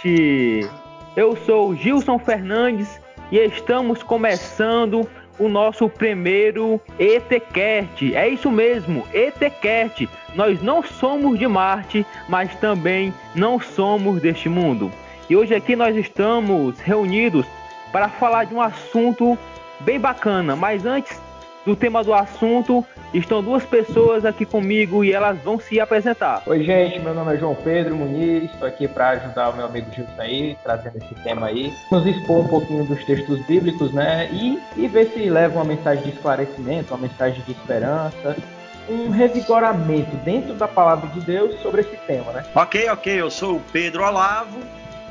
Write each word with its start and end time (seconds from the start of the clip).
crente! 0.00 0.68
Eu 1.16 1.36
sou 1.36 1.74
Gilson 1.74 2.18
Fernandes 2.18 3.00
e 3.30 3.38
estamos 3.38 4.02
começando 4.02 5.08
o 5.38 5.48
nosso 5.48 5.88
primeiro 5.88 6.80
ETCast. 6.98 8.14
É 8.14 8.28
isso 8.28 8.50
mesmo, 8.50 9.06
ETCast. 9.12 10.08
Nós 10.34 10.62
não 10.62 10.82
somos 10.82 11.38
de 11.38 11.46
Marte, 11.46 12.06
mas 12.28 12.54
também 12.56 13.12
não 13.34 13.60
somos 13.60 14.20
deste 14.20 14.48
mundo. 14.48 14.90
E 15.28 15.36
hoje 15.36 15.54
aqui 15.54 15.74
nós 15.76 15.96
estamos 15.96 16.78
reunidos 16.80 17.46
para 17.92 18.08
falar 18.08 18.44
de 18.44 18.54
um 18.54 18.60
assunto 18.60 19.38
bem 19.80 19.98
bacana. 19.98 20.54
Mas 20.54 20.84
antes 20.84 21.20
do 21.64 21.76
tema 21.76 22.02
do 22.02 22.14
assunto, 22.14 22.84
estão 23.12 23.42
duas 23.42 23.64
pessoas 23.64 24.24
aqui 24.24 24.44
comigo 24.44 25.04
e 25.04 25.12
elas 25.12 25.38
vão 25.42 25.58
se 25.58 25.80
apresentar. 25.80 26.42
Oi, 26.46 26.62
gente, 26.62 26.98
meu 27.00 27.14
nome 27.14 27.34
é 27.34 27.38
João 27.38 27.54
Pedro 27.54 27.96
Muniz, 27.96 28.44
estou 28.44 28.66
aqui 28.66 28.88
para 28.88 29.10
ajudar 29.10 29.50
o 29.50 29.56
meu 29.56 29.66
amigo 29.66 29.92
Gilson 29.92 30.12
aí, 30.18 30.56
trazendo 30.62 30.96
esse 30.98 31.14
tema 31.22 31.48
aí. 31.48 31.72
Vamos 31.90 32.06
expor 32.06 32.44
um 32.44 32.48
pouquinho 32.48 32.84
dos 32.84 33.04
textos 33.04 33.44
bíblicos, 33.46 33.92
né, 33.92 34.28
e, 34.32 34.58
e 34.76 34.88
ver 34.88 35.06
se 35.12 35.28
leva 35.28 35.56
uma 35.56 35.64
mensagem 35.64 36.04
de 36.04 36.10
esclarecimento, 36.10 36.94
uma 36.94 37.08
mensagem 37.08 37.42
de 37.44 37.52
esperança, 37.52 38.36
um 38.88 39.10
revigoramento 39.10 40.16
dentro 40.24 40.54
da 40.54 40.66
palavra 40.66 41.08
de 41.10 41.20
Deus 41.20 41.60
sobre 41.60 41.82
esse 41.82 41.96
tema, 42.06 42.32
né? 42.32 42.44
Ok, 42.54 42.88
ok, 42.88 43.20
eu 43.20 43.30
sou 43.30 43.56
o 43.56 43.62
Pedro 43.72 44.04
Olavo, 44.04 44.58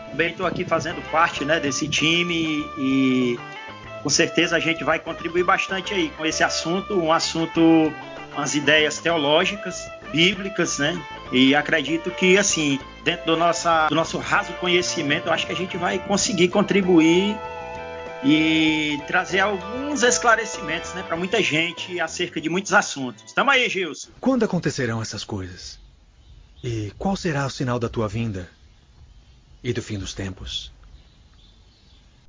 também 0.10 0.32
estou 0.32 0.46
aqui 0.46 0.66
fazendo 0.66 1.02
parte, 1.12 1.46
né, 1.46 1.60
desse 1.60 1.88
time 1.88 2.64
e 2.78 3.40
com 4.02 4.10
certeza 4.10 4.56
a 4.56 4.60
gente 4.60 4.84
vai 4.84 5.00
contribuir 5.00 5.44
bastante 5.44 5.94
aí 5.94 6.10
com 6.18 6.26
esse 6.26 6.44
assunto, 6.44 6.96
um 6.96 7.12
assunto, 7.12 7.62
umas 8.34 8.56
ideias 8.56 9.00
teológicas, 9.00 9.90
bíblicas, 10.12 10.80
né? 10.80 11.02
E 11.32 11.54
acredito 11.54 12.10
que, 12.12 12.38
assim, 12.38 12.80
dentro 13.04 13.26
do, 13.26 13.38
nossa, 13.38 13.88
do 13.88 13.96
nosso 13.96 14.18
raso 14.18 14.54
conhecimento, 14.54 15.28
eu 15.28 15.34
acho 15.34 15.46
que 15.46 15.52
a 15.52 15.56
gente 15.56 15.78
vai 15.78 16.00
conseguir 16.00 16.48
contribuir 16.48 17.38
e 18.24 19.02
trazer 19.08 19.40
alguns 19.40 20.04
esclarecimentos 20.04 20.94
né, 20.94 21.04
para 21.04 21.16
muita 21.16 21.42
gente 21.42 22.00
acerca 22.00 22.42
de 22.42 22.50
muitos 22.50 22.74
assuntos. 22.74 23.24
Estamos 23.26 23.54
aí, 23.54 23.70
Gilson. 23.70 24.10
Quando 24.20 24.44
acontecerão 24.44 25.02
essas 25.02 25.24
coisas? 25.24 25.80
E 26.64 26.92
qual 26.98 27.16
será 27.16 27.46
o 27.46 27.50
sinal 27.50 27.80
da 27.80 27.88
tua 27.88 28.08
vinda 28.08 28.50
e 29.64 29.72
do 29.72 29.82
fim 29.82 29.98
dos 29.98 30.14
tempos? 30.14 30.74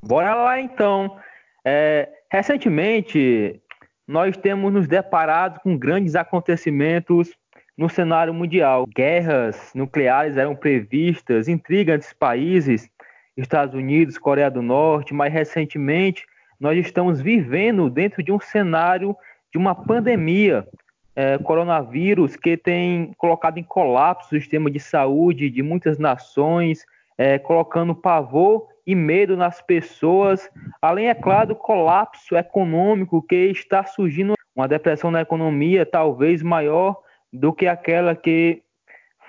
Bora 0.03 0.35
lá 0.35 0.61
então. 0.61 1.21
É, 1.64 2.08
recentemente, 2.30 3.61
nós 4.06 4.36
temos 4.36 4.72
nos 4.72 4.89
deparado 4.89 5.61
com 5.61 5.77
grandes 5.77 6.14
acontecimentos 6.14 7.34
no 7.77 7.89
cenário 7.89 8.34
mundial. 8.34 8.86
Guerras 8.86 9.72
nucleares 9.75 10.36
eram 10.36 10.55
previstas, 10.55 11.48
intriga 11.48 11.94
entre 11.94 12.14
países, 12.14 12.91
Estados 13.36 13.75
Unidos, 13.75 14.19
Coreia 14.19 14.50
do 14.50 14.62
Norte, 14.62 15.14
mas 15.14 15.33
recentemente 15.33 16.27
nós 16.58 16.77
estamos 16.77 17.20
vivendo 17.20 17.89
dentro 17.89 18.22
de 18.22 18.30
um 18.30 18.39
cenário 18.39 19.17
de 19.50 19.58
uma 19.58 19.74
pandemia, 19.74 20.67
é, 21.17 21.39
coronavírus, 21.39 22.36
que 22.36 22.56
tem 22.56 23.12
colocado 23.17 23.58
em 23.58 23.62
colapso 23.62 24.28
o 24.34 24.39
sistema 24.39 24.70
de 24.70 24.78
saúde 24.78 25.50
de 25.50 25.62
muitas 25.62 25.98
nações, 25.98 26.84
é, 27.17 27.39
colocando 27.39 27.95
pavor 27.95 28.69
e 28.86 28.95
medo 28.95 29.36
nas 29.36 29.61
pessoas, 29.61 30.48
além, 30.81 31.09
é 31.09 31.14
claro, 31.14 31.48
do 31.48 31.56
colapso 31.56 32.36
econômico 32.36 33.23
que 33.23 33.36
está 33.36 33.85
surgindo, 33.85 34.35
uma 34.55 34.68
depressão 34.68 35.11
na 35.11 35.20
economia 35.20 35.86
talvez 35.86 36.42
maior 36.42 36.96
do 37.33 37.52
que 37.52 37.67
aquela 37.67 38.14
que 38.14 38.63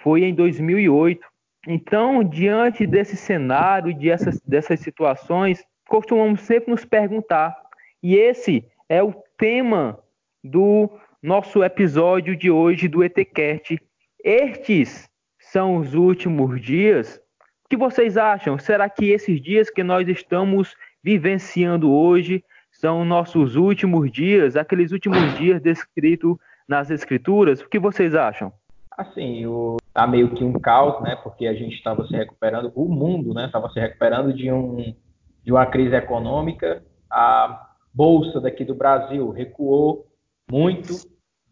foi 0.01 0.23
em 0.23 0.33
2008. 0.33 1.25
Então, 1.67 2.23
diante 2.23 2.87
desse 2.87 3.15
cenário, 3.15 3.93
de 3.93 4.09
essas, 4.09 4.41
dessas 4.41 4.79
situações, 4.79 5.63
costumamos 5.87 6.41
sempre 6.41 6.71
nos 6.71 6.83
perguntar, 6.85 7.55
e 8.01 8.15
esse 8.15 8.65
é 8.89 9.03
o 9.03 9.13
tema 9.37 9.99
do 10.43 10.89
nosso 11.21 11.63
episódio 11.63 12.35
de 12.35 12.49
hoje 12.49 12.87
do 12.87 13.03
ETCast. 13.03 13.79
Estes 14.23 15.07
são 15.39 15.77
os 15.77 15.93
últimos 15.93 16.59
dias? 16.59 17.21
Que 17.71 17.77
vocês 17.77 18.17
acham? 18.17 18.59
Será 18.59 18.89
que 18.89 19.11
esses 19.11 19.41
dias 19.41 19.69
que 19.69 19.81
nós 19.81 20.05
estamos 20.05 20.75
vivenciando 21.01 21.89
hoje 21.89 22.43
são 22.69 23.05
nossos 23.05 23.55
últimos 23.55 24.11
dias, 24.11 24.57
aqueles 24.57 24.91
últimos 24.91 25.37
dias 25.39 25.61
descritos 25.61 26.35
nas 26.67 26.89
escrituras? 26.89 27.61
O 27.61 27.69
que 27.69 27.79
vocês 27.79 28.13
acham? 28.13 28.51
Assim, 28.97 29.45
o, 29.45 29.77
tá 29.93 30.05
meio 30.05 30.35
que 30.35 30.43
um 30.43 30.51
caos, 30.51 31.01
né? 31.01 31.15
Porque 31.23 31.47
a 31.47 31.53
gente 31.53 31.73
estava 31.75 32.05
se 32.05 32.13
recuperando, 32.13 32.73
o 32.75 32.89
mundo, 32.89 33.33
né? 33.33 33.45
Estava 33.45 33.69
se 33.69 33.79
recuperando 33.79 34.33
de, 34.33 34.51
um, 34.51 34.93
de 35.41 35.51
uma 35.53 35.65
crise 35.65 35.95
econômica. 35.95 36.83
A 37.09 37.69
bolsa 37.93 38.41
daqui 38.41 38.65
do 38.65 38.75
Brasil 38.75 39.29
recuou 39.29 40.07
muito 40.51 40.91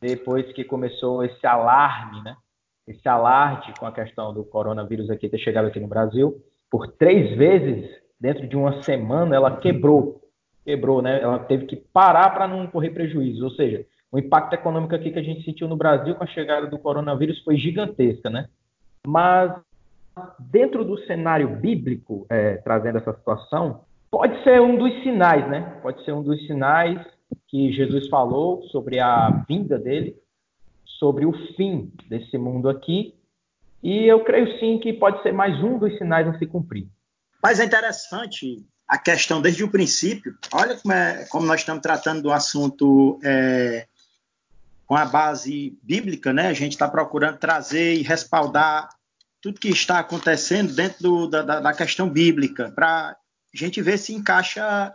depois 0.01 0.51
que 0.51 0.66
começou 0.66 1.24
esse 1.24 1.47
alarme, 1.47 2.22
né? 2.24 2.36
Esse 2.90 3.08
alarde 3.08 3.72
com 3.80 3.86
a 3.86 3.92
questão 3.92 4.34
do 4.34 4.44
coronavírus 4.44 5.12
aqui 5.12 5.30
ter 5.30 5.38
chegado 5.38 5.68
aqui 5.68 5.80
no 5.80 5.88
Brasil, 5.88 6.42
por 6.72 6.88
três 6.88 7.38
vezes, 7.38 7.88
dentro 8.20 8.48
de 8.48 8.58
uma 8.58 8.82
semana, 8.82 9.36
ela 9.36 9.58
quebrou. 9.58 10.22
Quebrou, 10.66 11.02
né? 11.02 11.22
Ela 11.22 11.40
teve 11.40 11.68
que 11.68 11.76
parar 11.76 12.32
para 12.32 12.48
não 12.48 12.66
correr 12.68 12.90
prejuízo. 12.90 13.44
Ou 13.44 13.52
seja, 13.52 13.86
o 14.12 14.18
impacto 14.18 14.54
econômico 14.54 14.96
aqui 14.96 15.12
que 15.12 15.20
a 15.20 15.24
gente 15.24 15.44
sentiu 15.44 15.68
no 15.68 15.78
Brasil 15.78 16.16
com 16.16 16.24
a 16.24 16.28
chegada 16.28 16.66
do 16.66 16.80
coronavírus 16.80 17.40
foi 17.44 17.58
gigantesca, 17.58 18.30
né? 18.30 18.48
Mas 19.06 19.54
dentro 20.40 20.84
do 20.84 20.98
cenário 21.06 21.48
bíblico, 21.48 22.26
é, 22.30 22.58
trazendo 22.58 22.98
essa 22.98 23.14
situação, 23.14 23.82
pode 24.10 24.44
ser 24.44 24.60
um 24.62 24.78
dos 24.78 24.92
sinais, 25.04 25.48
né? 25.48 25.78
Pode 25.82 26.04
ser 26.04 26.12
um 26.12 26.24
dos 26.24 26.46
sinais 26.48 27.00
que 27.48 27.72
Jesus 27.72 28.08
falou 28.10 28.64
sobre 28.64 29.00
a 29.00 29.44
vinda 29.48 29.78
dele, 29.78 30.16
sobre 31.00 31.26
o 31.26 31.34
fim 31.56 31.92
desse 32.08 32.38
mundo 32.38 32.70
aqui. 32.70 33.16
E 33.82 34.06
eu 34.06 34.24
creio 34.24 34.60
sim 34.60 34.78
que 34.78 34.92
pode 34.92 35.24
ser 35.24 35.32
mais 35.32 35.58
um 35.64 35.80
dos 35.80 35.98
sinais 35.98 36.28
a 36.28 36.38
se 36.38 36.46
cumprir. 36.46 36.88
Mas 37.42 37.60
é 37.60 37.66
interessante 37.66 38.66
a 38.86 38.98
questão 38.98 39.42
desde 39.42 39.64
o 39.64 39.72
princípio. 39.72 40.38
Olha 40.52 40.76
como, 40.76 40.94
é, 40.94 41.26
como 41.26 41.46
nós 41.46 41.62
estamos 41.62 41.82
tratando 41.82 42.22
do 42.22 42.32
assunto 42.32 43.18
é, 43.24 43.88
com 44.86 44.96
a 44.96 45.06
base 45.06 45.78
bíblica, 45.82 46.34
né? 46.34 46.48
A 46.48 46.54
gente 46.54 46.74
está 46.74 46.90
procurando 46.90 47.38
trazer 47.38 47.96
e 47.96 48.02
respaldar 48.02 48.90
tudo 49.42 49.60
que 49.60 49.70
está 49.70 50.00
acontecendo 50.00 50.74
dentro 50.74 51.02
do, 51.02 51.28
da, 51.28 51.62
da 51.62 51.74
questão 51.74 52.10
bíblica, 52.10 52.72
para 52.72 53.16
a 53.54 53.58
gente 53.58 53.81
ver 53.81 53.98
se 53.98 54.14
encaixa 54.14 54.94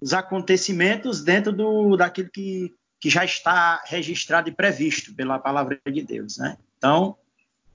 os 0.00 0.12
acontecimentos 0.12 1.24
dentro 1.24 1.52
do, 1.52 1.96
daquilo 1.96 2.30
que, 2.30 2.72
que 3.00 3.10
já 3.10 3.24
está 3.24 3.82
registrado 3.86 4.48
e 4.48 4.52
previsto 4.52 5.14
pela 5.14 5.38
palavra 5.38 5.80
de 5.86 6.02
Deus, 6.02 6.38
né? 6.38 6.56
Então, 6.78 7.16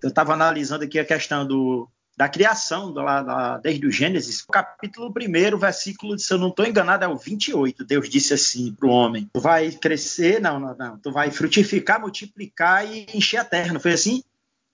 eu 0.01 0.09
estava 0.09 0.33
analisando 0.33 0.83
aqui 0.83 0.99
a 0.99 1.05
questão 1.05 1.45
do, 1.45 1.87
da 2.17 2.27
criação, 2.27 2.91
do, 2.91 3.03
da, 3.03 3.57
desde 3.57 3.85
o 3.85 3.91
Gênesis, 3.91 4.41
capítulo 4.41 5.13
1, 5.15 5.57
versículo, 5.57 6.17
se 6.17 6.33
eu 6.33 6.37
não 6.37 6.49
estou 6.49 6.65
enganado, 6.65 7.05
é 7.05 7.07
o 7.07 7.17
28. 7.17 7.83
Deus 7.85 8.09
disse 8.09 8.33
assim 8.33 8.73
para 8.73 8.87
o 8.87 8.91
homem: 8.91 9.29
Tu 9.33 9.39
vai 9.39 9.71
crescer, 9.71 10.41
não, 10.41 10.59
não, 10.59 10.75
não, 10.75 10.97
tu 10.97 11.11
vai 11.11 11.31
frutificar, 11.31 11.99
multiplicar 11.99 12.85
e 12.85 13.05
encher 13.13 13.38
a 13.38 13.45
terra. 13.45 13.73
Não 13.73 13.79
foi 13.79 13.93
assim? 13.93 14.23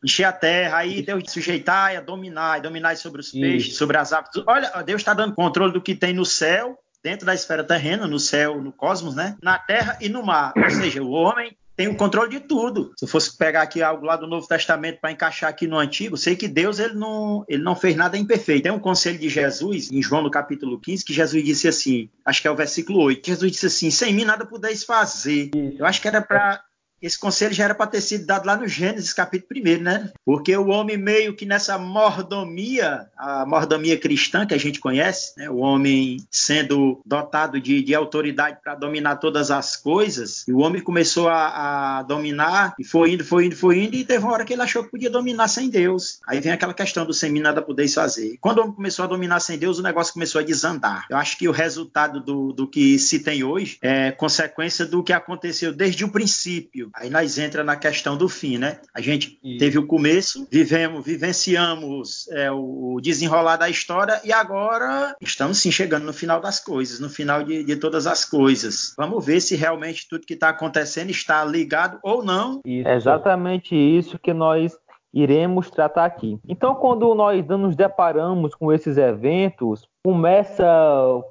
Encher 0.03 0.25
a 0.25 0.31
terra, 0.31 0.77
aí 0.77 1.01
Deus 1.01 1.23
sujeitar 1.31 2.03
dominar, 2.03 2.61
dominar 2.61 2.95
sobre 2.97 3.19
os 3.19 3.31
peixes, 3.31 3.69
Isso. 3.69 3.77
sobre 3.79 3.97
as 3.97 4.13
aves. 4.13 4.29
Olha, 4.45 4.69
Deus 4.83 5.01
está 5.01 5.13
dando 5.13 5.33
controle 5.33 5.73
do 5.73 5.81
que 5.81 5.95
tem 5.95 6.13
no 6.13 6.25
céu 6.25 6.77
dentro 7.07 7.25
da 7.25 7.33
esfera 7.33 7.63
terrena, 7.63 8.05
no 8.05 8.19
céu, 8.19 8.61
no 8.61 8.69
cosmos, 8.69 9.15
né? 9.15 9.37
Na 9.41 9.57
terra 9.57 9.97
e 10.01 10.09
no 10.09 10.21
mar. 10.21 10.51
Ou 10.57 10.69
seja, 10.69 11.01
o 11.01 11.11
homem 11.11 11.55
tem 11.73 11.87
o 11.87 11.95
controle 11.95 12.29
de 12.29 12.41
tudo. 12.41 12.91
Se 12.97 13.05
eu 13.05 13.07
fosse 13.07 13.37
pegar 13.37 13.61
aqui 13.61 13.81
algo 13.81 14.05
lá 14.05 14.17
do 14.17 14.27
Novo 14.27 14.45
Testamento 14.45 14.99
para 14.99 15.11
encaixar 15.11 15.49
aqui 15.49 15.67
no 15.67 15.77
Antigo, 15.77 16.17
sei 16.17 16.35
que 16.35 16.49
Deus 16.49 16.79
ele 16.79 16.95
não, 16.95 17.45
ele 17.47 17.63
não 17.63 17.77
fez 17.77 17.95
nada 17.95 18.17
imperfeito. 18.17 18.63
Tem 18.63 18.71
um 18.73 18.79
conselho 18.79 19.17
de 19.17 19.29
Jesus, 19.29 19.89
em 19.89 20.01
João 20.01 20.21
no 20.21 20.29
capítulo 20.29 20.77
15, 20.81 21.05
que 21.05 21.13
Jesus 21.13 21.45
disse 21.45 21.67
assim, 21.69 22.09
acho 22.25 22.41
que 22.41 22.47
é 22.47 22.51
o 22.51 22.55
versículo 22.55 22.99
8, 22.99 23.25
Jesus 23.25 23.51
disse 23.53 23.67
assim, 23.67 23.89
sem 23.89 24.13
mim 24.13 24.25
nada 24.25 24.45
podeis 24.45 24.83
fazer. 24.83 25.51
Eu 25.77 25.85
acho 25.85 26.01
que 26.01 26.09
era 26.09 26.21
para 26.21 26.61
esse 27.01 27.17
conselho 27.17 27.53
já 27.53 27.65
era 27.65 27.75
para 27.75 27.87
ter 27.87 28.01
sido 28.01 28.25
dado 28.25 28.45
lá 28.45 28.57
no 28.57 28.67
Gênesis, 28.67 29.13
capítulo 29.13 29.59
1, 29.59 29.81
né? 29.81 30.11
Porque 30.25 30.55
o 30.57 30.67
homem 30.67 30.97
meio 30.97 31.35
que 31.35 31.45
nessa 31.45 31.77
mordomia, 31.77 33.07
a 33.15 33.45
mordomia 33.45 33.97
cristã 33.97 34.45
que 34.45 34.53
a 34.53 34.57
gente 34.57 34.79
conhece, 34.79 35.33
né? 35.37 35.49
o 35.49 35.57
homem 35.57 36.17
sendo 36.31 36.99
dotado 37.05 37.61
de, 37.61 37.83
de 37.83 37.93
autoridade 37.93 38.57
para 38.63 38.75
dominar 38.75 39.17
todas 39.17 39.51
as 39.51 39.75
coisas, 39.75 40.43
e 40.47 40.51
o 40.51 40.59
homem 40.59 40.81
começou 40.81 41.27
a, 41.29 41.99
a, 41.99 42.03
dominar, 42.03 42.73
e 42.79 42.83
foi 42.83 43.13
indo, 43.13 43.23
foi 43.23 43.45
indo, 43.45 43.55
foi 43.55 43.83
indo, 43.83 43.95
e 43.95 44.03
teve 44.03 44.23
uma 44.23 44.33
hora 44.33 44.45
que 44.45 44.53
ele 44.53 44.61
achou 44.61 44.83
que 44.83 44.91
podia 44.91 45.09
dominar 45.09 45.47
sem 45.47 45.69
Deus. 45.69 46.19
Aí 46.27 46.39
vem 46.39 46.51
aquela 46.51 46.73
questão 46.73 47.05
do 47.05 47.13
sem 47.13 47.31
mim 47.31 47.39
nada 47.39 47.61
podeis 47.61 47.93
fazer. 47.93 48.37
Quando 48.41 48.57
o 48.57 48.61
homem 48.61 48.75
começou 48.75 49.05
a 49.05 49.07
dominar 49.07 49.39
sem 49.39 49.57
Deus, 49.57 49.77
o 49.77 49.83
negócio 49.83 50.13
começou 50.13 50.41
a 50.41 50.43
desandar. 50.43 51.05
Eu 51.09 51.17
acho 51.17 51.37
que 51.37 51.47
o 51.47 51.51
resultado 51.51 52.19
do, 52.19 52.51
do 52.51 52.67
que 52.67 52.97
se 52.97 53.19
tem 53.19 53.43
hoje 53.43 53.77
é 53.81 54.11
consequência 54.11 54.85
do 54.85 55.03
que 55.03 55.13
aconteceu 55.13 55.71
desde 55.71 56.03
o 56.03 56.09
princípio 56.09 56.86
Aí 56.93 57.09
nós 57.09 57.37
entra 57.37 57.63
na 57.63 57.75
questão 57.75 58.17
do 58.17 58.27
fim, 58.27 58.57
né? 58.57 58.79
A 58.93 59.01
gente 59.01 59.39
Isso. 59.43 59.59
teve 59.59 59.77
o 59.77 59.87
começo, 59.87 60.47
vivemos, 60.51 61.05
vivenciamos 61.05 62.27
é, 62.31 62.51
o 62.51 62.99
desenrolar 63.01 63.57
da 63.57 63.69
história 63.69 64.19
e 64.23 64.31
agora 64.31 65.15
estamos 65.21 65.59
sim 65.59 65.71
chegando 65.71 66.05
no 66.05 66.13
final 66.13 66.39
das 66.39 66.59
coisas, 66.59 66.99
no 66.99 67.09
final 67.09 67.43
de, 67.43 67.63
de 67.63 67.75
todas 67.75 68.07
as 68.07 68.25
coisas. 68.25 68.93
Vamos 68.97 69.25
ver 69.25 69.41
se 69.41 69.55
realmente 69.55 70.07
tudo 70.09 70.25
que 70.25 70.33
está 70.33 70.49
acontecendo 70.49 71.09
está 71.09 71.43
ligado 71.43 71.99
ou 72.03 72.23
não. 72.23 72.61
Isso. 72.65 72.87
É 72.87 72.95
exatamente 72.95 73.75
isso 73.75 74.19
que 74.19 74.33
nós 74.33 74.77
iremos 75.13 75.69
tratar 75.69 76.05
aqui. 76.05 76.39
Então, 76.47 76.75
quando 76.75 77.13
nós 77.15 77.45
nos 77.47 77.75
deparamos 77.75 78.53
com 78.53 78.71
esses 78.71 78.97
eventos, 78.97 79.87
começa, 80.03 80.63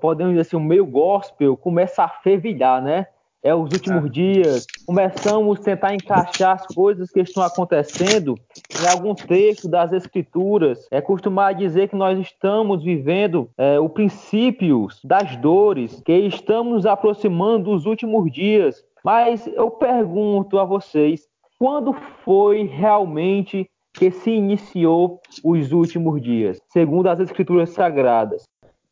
podemos 0.00 0.32
dizer 0.32 0.42
assim, 0.42 0.56
o 0.56 0.60
meio 0.60 0.84
gospel 0.84 1.56
começa 1.56 2.02
a 2.02 2.08
fervilhar, 2.08 2.82
né? 2.82 3.06
É 3.46 3.54
os 3.54 3.72
últimos 3.72 4.10
dias, 4.10 4.66
começamos 4.84 5.60
a 5.60 5.62
tentar 5.62 5.94
encaixar 5.94 6.56
as 6.56 6.66
coisas 6.66 7.12
que 7.12 7.20
estão 7.20 7.44
acontecendo 7.44 8.34
em 8.74 8.88
algum 8.88 9.14
texto 9.14 9.68
das 9.68 9.92
Escrituras. 9.92 10.88
É 10.90 11.00
costumar 11.00 11.54
dizer 11.54 11.88
que 11.88 11.94
nós 11.94 12.18
estamos 12.18 12.82
vivendo 12.82 13.48
é, 13.56 13.78
o 13.78 13.88
princípio 13.88 14.88
das 15.04 15.36
dores, 15.36 16.02
que 16.04 16.12
estamos 16.12 16.72
nos 16.72 16.86
aproximando 16.86 17.70
dos 17.70 17.86
últimos 17.86 18.32
dias. 18.32 18.84
Mas 19.04 19.46
eu 19.46 19.70
pergunto 19.70 20.58
a 20.58 20.64
vocês, 20.64 21.28
quando 21.56 21.92
foi 22.24 22.64
realmente 22.64 23.70
que 23.94 24.10
se 24.10 24.32
iniciou 24.32 25.20
os 25.44 25.70
últimos 25.70 26.20
dias, 26.20 26.60
segundo 26.66 27.06
as 27.06 27.20
escrituras 27.20 27.70
sagradas? 27.70 28.42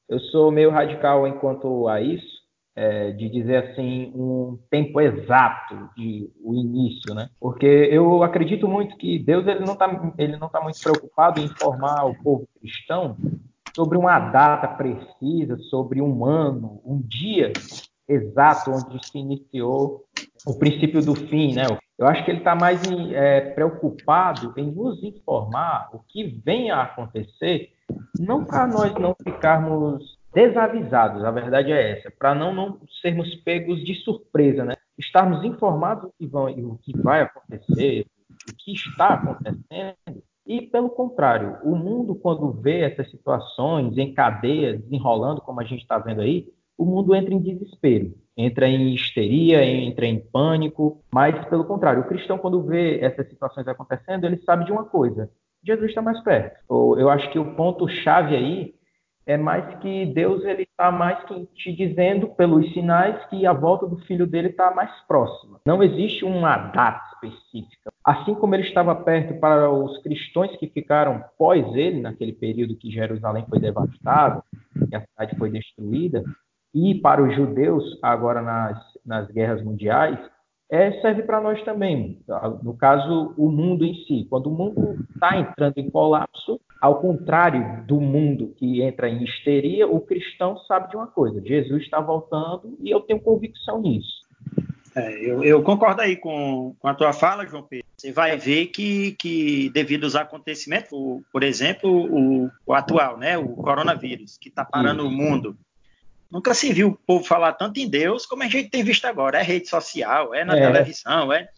Eu 0.09 0.21
sou 0.21 0.53
meio 0.53 0.71
radical 0.71 1.27
enquanto 1.27 1.89
a 1.89 2.01
isso, 2.01 2.34
é, 2.76 3.12
de 3.12 3.29
dizer 3.29 3.71
assim 3.71 4.12
um 4.15 4.59
tempo 4.71 5.00
exato 5.00 5.91
de 5.97 6.31
o 6.43 6.55
início, 6.55 7.15
né? 7.15 7.29
Porque 7.38 7.67
eu 7.67 8.23
acredito 8.23 8.67
muito 8.67 8.97
que 8.97 9.19
Deus 9.19 9.47
ele 9.47 9.65
não 9.65 9.75
está 9.75 10.15
ele 10.19 10.37
não 10.37 10.49
tá 10.49 10.61
muito 10.61 10.81
preocupado 10.81 11.41
em 11.41 11.44
informar 11.44 12.05
o 12.05 12.21
povo 12.23 12.49
cristão 12.59 13.17
sobre 13.75 13.99
uma 13.99 14.19
data 14.19 14.69
precisa, 14.69 15.56
sobre 15.71 16.00
um 16.00 16.25
ano, 16.25 16.81
um 16.85 17.00
dia 17.00 17.53
exato 18.09 18.71
onde 18.71 19.05
se 19.06 19.19
iniciou 19.19 20.05
o 20.47 20.55
princípio 20.59 21.05
do 21.05 21.15
fim, 21.15 21.55
né? 21.55 21.65
Eu 21.97 22.06
acho 22.09 22.25
que 22.25 22.31
ele 22.31 22.38
está 22.38 22.55
mais 22.55 22.82
é, 23.12 23.41
preocupado 23.41 24.53
em 24.56 24.70
nos 24.70 25.03
informar 25.03 25.91
o 25.93 26.00
que 26.00 26.25
vem 26.44 26.70
a 26.70 26.82
acontecer, 26.82 27.70
não 28.19 28.44
para 28.44 28.67
nós 28.67 28.93
não 28.94 29.15
ficarmos 29.23 30.19
desavisados, 30.35 31.25
a 31.25 31.31
verdade 31.31 31.73
é 31.73 31.99
essa, 31.99 32.11
para 32.11 32.35
não, 32.35 32.53
não 32.53 32.81
sermos 33.01 33.35
pegos 33.37 33.85
de 33.85 33.95
surpresa, 33.95 34.65
né? 34.65 34.75
Estarmos 34.99 35.45
informados 35.45 36.11
do 36.21 36.79
que, 36.83 36.97
vai 36.99 37.23
acontecer, 37.23 38.07
o 38.51 38.57
que 38.57 38.73
está 38.73 39.15
acontecendo, 39.15 40.23
e 40.47 40.61
pelo 40.63 40.91
contrário, 40.91 41.57
o 41.63 41.75
mundo, 41.75 42.15
quando 42.15 42.53
vê 42.53 42.81
essas 42.81 43.11
situações 43.11 43.97
em 43.97 44.13
cadeia, 44.13 44.77
desenrolando, 44.77 45.41
como 45.41 45.61
a 45.61 45.65
gente 45.65 45.81
está 45.81 45.99
vendo 45.99 46.21
aí, 46.21 46.49
o 46.77 46.85
mundo 46.85 47.15
entra 47.15 47.33
em 47.33 47.39
desespero, 47.39 48.13
entra 48.37 48.69
em 48.69 48.95
histeria, 48.95 49.65
entra 49.65 50.07
em 50.07 50.19
pânico, 50.19 51.03
mas 51.13 51.43
pelo 51.47 51.65
contrário, 51.65 52.03
o 52.03 52.07
cristão 52.07 52.37
quando 52.37 52.63
vê 52.63 53.01
essas 53.01 53.29
situações 53.29 53.67
acontecendo, 53.67 54.27
ele 54.27 54.43
sabe 54.45 54.65
de 54.65 54.73
uma 54.73 54.85
coisa: 54.85 55.31
Jesus 55.65 55.89
está 55.89 56.03
mais 56.03 56.21
perto. 56.23 56.61
Eu 56.99 57.09
acho 57.09 57.31
que 57.31 57.39
o 57.39 57.55
ponto 57.55 57.89
chave 57.89 58.37
aí 58.37 58.75
é 59.26 59.37
mais 59.37 59.79
que 59.79 60.06
Deus 60.06 60.44
ele 60.44 60.62
está 60.62 60.91
mais 60.91 61.23
que 61.25 61.47
te 61.55 61.73
dizendo 61.73 62.29
pelos 62.29 62.73
sinais 62.73 63.25
que 63.26 63.47
a 63.47 63.53
volta 63.53 63.87
do 63.87 63.97
filho 64.05 64.26
dele 64.26 64.49
está 64.49 64.71
mais 64.71 64.91
próxima. 65.09 65.61
Não 65.67 65.82
existe 65.82 66.25
uma 66.25 66.56
data 66.56 67.03
específica. 67.15 67.91
Assim 68.05 68.35
como 68.35 68.55
ele 68.55 68.67
estava 68.67 68.94
perto 68.94 69.38
para 69.41 69.71
os 69.71 69.97
cristãos 70.03 70.55
que 70.56 70.69
ficaram 70.69 71.25
pós 71.38 71.65
ele, 71.75 72.00
naquele 72.00 72.32
período 72.32 72.76
que 72.76 72.91
Jerusalém 72.91 73.47
foi 73.49 73.59
devastada, 73.59 74.43
que 74.88 74.94
a 74.94 75.00
cidade 75.00 75.37
foi 75.38 75.50
destruída, 75.50 76.23
e 76.75 76.97
para 76.97 77.23
os 77.23 77.35
judeus, 77.35 77.85
agora 78.03 78.43
nas, 78.43 78.79
nas 79.06 79.31
guerras 79.31 79.62
mundiais, 79.62 80.19
é, 80.71 81.01
serve 81.01 81.23
para 81.23 81.41
nós 81.41 81.63
também. 81.63 82.19
No 82.63 82.75
caso, 82.75 83.35
o 83.37 83.51
mundo 83.51 83.85
em 83.85 83.95
si. 84.07 84.27
Quando 84.29 84.47
o 84.47 84.55
mundo 84.55 84.99
está 85.15 85.39
entrando 85.39 85.79
em 85.79 85.91
colapso, 85.91 86.61
ao 86.81 87.01
contrário 87.01 87.85
do 87.87 88.01
mundo 88.01 88.55
que 88.57 88.83
entra 88.83 89.09
em 89.09 89.23
histeria, 89.23 89.87
o 89.87 90.01
cristão 90.01 90.59
sabe 90.67 90.91
de 90.91 90.97
uma 90.97 91.07
coisa: 91.07 91.41
Jesus 91.41 91.83
está 91.83 92.01
voltando 92.01 92.77
e 92.81 92.91
eu 92.91 93.01
tenho 93.01 93.21
convicção 93.21 93.81
nisso. 93.81 94.25
É, 94.97 95.29
eu, 95.29 95.43
eu, 95.43 95.63
concordo 95.63 96.03
aí 96.03 96.17
com, 96.17 96.77
com, 96.79 96.87
a 96.87 96.95
tua 96.95 97.13
fala, 97.13 97.47
João 97.47 97.65
Pedro. 97.65 97.85
Você 97.97 98.13
vai 98.13 98.37
ver 98.37 98.67
que, 98.67 99.13
que 99.13 99.69
devido 99.71 100.05
aos 100.05 100.15
acontecimentos, 100.15 100.93
o, 100.93 101.21
por 101.33 101.43
exemplo, 101.43 101.91
o, 101.91 102.49
o, 102.65 102.73
atual, 102.73 103.17
né, 103.17 103.37
o 103.37 103.49
coronavírus, 103.49 104.39
que 104.39 104.49
está 104.49 104.65
parando 104.65 105.05
o 105.05 105.11
mundo, 105.11 105.57
Nunca 106.35 106.53
se 106.53 106.73
viu 106.73 106.89
o 106.89 106.97
povo 106.97 107.25
falar 107.25 107.53
tanto 107.53 107.79
em 107.79 107.89
Deus 107.89 108.27
como 108.27 108.43
a 108.43 108.49
gente 108.49 108.69
tem 108.69 108.83
visto 108.83 109.05
agora. 109.05 109.39
É 109.39 109.43
rede 109.43 109.69
social, 109.69 110.35
é 110.35 110.45
na 110.45 110.57
é. 110.57 110.67
televisão, 110.67 111.33
é. 111.33 111.49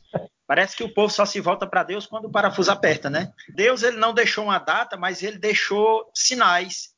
Parece 0.46 0.76
que 0.76 0.84
o 0.84 0.92
povo 0.92 1.10
só 1.10 1.24
se 1.24 1.40
volta 1.40 1.66
para 1.66 1.82
Deus 1.82 2.04
quando 2.06 2.26
o 2.26 2.30
parafuso 2.30 2.70
aperta, 2.70 3.08
né? 3.08 3.32
Deus 3.48 3.82
ele 3.82 3.96
não 3.96 4.12
deixou 4.12 4.44
uma 4.44 4.58
data, 4.58 4.94
mas 4.94 5.22
ele 5.22 5.38
deixou 5.38 6.10
sinais 6.14 6.94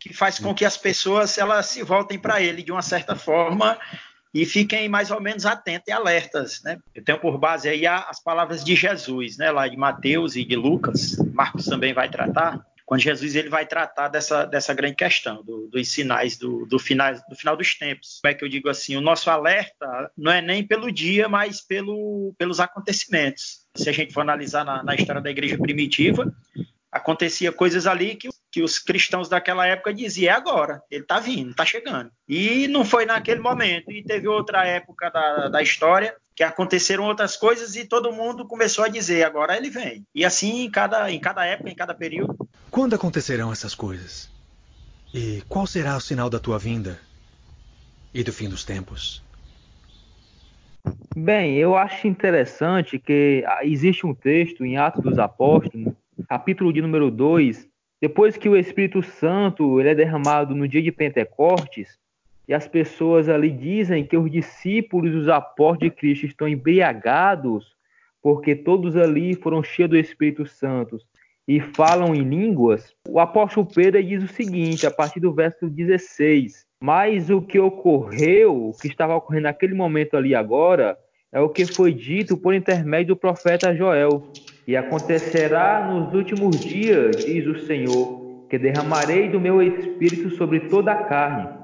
que 0.00 0.14
faz 0.14 0.38
com 0.38 0.54
que 0.54 0.64
as 0.64 0.78
pessoas 0.78 1.36
elas 1.36 1.66
se 1.66 1.82
voltem 1.82 2.18
para 2.18 2.40
ele 2.40 2.62
de 2.62 2.72
uma 2.72 2.80
certa 2.80 3.14
forma 3.14 3.78
e 4.32 4.46
fiquem 4.46 4.88
mais 4.88 5.10
ou 5.10 5.20
menos 5.20 5.44
atentas 5.44 5.88
e 5.88 5.92
alertas, 5.92 6.62
né? 6.62 6.78
Eu 6.94 7.04
tenho 7.04 7.20
por 7.20 7.36
base 7.36 7.68
aí 7.68 7.86
as 7.86 8.22
palavras 8.22 8.64
de 8.64 8.74
Jesus, 8.74 9.36
né, 9.36 9.50
lá 9.50 9.68
de 9.68 9.76
Mateus 9.76 10.34
e 10.34 10.44
de 10.46 10.56
Lucas, 10.56 11.18
Marcos 11.34 11.66
também 11.66 11.92
vai 11.92 12.08
tratar, 12.08 12.64
quando 12.88 13.02
Jesus 13.02 13.34
ele 13.34 13.50
vai 13.50 13.66
tratar 13.66 14.08
dessa, 14.08 14.46
dessa 14.46 14.72
grande 14.72 14.96
questão, 14.96 15.44
do, 15.44 15.68
dos 15.68 15.90
sinais 15.90 16.38
do, 16.38 16.64
do, 16.64 16.78
final, 16.78 17.12
do 17.28 17.36
final 17.36 17.54
dos 17.54 17.74
tempos. 17.74 18.18
Como 18.22 18.32
é 18.32 18.34
que 18.34 18.42
eu 18.42 18.48
digo 18.48 18.70
assim? 18.70 18.96
O 18.96 19.00
nosso 19.02 19.28
alerta 19.28 20.10
não 20.16 20.32
é 20.32 20.40
nem 20.40 20.66
pelo 20.66 20.90
dia, 20.90 21.28
mas 21.28 21.60
pelo, 21.60 22.34
pelos 22.38 22.60
acontecimentos. 22.60 23.66
Se 23.76 23.90
a 23.90 23.92
gente 23.92 24.14
for 24.14 24.22
analisar 24.22 24.64
na, 24.64 24.82
na 24.82 24.94
história 24.94 25.20
da 25.20 25.30
igreja 25.30 25.58
primitiva, 25.58 26.34
acontecia 26.90 27.52
coisas 27.52 27.86
ali 27.86 28.16
que, 28.16 28.30
que 28.50 28.62
os 28.62 28.78
cristãos 28.78 29.28
daquela 29.28 29.66
época 29.66 29.92
diziam, 29.92 30.32
é 30.32 30.34
agora, 30.34 30.80
ele 30.90 31.02
está 31.02 31.20
vindo, 31.20 31.50
está 31.50 31.66
chegando. 31.66 32.10
E 32.26 32.68
não 32.68 32.86
foi 32.86 33.04
naquele 33.04 33.40
momento. 33.40 33.92
E 33.92 34.02
teve 34.02 34.26
outra 34.28 34.64
época 34.64 35.10
da, 35.10 35.48
da 35.48 35.62
história 35.62 36.16
que 36.38 36.44
aconteceram 36.44 37.02
outras 37.02 37.36
coisas 37.36 37.74
e 37.74 37.84
todo 37.84 38.12
mundo 38.12 38.46
começou 38.46 38.84
a 38.84 38.88
dizer, 38.88 39.24
agora 39.24 39.56
ele 39.56 39.68
vem. 39.68 40.06
E 40.14 40.24
assim 40.24 40.66
em 40.66 40.70
cada, 40.70 41.10
em 41.10 41.18
cada 41.18 41.44
época, 41.44 41.68
em 41.68 41.74
cada 41.74 41.92
período. 41.92 42.48
Quando 42.70 42.94
acontecerão 42.94 43.50
essas 43.50 43.74
coisas? 43.74 44.30
E 45.12 45.42
qual 45.48 45.66
será 45.66 45.96
o 45.96 46.00
sinal 46.00 46.30
da 46.30 46.38
tua 46.38 46.56
vinda 46.56 46.96
e 48.14 48.22
do 48.22 48.32
fim 48.32 48.48
dos 48.48 48.62
tempos? 48.62 49.20
Bem, 51.16 51.56
eu 51.56 51.76
acho 51.76 52.06
interessante 52.06 53.00
que 53.00 53.42
ah, 53.44 53.64
existe 53.64 54.06
um 54.06 54.14
texto 54.14 54.64
em 54.64 54.76
Atos 54.76 55.02
dos 55.02 55.18
Apóstolos 55.18 55.92
capítulo 56.28 56.72
de 56.72 56.80
número 56.80 57.10
2, 57.10 57.66
depois 58.00 58.36
que 58.36 58.48
o 58.48 58.56
Espírito 58.56 59.02
Santo 59.02 59.80
ele 59.80 59.88
é 59.88 59.94
derramado 59.96 60.54
no 60.54 60.68
dia 60.68 60.82
de 60.82 60.92
Pentecostes, 60.92 61.98
e 62.48 62.54
as 62.54 62.66
pessoas 62.66 63.28
ali 63.28 63.50
dizem 63.50 64.06
que 64.06 64.16
os 64.16 64.30
discípulos, 64.30 65.14
os 65.14 65.28
apóstolos 65.28 65.80
de 65.80 65.90
Cristo 65.90 66.24
estão 66.24 66.48
embriagados, 66.48 67.76
porque 68.22 68.56
todos 68.56 68.96
ali 68.96 69.34
foram 69.34 69.62
cheios 69.62 69.90
do 69.90 69.98
Espírito 69.98 70.46
Santo 70.46 70.98
e 71.46 71.60
falam 71.60 72.14
em 72.14 72.22
línguas, 72.22 72.94
o 73.08 73.18
apóstolo 73.18 73.66
Pedro 73.66 74.02
diz 74.02 74.22
o 74.22 74.28
seguinte, 74.28 74.86
a 74.86 74.90
partir 74.90 75.20
do 75.20 75.32
verso 75.32 75.68
16: 75.68 76.66
Mas 76.82 77.30
o 77.30 77.40
que 77.40 77.58
ocorreu, 77.58 78.68
o 78.68 78.72
que 78.72 78.86
estava 78.86 79.16
ocorrendo 79.16 79.44
naquele 79.44 79.74
momento 79.74 80.14
ali 80.14 80.34
agora, 80.34 80.98
é 81.32 81.40
o 81.40 81.48
que 81.48 81.66
foi 81.66 81.92
dito 81.92 82.36
por 82.36 82.54
intermédio 82.54 83.14
do 83.14 83.16
profeta 83.16 83.74
Joel. 83.74 84.30
E 84.66 84.76
acontecerá 84.76 85.90
nos 85.90 86.12
últimos 86.12 86.60
dias, 86.60 87.24
diz 87.24 87.46
o 87.46 87.58
Senhor, 87.60 88.46
que 88.50 88.58
derramarei 88.58 89.30
do 89.30 89.40
meu 89.40 89.62
espírito 89.62 90.30
sobre 90.30 90.60
toda 90.68 90.92
a 90.92 91.04
carne. 91.04 91.57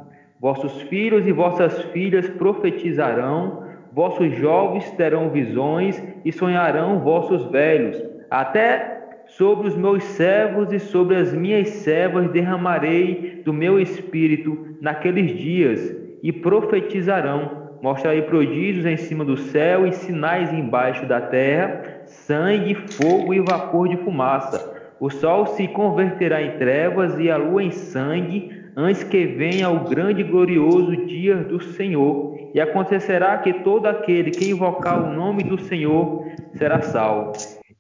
Vossos 0.45 0.83
filhos 0.83 1.27
e 1.27 1.33
vossas 1.33 1.81
filhas 1.85 2.29
profetizarão, 2.29 3.65
vossos 3.91 4.31
jovens 4.37 4.91
terão 4.91 5.31
visões 5.31 5.99
e 6.23 6.31
sonharão 6.31 6.99
vossos 6.99 7.47
velhos. 7.47 7.97
Até 8.31 9.23
sobre 9.27 9.69
os 9.69 9.75
meus 9.75 10.05
servos 10.05 10.71
e 10.71 10.79
sobre 10.79 11.17
as 11.17 11.33
minhas 11.33 11.71
servas 11.71 12.31
derramarei 12.31 13.41
do 13.43 13.55
meu 13.55 13.81
espírito 13.81 14.77
naqueles 14.83 15.35
dias 15.35 15.97
e 16.23 16.31
profetizarão 16.31 17.65
Mostrarei 17.81 18.21
prodígios 18.23 18.85
em 18.85 18.97
cima 18.99 19.25
do 19.25 19.37
céu 19.37 19.87
e 19.87 19.93
sinais 19.93 20.51
embaixo 20.53 21.07
da 21.07 21.21
terra, 21.21 22.03
sangue, 22.05 22.75
fogo 22.75 23.33
e 23.33 23.41
vapor 23.41 23.89
de 23.89 23.97
fumaça. 23.99 24.75
O 25.01 25.11
sol 25.11 25.47
se 25.47 25.69
converterá 25.69 26.43
em 26.43 26.57
trevas 26.59 27.19
e 27.19 27.31
a 27.31 27.37
lua 27.37 27.63
em 27.63 27.71
sangue, 27.71 28.64
antes 28.77 29.05
que 29.05 29.27
venha 29.27 29.71
o 29.71 29.89
grande 29.89 30.23
e 30.23 30.25
glorioso 30.25 30.97
dia 31.07 31.37
do 31.37 31.61
Senhor, 31.61 32.51
e 32.55 32.61
acontecerá 32.61 33.39
que 33.39 33.53
todo 33.53 33.87
aquele 33.87 34.31
que 34.31 34.51
invocar 34.51 35.03
o 35.03 35.13
nome 35.13 35.43
do 35.45 35.59
Senhor 35.59 36.25
será 36.55 36.81
salvo. 36.83 37.33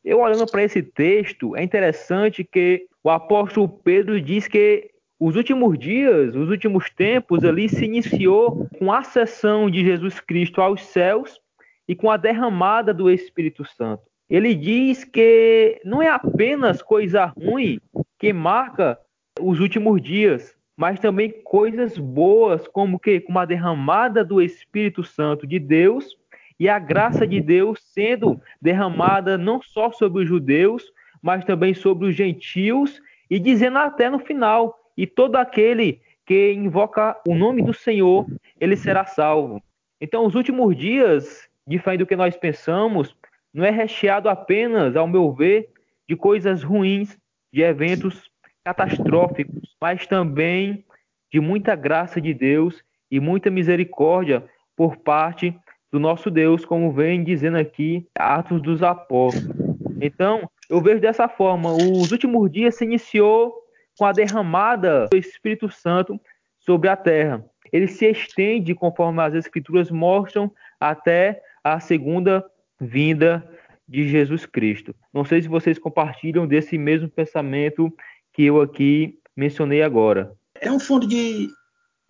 Eu 0.05 0.21
olhando 0.21 0.47
para 0.47 0.63
esse 0.63 0.83
texto, 0.83 1.57
é 1.57 1.63
interessante 1.63 2.45
que 2.45 2.87
o 3.03 3.11
apóstolo 3.11 3.69
Pedro 3.69 4.21
diz 4.21 4.47
que 4.47 4.91
os 5.19 5.37
últimos 5.37 5.79
dias, 5.79 6.35
os 6.35 6.51
últimos 6.51 6.91
tempos 6.91 7.45
ali 7.45 7.69
se 7.69 7.85
iniciou 7.85 8.69
com 8.79 8.93
a 8.93 8.99
ascensão 8.99 9.71
de 9.71 9.85
Jesus 9.85 10.21
Cristo 10.21 10.61
aos 10.61 10.83
céus 10.83 11.41
e 11.89 11.95
com 11.95 12.11
a 12.11 12.17
derramada 12.17 12.93
do 12.93 13.11
Espírito 13.11 13.65
Santo. 13.65 14.03
Ele 14.29 14.55
diz 14.55 15.05
que 15.05 15.81
não 15.85 16.03
é 16.03 16.09
apenas 16.09 16.83
coisa 16.83 17.27
ruim 17.27 17.79
que 18.19 18.33
marca 18.33 18.99
os 19.41 19.61
últimos 19.61 20.01
dias, 20.03 20.54
mas 20.77 20.99
também 20.99 21.31
coisas 21.31 21.97
boas, 21.97 22.67
como 22.69 22.99
que 22.99 23.21
como 23.21 23.39
a 23.39 23.45
derramada 23.45 24.25
do 24.25 24.43
Espírito 24.43 25.05
Santo 25.05 25.47
de 25.47 25.59
Deus 25.59 26.17
e 26.59 26.69
a 26.69 26.79
graça 26.79 27.27
de 27.27 27.41
Deus 27.41 27.81
sendo 27.83 28.41
derramada 28.61 29.37
não 29.39 29.61
só 29.63 29.91
sobre 29.93 30.23
os 30.23 30.29
judeus, 30.29 30.85
mas 31.23 31.45
também 31.45 31.75
sobre 31.75 32.09
os 32.09 32.15
gentios 32.15 33.01
e 33.31 33.39
dizendo 33.39 33.79
até 33.79 34.11
no 34.11 34.19
final, 34.19 34.79
e 34.97 35.07
todo 35.07 35.37
aquele 35.37 36.01
que 36.27 36.53
invoca 36.53 37.21
o 37.27 37.35
nome 37.35 37.63
do 37.63 37.75
Senhor, 37.75 38.27
ele 38.61 38.77
será 38.77 39.05
salvo. 39.05 39.63
Então, 40.01 40.27
os 40.27 40.35
últimos 40.35 40.77
dias, 40.77 41.49
diferente 41.67 42.01
do 42.01 42.07
que 42.07 42.17
nós 42.17 42.37
pensamos, 42.37 43.17
não 43.53 43.65
é 43.65 43.71
recheado 43.71 44.29
apenas, 44.29 44.97
ao 44.97 45.07
meu 45.07 45.33
ver, 45.33 45.71
de 46.09 46.17
coisas 46.17 46.63
ruins, 46.63 47.19
de 47.53 47.63
eventos 47.63 48.31
catastróficos, 48.65 49.64
mas 49.85 50.07
também 50.07 50.83
de 51.31 51.39
muita 51.39 51.75
graça 51.75 52.19
de 52.19 52.33
Deus 52.33 52.83
e 53.11 53.21
muita 53.21 53.51
misericórdia 53.51 54.43
por 54.75 54.97
parte 54.97 55.55
do 55.93 56.01
nosso 56.01 56.31
Deus, 56.31 56.65
como 56.65 56.91
vem 56.91 57.23
dizendo 57.23 57.59
aqui 57.59 58.09
Atos 58.19 58.63
dos 58.63 58.83
Apóstolos. 58.83 59.55
Então, 60.01 60.49
eu 60.71 60.81
vejo 60.81 61.03
dessa 61.03 61.29
forma, 61.29 61.71
os 61.71 62.11
últimos 62.11 62.51
dias 62.51 62.77
se 62.77 62.85
iniciou 62.87 63.53
com 63.99 64.07
a 64.07 64.13
derramada 64.13 65.07
do 65.09 65.19
Espírito 65.19 65.71
Santo 65.71 66.19
sobre 66.59 66.89
a 66.89 66.97
terra. 66.97 67.45
Ele 67.71 67.87
se 67.87 68.07
estende, 68.11 68.75
conforme 68.75 69.21
as 69.21 69.35
Escrituras 69.35 69.91
mostram, 69.91 70.51
até 70.81 71.43
a 71.63 71.79
segunda 71.79 72.43
vinda 72.81 73.47
de 73.87 74.09
Jesus 74.09 74.47
Cristo. 74.47 74.95
Não 75.13 75.27
sei 75.27 75.43
se 75.43 75.49
vocês 75.49 75.79
compartilham 75.79 76.47
desse 76.47 76.79
mesmo 76.79 77.07
pensamento 77.07 77.95
que 78.33 78.45
eu 78.45 78.63
aqui 78.63 79.21
mencionei 79.37 79.83
agora. 79.83 80.35
É 80.55 80.71
um 80.71 80.79
fundo 80.79 81.07
de, 81.07 81.51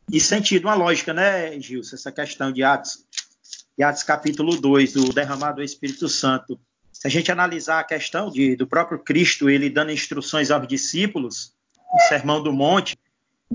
de 0.09 0.21
sentido, 0.21 0.67
uma 0.67 0.75
lógica, 0.75 1.13
né, 1.13 1.59
Gilson? 1.61 1.97
Essa 1.97 2.13
questão 2.13 2.53
de 2.53 2.63
Atos, 2.63 3.05
de 3.77 3.83
Atos 3.83 4.03
capítulo 4.03 4.61
2, 4.61 4.93
do 4.93 5.13
derramado 5.13 5.57
do 5.57 5.63
Espírito 5.63 6.09
Santo. 6.09 6.59
Se 6.93 7.07
a 7.07 7.11
gente 7.11 7.33
analisar 7.33 7.81
a 7.81 7.85
questão 7.85 8.31
de, 8.31 8.57
do 8.57 8.67
próprio 8.67 8.99
Cristo, 8.99 9.51
ele 9.51 9.69
dando 9.69 9.93
instruções 9.93 10.51
aos 10.51 10.67
discípulos, 10.69 11.53
o 11.93 12.01
Sermão 12.09 12.43
do 12.43 12.53
Monte, 12.53 12.97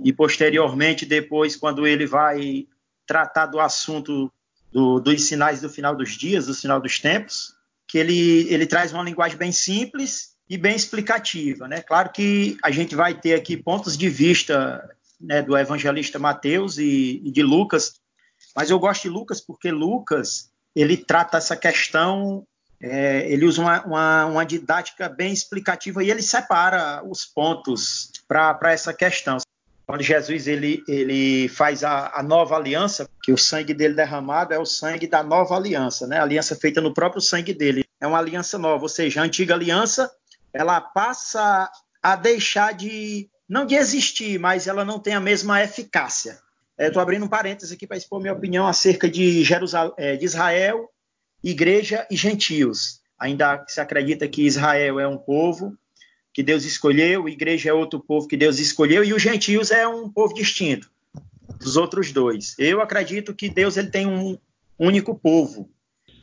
e 0.04 0.14
posteriormente, 0.14 1.06
depois, 1.06 1.56
quando 1.56 1.86
ele 1.86 2.06
vai 2.06 2.68
tratar 3.06 3.48
do 3.48 3.60
assunto 3.60 4.32
do, 4.72 5.00
dos 5.00 5.24
sinais 5.24 5.62
do 5.62 5.70
final 5.70 5.96
dos 5.96 6.12
dias, 6.12 6.46
do 6.46 6.54
final 6.54 6.80
dos 6.80 7.00
tempos, 7.00 7.56
que 7.88 7.98
ele, 7.98 8.48
ele 8.54 8.68
traz 8.68 8.94
uma 8.94 9.04
linguagem 9.04 9.38
bem 9.38 9.52
simples 9.52 10.38
e 10.50 10.58
bem 10.58 10.76
explicativa. 10.76 11.68
Né? 11.68 11.82
Claro 11.82 12.10
que 12.12 12.58
a 12.64 12.72
gente 12.72 12.96
vai 12.96 13.14
ter 13.14 13.36
aqui 13.36 13.56
pontos 13.56 13.98
de 13.98 14.10
vista 14.10 14.90
né, 15.20 15.42
do 15.42 15.58
evangelista 15.58 16.18
Mateus 16.18 16.78
e, 16.78 17.22
e 17.24 17.32
de 17.32 17.44
Lucas, 17.44 17.94
mas 18.56 18.70
eu 18.70 18.80
gosto 18.80 19.04
de 19.04 19.10
Lucas 19.10 19.40
porque 19.40 19.70
Lucas 19.72 20.50
ele 20.76 20.98
trata 20.98 21.38
essa 21.38 21.56
questão 21.56 22.46
é, 22.82 23.30
ele 23.30 23.46
usa 23.46 23.62
uma, 23.62 23.86
uma, 23.86 24.26
uma, 24.26 24.46
didática 24.46 25.10
bem 25.10 25.34
explicativa 25.34 26.02
e 26.02 26.10
ele 26.10 26.22
separa 26.22 27.04
os 27.06 27.26
pontos 27.26 28.10
para 28.26 28.72
essa 28.72 28.94
questão. 28.94 29.38
Quando 29.86 30.02
Jesus 30.02 30.48
ele, 30.48 30.82
ele 30.88 31.50
faz 31.50 31.84
a, 31.84 32.12
a, 32.16 32.24
nova 32.24 32.56
aliança, 32.56 33.10
que 33.22 33.34
o 33.34 33.38
sangue 33.38 33.74
dele 33.74 33.96
derramado 33.96 34.54
é 34.54 34.60
o 34.60 34.66
sangue 34.66 35.08
da 35.08 35.22
nova 35.22 35.56
aliança, 35.56 36.08
né? 36.08 36.20
A 36.20 36.24
aliança 36.24 36.56
feita 36.56 36.80
no 36.80 36.94
próprio 36.94 37.22
sangue 37.22 37.54
dele. 37.54 37.84
É 38.00 38.08
uma 38.08 38.20
aliança 38.20 38.58
nova, 38.58 38.84
ou 38.84 38.90
seja, 38.90 39.20
a 39.20 39.26
antiga 39.26 39.56
aliança 39.56 40.10
ela 40.54 40.82
passa 40.82 41.70
a 42.02 42.16
deixar 42.16 42.74
de 42.74 43.30
não 43.48 43.66
de 43.66 43.76
existir, 43.76 44.40
mas 44.40 44.68
ela 44.68 44.86
não 44.86 45.00
tem 45.00 45.14
a 45.14 45.20
mesma 45.20 45.64
eficácia. 45.64 46.40
Estou 46.78 47.02
é, 47.02 47.04
abrindo 47.04 47.26
um 47.26 47.30
parênteses 47.30 47.72
aqui 47.74 47.88
para 47.88 47.98
expor 47.98 48.22
minha 48.22 48.34
opinião 48.34 48.68
acerca 48.68 49.10
de, 49.10 49.44
Jerusal 49.44 49.94
é, 49.98 50.16
de 50.16 50.26
Israel 50.26 50.90
igreja 51.44 52.06
e 52.10 52.16
gentios. 52.16 53.02
Ainda 53.18 53.66
se 53.68 53.82
acredita 53.82 54.28
que 54.28 54.46
Israel 54.46 55.00
é 55.00 55.08
um 55.08 55.18
povo 55.18 55.78
que 56.34 56.44
Deus 56.44 56.64
escolheu, 56.64 57.28
igreja 57.28 57.70
é 57.70 57.74
outro 57.74 58.00
povo 58.00 58.28
que 58.28 58.38
Deus 58.38 58.60
escolheu 58.60 59.04
e 59.04 59.14
os 59.14 59.22
gentios 59.22 59.72
é 59.72 59.88
um 59.88 60.10
povo 60.10 60.34
distinto 60.34 60.90
dos 61.60 61.76
outros 61.76 62.12
dois. 62.12 62.56
Eu 62.58 62.82
acredito 62.82 63.34
que 63.34 63.50
Deus 63.50 63.76
ele 63.76 63.90
tem 63.90 64.06
um 64.06 64.38
único 64.78 65.16
povo. 65.16 65.70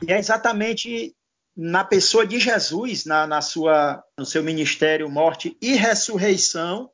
E 0.06 0.12
é 0.12 0.18
exatamente 0.18 1.14
na 1.56 1.82
pessoa 1.82 2.26
de 2.26 2.38
Jesus, 2.38 3.06
na, 3.06 3.26
na 3.26 3.40
sua, 3.40 4.04
no 4.18 4.26
seu 4.26 4.42
ministério, 4.42 5.08
morte 5.08 5.56
e 5.60 5.74
ressurreição, 5.74 6.90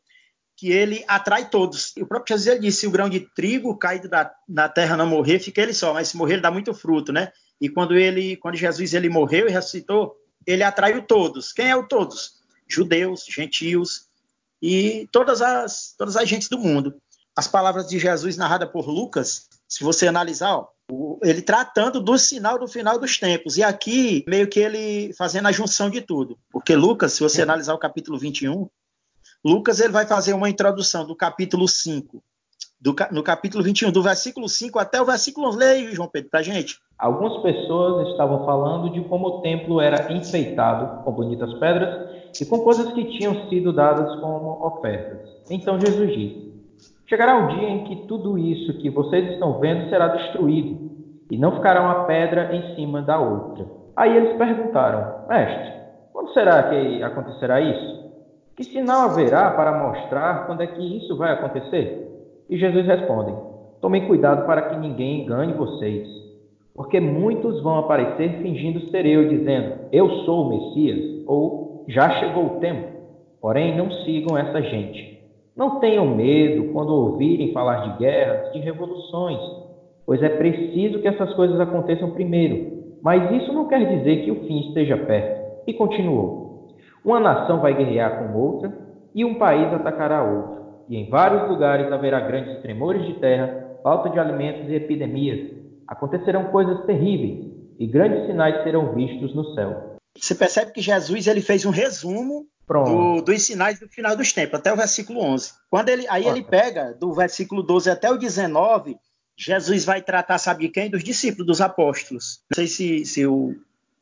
que 0.56 0.70
ele 0.70 1.04
atrai 1.08 1.50
todos. 1.50 1.92
E 1.96 2.02
o 2.02 2.06
próprio 2.06 2.36
Jesus 2.38 2.60
disse: 2.60 2.80
se 2.80 2.86
o 2.86 2.90
grão 2.90 3.08
de 3.08 3.20
trigo 3.34 3.76
caído 3.76 4.08
da, 4.08 4.32
na 4.48 4.68
terra 4.68 4.96
não 4.96 5.06
morrer, 5.06 5.40
fica 5.40 5.60
ele 5.60 5.74
só, 5.74 5.92
mas 5.92 6.08
se 6.08 6.16
morrer, 6.16 6.34
ele 6.34 6.42
dá 6.42 6.50
muito 6.50 6.72
fruto, 6.72 7.12
né? 7.12 7.32
E 7.60 7.68
quando 7.68 7.96
ele, 7.96 8.36
quando 8.36 8.56
Jesus 8.56 8.94
ele 8.94 9.08
morreu 9.08 9.48
e 9.48 9.50
ressuscitou, 9.50 10.14
ele 10.46 10.62
atraiu 10.62 11.02
todos. 11.02 11.52
Quem 11.52 11.68
é 11.68 11.76
o 11.76 11.88
todos? 11.88 12.40
Judeus, 12.68 13.24
gentios 13.28 14.06
e 14.60 15.08
todas 15.10 15.42
as 15.42 15.94
todas 15.98 16.16
as 16.16 16.28
gentes 16.28 16.48
do 16.48 16.58
mundo. 16.58 16.94
As 17.34 17.48
palavras 17.48 17.88
de 17.88 17.98
Jesus 17.98 18.36
narradas 18.36 18.70
por 18.70 18.88
Lucas, 18.88 19.48
se 19.72 19.82
você 19.82 20.06
analisar, 20.06 20.54
ó, 20.54 20.68
ele 21.22 21.40
tratando 21.40 21.98
do 21.98 22.18
sinal 22.18 22.58
do 22.58 22.68
final 22.68 22.98
dos 22.98 23.16
tempos. 23.18 23.56
E 23.56 23.62
aqui, 23.62 24.22
meio 24.28 24.46
que 24.46 24.60
ele 24.60 25.14
fazendo 25.14 25.48
a 25.48 25.52
junção 25.52 25.88
de 25.88 26.02
tudo. 26.02 26.38
Porque 26.50 26.76
Lucas, 26.76 27.14
se 27.14 27.22
você 27.22 27.40
analisar 27.40 27.72
o 27.72 27.78
capítulo 27.78 28.18
21, 28.18 28.68
Lucas 29.42 29.80
ele 29.80 29.90
vai 29.90 30.06
fazer 30.06 30.34
uma 30.34 30.50
introdução 30.50 31.06
do 31.06 31.16
capítulo 31.16 31.66
5 31.66 32.22
do, 32.78 32.94
no 33.12 33.22
capítulo 33.22 33.64
21, 33.64 33.90
do 33.90 34.02
versículo 34.02 34.46
5 34.46 34.78
até 34.78 35.00
o 35.00 35.06
versículo 35.06 35.48
11. 35.48 35.58
Leia, 35.58 35.94
João 35.94 36.08
Pedro, 36.08 36.28
para 36.28 36.40
a 36.40 36.42
gente. 36.42 36.76
Algumas 36.98 37.40
pessoas 37.40 38.08
estavam 38.08 38.44
falando 38.44 38.92
de 38.92 39.00
como 39.08 39.26
o 39.26 39.40
templo 39.40 39.80
era 39.80 40.12
enfeitado 40.12 41.02
com 41.02 41.12
bonitas 41.12 41.54
pedras 41.54 42.10
e 42.38 42.44
com 42.44 42.58
coisas 42.58 42.92
que 42.92 43.06
tinham 43.16 43.48
sido 43.48 43.72
dadas 43.72 44.20
como 44.20 44.66
ofertas. 44.66 45.30
Então 45.48 45.80
Jesus 45.80 46.08
disse: 46.10 46.51
Chegará 47.06 47.36
um 47.36 47.48
dia 47.48 47.68
em 47.68 47.84
que 47.84 48.06
tudo 48.06 48.38
isso 48.38 48.78
que 48.78 48.88
vocês 48.90 49.32
estão 49.32 49.58
vendo 49.58 49.88
será 49.90 50.08
destruído, 50.08 50.90
e 51.30 51.36
não 51.36 51.52
ficará 51.52 51.82
uma 51.82 52.04
pedra 52.04 52.54
em 52.54 52.74
cima 52.74 53.02
da 53.02 53.18
outra. 53.18 53.66
Aí 53.96 54.16
eles 54.16 54.36
perguntaram: 54.36 55.26
Mestre, 55.28 55.72
quando 56.12 56.32
será 56.32 56.62
que 56.64 57.02
acontecerá 57.02 57.60
isso? 57.60 58.02
Que 58.56 58.64
sinal 58.64 59.10
haverá 59.10 59.50
para 59.50 59.78
mostrar 59.78 60.46
quando 60.46 60.62
é 60.62 60.66
que 60.66 60.98
isso 60.98 61.16
vai 61.16 61.32
acontecer? 61.32 62.08
E 62.48 62.56
Jesus 62.56 62.86
responde: 62.86 63.34
Tomem 63.80 64.06
cuidado 64.06 64.46
para 64.46 64.62
que 64.62 64.76
ninguém 64.76 65.22
engane 65.22 65.52
vocês, 65.54 66.06
porque 66.74 67.00
muitos 67.00 67.62
vão 67.62 67.78
aparecer 67.78 68.40
fingindo 68.42 68.90
ser 68.90 69.06
eu, 69.06 69.28
dizendo: 69.28 69.74
Eu 69.90 70.08
sou 70.24 70.46
o 70.46 70.48
Messias, 70.50 71.24
ou 71.26 71.84
já 71.88 72.10
chegou 72.20 72.46
o 72.46 72.60
tempo. 72.60 72.88
Porém, 73.40 73.76
não 73.76 73.90
sigam 74.04 74.38
essa 74.38 74.62
gente. 74.62 75.11
Não 75.56 75.80
tenham 75.80 76.14
medo 76.14 76.72
quando 76.72 76.94
ouvirem 76.94 77.52
falar 77.52 77.88
de 77.88 77.98
guerras, 77.98 78.52
de 78.52 78.58
revoluções, 78.60 79.40
pois 80.06 80.22
é 80.22 80.28
preciso 80.28 81.00
que 81.00 81.08
essas 81.08 81.32
coisas 81.34 81.60
aconteçam 81.60 82.10
primeiro. 82.10 82.96
Mas 83.02 83.30
isso 83.32 83.52
não 83.52 83.68
quer 83.68 83.98
dizer 83.98 84.24
que 84.24 84.30
o 84.30 84.46
fim 84.46 84.68
esteja 84.68 84.96
perto. 84.96 85.62
E 85.66 85.74
continuou: 85.74 86.68
Uma 87.04 87.20
nação 87.20 87.60
vai 87.60 87.74
guerrear 87.74 88.18
com 88.18 88.38
outra, 88.38 88.72
e 89.14 89.24
um 89.24 89.34
país 89.34 89.72
atacará 89.72 90.22
outro 90.22 90.62
e 90.88 90.96
em 90.96 91.08
vários 91.08 91.48
lugares 91.48 91.90
haverá 91.92 92.20
grandes 92.20 92.60
tremores 92.60 93.06
de 93.06 93.14
terra, 93.14 93.78
falta 93.82 94.10
de 94.10 94.18
alimentos 94.18 94.68
e 94.68 94.74
epidemias. 94.74 95.50
Acontecerão 95.88 96.50
coisas 96.50 96.84
terríveis 96.84 97.50
e 97.78 97.86
grandes 97.86 98.26
sinais 98.26 98.62
serão 98.62 98.94
vistos 98.94 99.34
no 99.34 99.54
céu. 99.54 99.96
Você 100.16 100.34
percebe 100.34 100.72
que 100.72 100.82
Jesus 100.82 101.26
ele 101.26 101.40
fez 101.40 101.64
um 101.64 101.70
resumo 101.70 102.44
do, 102.72 103.22
dos 103.22 103.42
sinais 103.42 103.78
do 103.78 103.88
final 103.88 104.16
dos 104.16 104.32
tempos, 104.32 104.58
até 104.58 104.72
o 104.72 104.76
versículo 104.76 105.20
11. 105.20 105.52
Quando 105.70 105.88
ele, 105.88 106.06
aí 106.08 106.26
ele 106.26 106.42
pega 106.42 106.92
do 106.94 107.12
versículo 107.12 107.62
12 107.62 107.90
até 107.90 108.10
o 108.10 108.16
19, 108.16 108.96
Jesus 109.36 109.84
vai 109.84 110.02
tratar, 110.02 110.38
sabe 110.38 110.66
de 110.66 110.72
quem? 110.72 110.90
Dos 110.90 111.04
discípulos, 111.04 111.46
dos 111.46 111.60
apóstolos. 111.60 112.40
Não 112.50 112.56
sei 112.56 112.66
se, 112.66 113.04
se 113.04 113.20
eu 113.20 113.54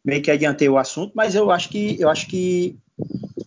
meio 0.04 0.22
que 0.22 0.30
adiantei 0.30 0.68
o 0.68 0.78
assunto, 0.78 1.12
mas 1.14 1.34
eu 1.34 1.50
acho 1.50 1.68
que 1.68 2.00
eu 2.00 2.08
acho 2.08 2.26
que 2.26 2.76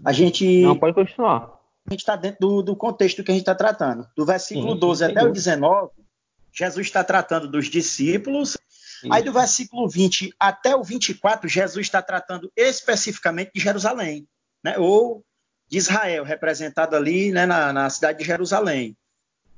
a 0.03 0.11
gente. 0.11 0.61
Não, 0.61 0.77
pode 0.77 0.93
continuar 0.93 1.63
a 1.87 1.93
gente 1.93 1.99
está 1.99 2.15
dentro 2.15 2.39
do, 2.39 2.61
do, 2.61 2.75
contexto 2.75 3.23
que 3.23 3.31
a 3.31 3.33
gente 3.33 3.41
está 3.41 3.55
tratando. 3.55 4.07
Do 4.15 4.25
versículo 4.25 4.73
sim, 4.73 4.79
12 4.79 5.05
até 5.05 5.23
o 5.23 5.31
19, 5.31 5.91
Jesus 6.51 6.87
está 6.87 7.03
tratando 7.03 7.47
dos 7.47 7.67
discípulos. 7.67 8.57
Isso. 9.03 9.13
Aí 9.13 9.21
do 9.21 9.33
versículo 9.33 9.87
20 9.89 10.33
até 10.39 10.75
o 10.75 10.83
24, 10.83 11.49
Jesus 11.49 11.85
está 11.85 12.01
tratando 12.01 12.51
especificamente 12.55 13.51
de 13.53 13.61
Jerusalém, 13.61 14.25
né? 14.63 14.77
ou 14.77 15.23
de 15.67 15.77
Israel, 15.77 16.23
representado 16.23 16.95
ali 16.95 17.31
né, 17.31 17.45
na, 17.45 17.73
na 17.73 17.89
cidade 17.89 18.19
de 18.19 18.25
Jerusalém. 18.25 18.95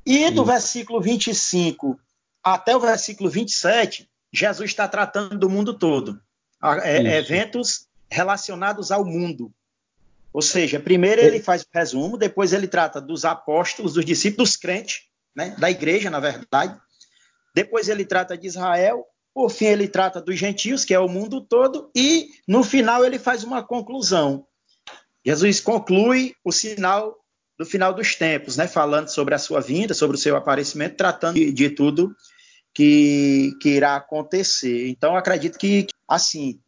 E 0.05 0.29
do 0.31 0.41
Isso. 0.41 0.45
versículo 0.45 1.01
25 1.01 1.99
até 2.45 2.75
o 2.75 2.79
versículo 2.79 3.27
27, 3.27 4.07
Jesus 4.31 4.69
está 4.69 4.87
tratando 4.87 5.35
do 5.35 5.49
mundo 5.49 5.73
todo. 5.73 6.21
É, 6.83 7.17
eventos 7.17 7.87
relacionados 8.09 8.91
ao 8.91 9.03
mundo. 9.03 9.51
Ou 10.31 10.43
seja, 10.43 10.79
primeiro 10.79 11.21
ele 11.21 11.41
faz 11.41 11.63
o 11.63 11.67
resumo, 11.73 12.17
depois 12.17 12.53
ele 12.53 12.67
trata 12.67 13.01
dos 13.01 13.25
apóstolos, 13.25 13.93
dos 13.93 14.05
discípulos, 14.05 14.51
dos 14.51 14.57
crentes, 14.57 15.03
né, 15.35 15.55
da 15.57 15.71
igreja, 15.71 16.09
na 16.11 16.19
verdade. 16.19 16.79
Depois 17.53 17.89
ele 17.89 18.05
trata 18.05 18.37
de 18.37 18.45
Israel, 18.45 19.05
por 19.33 19.49
fim 19.49 19.65
ele 19.65 19.87
trata 19.87 20.21
dos 20.21 20.37
gentios, 20.37 20.85
que 20.85 20.93
é 20.93 20.99
o 20.99 21.09
mundo 21.09 21.41
todo, 21.41 21.89
e 21.95 22.29
no 22.47 22.63
final 22.63 23.03
ele 23.03 23.17
faz 23.17 23.43
uma 23.43 23.63
conclusão. 23.63 24.45
Jesus 25.25 25.59
conclui 25.59 26.35
o 26.43 26.51
sinal 26.51 27.17
do 27.57 27.65
final 27.65 27.93
dos 27.93 28.15
tempos, 28.15 28.57
né, 28.57 28.67
falando 28.67 29.07
sobre 29.07 29.33
a 29.33 29.39
sua 29.39 29.61
vinda, 29.61 29.93
sobre 29.93 30.17
o 30.17 30.19
seu 30.19 30.35
aparecimento, 30.35 30.97
tratando 30.97 31.35
de, 31.35 31.51
de 31.51 31.69
tudo 31.69 32.13
que, 32.73 33.53
que 33.61 33.69
irá 33.69 33.95
acontecer. 33.95 34.89
Então, 34.89 35.15
acredito 35.15 35.57
que, 35.57 35.87
assim, 36.07 36.59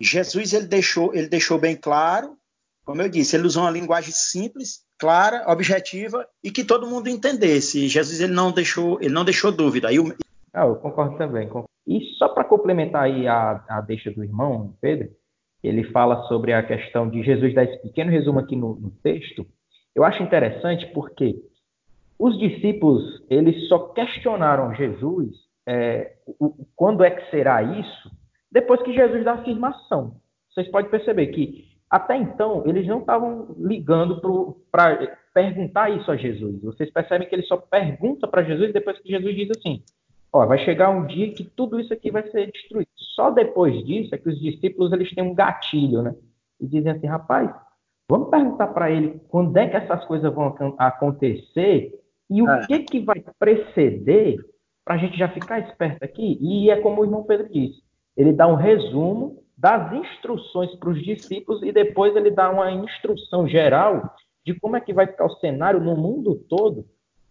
Jesus 0.00 0.52
ele 0.52 0.66
deixou, 0.66 1.14
ele 1.14 1.28
deixou 1.28 1.58
bem 1.58 1.76
claro, 1.76 2.36
como 2.84 3.00
eu 3.00 3.08
disse, 3.08 3.36
ele 3.36 3.46
usou 3.46 3.62
uma 3.62 3.70
linguagem 3.70 4.12
simples, 4.12 4.82
clara, 4.98 5.44
objetiva 5.46 6.26
e 6.42 6.50
que 6.50 6.64
todo 6.64 6.86
mundo 6.86 7.08
entendesse. 7.08 7.86
Jesus 7.86 8.20
ele 8.20 8.32
não 8.32 8.50
deixou, 8.50 8.98
ele 9.00 9.12
não 9.12 9.24
deixou 9.24 9.52
dúvida. 9.52 9.88
Aí, 9.88 9.98
ah, 10.52 10.66
eu 10.66 10.76
concordo 10.76 11.16
também. 11.16 11.48
E 11.86 12.00
só 12.18 12.28
para 12.28 12.44
complementar 12.44 13.04
aí 13.04 13.28
a, 13.28 13.62
a 13.68 13.80
deixa 13.80 14.10
do 14.10 14.24
irmão 14.24 14.74
Pedro, 14.80 15.10
ele 15.62 15.84
fala 15.84 16.22
sobre 16.24 16.52
a 16.52 16.62
questão 16.62 17.08
de 17.08 17.22
Jesus 17.22 17.54
dar 17.54 17.64
esse 17.64 17.82
pequeno 17.82 18.10
resumo 18.10 18.38
aqui 18.38 18.56
no, 18.56 18.74
no 18.76 18.90
texto. 19.02 19.46
Eu 19.94 20.04
acho 20.04 20.22
interessante 20.22 20.86
porque 20.92 21.34
os 22.18 22.38
discípulos, 22.38 23.24
eles 23.28 23.68
só 23.68 23.78
questionaram 23.90 24.74
Jesus 24.74 25.34
é, 25.66 26.14
o, 26.40 26.66
quando 26.74 27.04
é 27.04 27.10
que 27.10 27.30
será 27.30 27.62
isso, 27.62 28.10
depois 28.50 28.82
que 28.82 28.92
Jesus 28.92 29.24
dá 29.24 29.32
a 29.32 29.40
afirmação. 29.40 30.16
Vocês 30.50 30.68
podem 30.70 30.90
perceber 30.90 31.28
que 31.28 31.68
até 31.90 32.16
então 32.16 32.64
eles 32.66 32.86
não 32.86 33.00
estavam 33.00 33.54
ligando 33.58 34.20
para 34.70 35.16
perguntar 35.32 35.90
isso 35.90 36.10
a 36.10 36.16
Jesus. 36.16 36.62
Vocês 36.62 36.90
percebem 36.90 37.28
que 37.28 37.34
ele 37.34 37.44
só 37.44 37.56
pergunta 37.56 38.26
para 38.26 38.42
Jesus 38.42 38.72
depois 38.72 38.98
que 38.98 39.08
Jesus 39.08 39.34
diz 39.34 39.50
assim: 39.50 39.82
Ó, 40.32 40.46
vai 40.46 40.58
chegar 40.58 40.90
um 40.90 41.06
dia 41.06 41.32
que 41.32 41.44
tudo 41.44 41.80
isso 41.80 41.92
aqui 41.92 42.10
vai 42.10 42.28
ser 42.30 42.50
destruído. 42.50 42.88
Só 43.14 43.30
depois 43.30 43.84
disso 43.84 44.14
é 44.14 44.18
que 44.18 44.28
os 44.28 44.38
discípulos 44.38 44.92
eles 44.92 45.12
têm 45.14 45.24
um 45.24 45.34
gatilho, 45.34 46.02
né? 46.02 46.14
E 46.60 46.66
dizem 46.66 46.92
assim, 46.92 47.06
rapaz, 47.06 47.50
vamos 48.08 48.30
perguntar 48.30 48.68
para 48.68 48.90
ele 48.90 49.20
quando 49.28 49.56
é 49.56 49.68
que 49.68 49.76
essas 49.76 50.04
coisas 50.04 50.32
vão 50.32 50.54
acontecer 50.78 51.92
e 52.30 52.42
o 52.42 52.48
é. 52.48 52.66
que, 52.66 52.78
que 52.80 53.00
vai 53.00 53.24
preceder 53.38 54.38
para 54.84 54.94
a 54.94 54.98
gente 54.98 55.18
já 55.18 55.28
ficar 55.28 55.60
esperto 55.60 56.02
aqui? 56.02 56.38
E 56.40 56.70
é 56.70 56.80
como 56.80 57.00
o 57.00 57.04
irmão 57.04 57.24
Pedro 57.24 57.48
disse, 57.48 57.82
ele 58.16 58.32
dá 58.32 58.46
um 58.46 58.54
resumo 58.54 59.42
das 59.56 59.92
instruções 59.92 60.74
para 60.76 60.90
os 60.90 61.02
discípulos 61.02 61.62
e 61.62 61.72
depois 61.72 62.14
ele 62.14 62.30
dá 62.30 62.50
uma 62.50 62.70
instrução 62.70 63.48
geral 63.48 64.14
de 64.44 64.54
como 64.54 64.76
é 64.76 64.80
que 64.80 64.92
vai 64.92 65.06
ficar 65.06 65.26
o 65.26 65.36
cenário 65.36 65.80
no 65.80 65.96
mundo 65.96 66.44
todo 66.48 66.86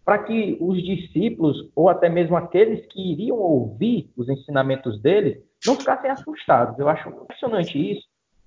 para 0.08 0.20
que 0.20 0.56
os 0.58 0.82
discípulos 0.82 1.70
ou 1.76 1.90
até 1.90 2.08
mesmo 2.08 2.34
aqueles 2.34 2.86
que 2.86 3.12
iriam 3.12 3.36
ouvir 3.36 4.10
os 4.16 4.26
ensinamentos 4.26 4.98
dele 5.02 5.44
não 5.66 5.74
ficassem 5.76 6.10
assustados. 6.10 6.78
Eu 6.78 6.88
acho 6.88 7.10
impressionante 7.10 7.78
isso. 7.78 8.06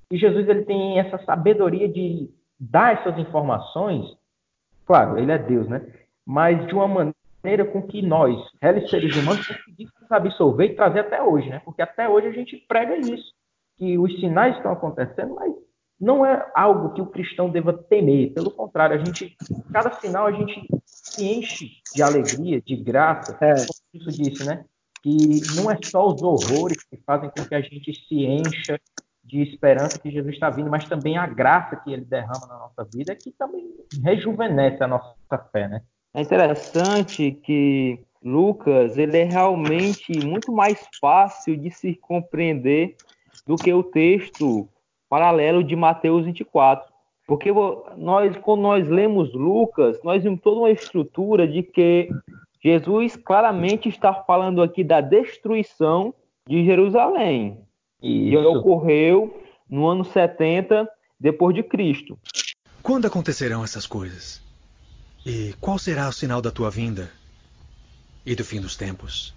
E 0.10 0.18
Jesus 0.18 0.50
ele 0.50 0.66
tem 0.66 0.98
essa 0.98 1.20
sabedoria 1.20 1.88
de 1.88 2.32
dar 2.60 2.96
essas 2.96 3.16
informações. 3.20 4.08
Claro, 4.88 5.20
ele 5.20 5.32
é 5.32 5.38
Deus, 5.38 5.70
né? 5.70 5.86
mas 6.26 6.66
de 6.66 6.74
uma 6.74 6.88
maneira 6.88 7.64
com 7.66 7.84
que 7.84 8.02
nós, 8.02 8.36
réis 8.60 8.90
seres 8.90 9.16
humanos, 9.16 9.46
conseguimos 9.46 9.94
absorver 10.12 10.66
e 10.66 10.76
trazer 10.76 11.02
até 11.02 11.22
hoje, 11.22 11.48
né? 11.48 11.62
Porque 11.64 11.84
até 11.84 12.10
hoje 12.10 12.26
a 12.26 12.32
gente 12.32 12.58
prega 12.68 12.98
isso, 12.98 13.34
que 13.78 14.00
os 14.00 14.20
sinais 14.20 14.58
estão 14.58 14.72
acontecendo, 14.72 15.36
mas 15.36 15.54
não 16.00 16.26
é 16.26 16.52
algo 16.56 16.96
que 16.96 17.02
o 17.02 17.06
cristão 17.06 17.52
deva 17.52 17.72
temer. 17.72 18.34
Pelo 18.34 18.50
contrário, 18.50 18.96
a 18.96 19.06
gente, 19.06 19.38
cada 19.72 19.92
sinal 19.92 20.26
a 20.26 20.32
gente 20.32 20.68
se 21.12 21.26
enche 21.26 21.70
de 21.94 22.02
alegria, 22.02 22.62
de 22.62 22.76
graça, 22.76 23.38
é. 23.42 23.56
como 23.56 23.70
isso 23.94 24.12
disse, 24.12 24.46
né? 24.46 24.66
Que 25.04 25.42
não 25.56 25.70
é 25.70 25.78
só 25.84 26.08
os 26.08 26.22
horrores 26.22 26.84
que 26.84 26.98
fazem 27.06 27.30
com 27.30 27.46
que 27.46 27.56
a 27.56 27.62
gente 27.62 27.94
se 28.08 28.26
encha 28.26 28.80
de 29.24 29.42
esperança 29.42 30.00
que 30.00 30.12
Jesus 30.12 30.34
está 30.34 30.50
vindo, 30.50 30.70
mas 30.70 30.88
também 30.88 31.18
a 31.18 31.26
graça 31.26 31.76
que 31.76 31.92
ele 31.92 32.06
derrama 32.06 32.48
na 32.48 32.58
nossa 32.58 32.88
vida, 32.94 33.16
que 33.16 33.32
também 33.32 33.66
rejuvenesce 34.04 34.84
a 34.84 34.88
nossa 34.88 35.16
fé, 35.52 35.68
né? 35.68 35.82
É 36.14 36.22
interessante 36.22 37.32
que 37.32 38.00
Lucas 38.24 38.98
ele 38.98 39.18
é 39.18 39.24
realmente 39.24 40.12
muito 40.26 40.52
mais 40.52 40.86
fácil 41.00 41.58
de 41.58 41.72
se 41.72 41.96
compreender 41.96 42.96
do 43.48 43.56
que 43.56 43.74
o 43.74 43.84
texto 43.84 44.68
paralelo 45.10 45.64
de 45.64 45.76
Mateus 45.76 46.26
24. 46.26 46.91
Porque 47.28 47.52
nós, 47.98 48.36
quando 48.38 48.62
nós 48.62 48.88
lemos 48.88 49.34
Lucas, 49.34 50.00
nós 50.04 50.24
vemos 50.24 50.42
toda 50.42 50.60
uma 50.60 50.72
estrutura 50.72 51.48
de 51.48 51.64
que 51.64 52.10
Jesus 52.64 53.16
claramente 53.16 53.90
está 53.90 54.14
falando 54.14 54.62
aqui 54.62 54.84
da 54.84 55.02
destruição 55.02 56.14
de 56.48 56.66
Jerusalém, 56.66 57.60
Isso. 58.02 58.30
que 58.30 58.38
ocorreu 58.38 59.42
no 59.70 59.88
ano 59.88 60.04
70 60.04 60.88
depois 61.20 61.56
de 61.56 61.64
Cristo. 61.64 62.18
Quando 62.84 63.06
acontecerão 63.06 63.64
essas 63.64 63.88
coisas? 63.88 64.42
E 65.26 65.54
qual 65.62 65.78
será 65.78 66.10
o 66.10 66.12
sinal 66.12 66.42
da 66.42 66.52
tua 66.52 66.70
vinda 66.70 67.10
e 68.26 68.36
do 68.36 68.44
fim 68.44 68.60
dos 68.60 68.76
tempos? 68.76 69.34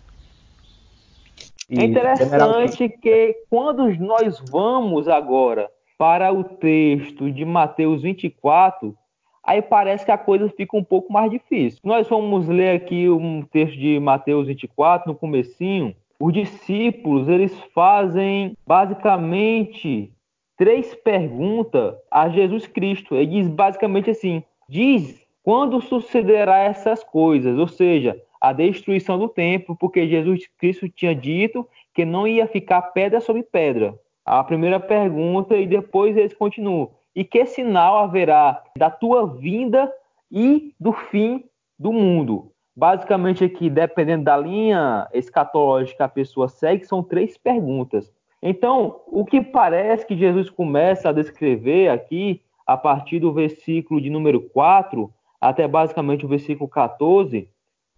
É 1.70 1.84
interessante 1.84 2.88
que 2.88 3.34
quando 3.48 3.88
nós 3.98 4.38
vamos 4.50 5.08
agora 5.08 5.70
para 5.98 6.32
o 6.32 6.44
texto 6.44 7.30
de 7.30 7.44
Mateus 7.44 8.02
24, 8.02 8.96
aí 9.42 9.62
parece 9.62 10.04
que 10.04 10.10
a 10.10 10.18
coisa 10.18 10.48
fica 10.48 10.76
um 10.76 10.84
pouco 10.84 11.12
mais 11.12 11.30
difícil. 11.30 11.80
Nós 11.84 12.08
vamos 12.08 12.48
ler 12.48 12.76
aqui 12.76 13.08
um 13.08 13.42
texto 13.42 13.78
de 13.78 13.98
Mateus 14.00 14.46
24, 14.46 15.08
no 15.10 15.16
comecinho, 15.16 15.94
os 16.18 16.32
discípulos, 16.32 17.28
eles 17.28 17.52
fazem 17.74 18.56
basicamente 18.66 20.12
três 20.56 20.94
perguntas 20.94 21.94
a 22.10 22.28
Jesus 22.28 22.66
Cristo. 22.66 23.14
Ele 23.14 23.26
diz 23.26 23.48
basicamente 23.48 24.10
assim: 24.10 24.42
diz 24.68 25.22
quando 25.42 25.80
sucederá 25.82 26.58
essas 26.60 27.04
coisas? 27.04 27.58
Ou 27.58 27.68
seja, 27.68 28.18
a 28.40 28.52
destruição 28.52 29.18
do 29.18 29.28
templo, 29.28 29.76
porque 29.76 30.08
Jesus 30.08 30.48
Cristo 30.58 30.88
tinha 30.88 31.14
dito 31.14 31.68
que 31.92 32.04
não 32.04 32.26
ia 32.26 32.46
ficar 32.46 32.80
pedra 32.80 33.20
sobre 33.20 33.42
pedra. 33.42 33.94
A 34.24 34.42
primeira 34.42 34.80
pergunta 34.80 35.56
e 35.56 35.66
depois 35.66 36.16
eles 36.16 36.32
continuam. 36.32 36.90
E 37.14 37.24
que 37.24 37.44
sinal 37.44 37.98
haverá 37.98 38.62
da 38.76 38.90
tua 38.90 39.26
vinda 39.26 39.92
e 40.30 40.74
do 40.80 40.92
fim 40.92 41.44
do 41.78 41.92
mundo? 41.92 42.50
Basicamente 42.74 43.44
aqui, 43.44 43.70
dependendo 43.70 44.24
da 44.24 44.36
linha 44.36 45.06
escatológica 45.12 45.98
que 45.98 46.02
a 46.02 46.08
pessoa 46.08 46.48
segue, 46.48 46.84
são 46.84 47.02
três 47.02 47.36
perguntas. 47.36 48.10
Então, 48.42 49.00
o 49.06 49.24
que 49.24 49.40
parece 49.40 50.06
que 50.06 50.16
Jesus 50.16 50.50
começa 50.50 51.08
a 51.08 51.12
descrever 51.12 51.88
aqui, 51.88 52.42
a 52.66 52.76
partir 52.76 53.20
do 53.20 53.32
versículo 53.32 54.00
de 54.00 54.10
número 54.10 54.40
4, 54.40 55.12
até 55.40 55.68
basicamente 55.68 56.24
o 56.24 56.28
versículo 56.28 56.68
14 56.68 57.48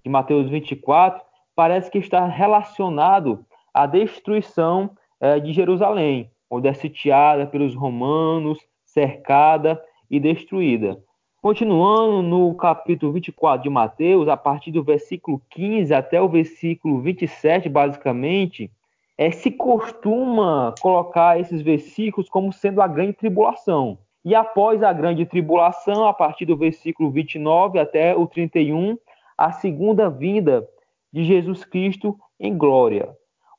de 0.05 0.11
Mateus 0.11 0.51
24, 0.51 1.25
parece 1.55 1.91
que 1.91 1.99
está 1.99 2.27
relacionado 2.27 3.45
à 3.73 3.87
destruição 3.87 4.91
é, 5.21 5.41
de 5.41 5.53
Jerusalém, 5.53 6.31
onde 6.51 6.69
é 6.69 6.73
sitiada 6.73 7.47
pelos 7.47 7.75
romanos, 7.75 8.59
cercada 8.85 9.83
e 10.11 10.21
destruída. 10.21 10.99
Continuando 11.43 12.23
no 12.23 12.55
capítulo 12.55 13.13
24 13.13 13.63
de 13.63 13.71
Mateus, 13.71 14.29
a 14.29 14.37
partir 14.37 14.73
do 14.73 14.83
versículo 14.83 15.41
15 15.51 15.95
até 15.95 16.21
o 16.21 16.29
versículo 16.29 17.01
27, 17.01 17.69
basicamente, 17.69 18.71
é, 19.17 19.31
se 19.31 19.51
costuma 19.51 20.75
colocar 20.81 21.39
esses 21.39 21.63
versículos 21.63 22.29
como 22.29 22.53
sendo 22.53 22.83
a 22.83 22.89
grande 22.89 23.15
tribulação. 23.15 23.99
E 24.25 24.35
após 24.35 24.83
a 24.83 24.93
grande 24.93 25.25
tribulação, 25.25 26.07
a 26.07 26.13
partir 26.13 26.47
do 26.47 26.57
versículo 26.57 27.11
29 27.11 27.79
até 27.79 28.17
o 28.17 28.27
31, 28.27 28.99
a 29.39 29.53
segunda 29.53 30.11
vinda 30.11 30.69
de 31.13 31.23
Jesus 31.23 31.65
Cristo 31.65 32.19
em 32.41 32.57
glória. 32.57 33.09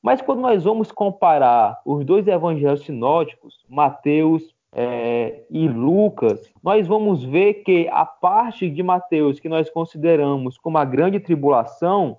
Mas 0.01 0.21
quando 0.21 0.41
nós 0.41 0.63
vamos 0.63 0.91
comparar 0.91 1.81
os 1.85 2.05
dois 2.05 2.27
evangelhos 2.27 2.85
sinóticos, 2.85 3.65
Mateus 3.69 4.55
é, 4.73 5.43
e 5.49 5.67
Lucas, 5.67 6.51
nós 6.63 6.87
vamos 6.87 7.23
ver 7.23 7.55
que 7.63 7.87
a 7.91 8.05
parte 8.05 8.69
de 8.69 8.83
Mateus 8.83 9.39
que 9.39 9.49
nós 9.49 9.69
consideramos 9.69 10.57
como 10.57 10.77
a 10.77 10.85
grande 10.85 11.19
tribulação 11.19 12.17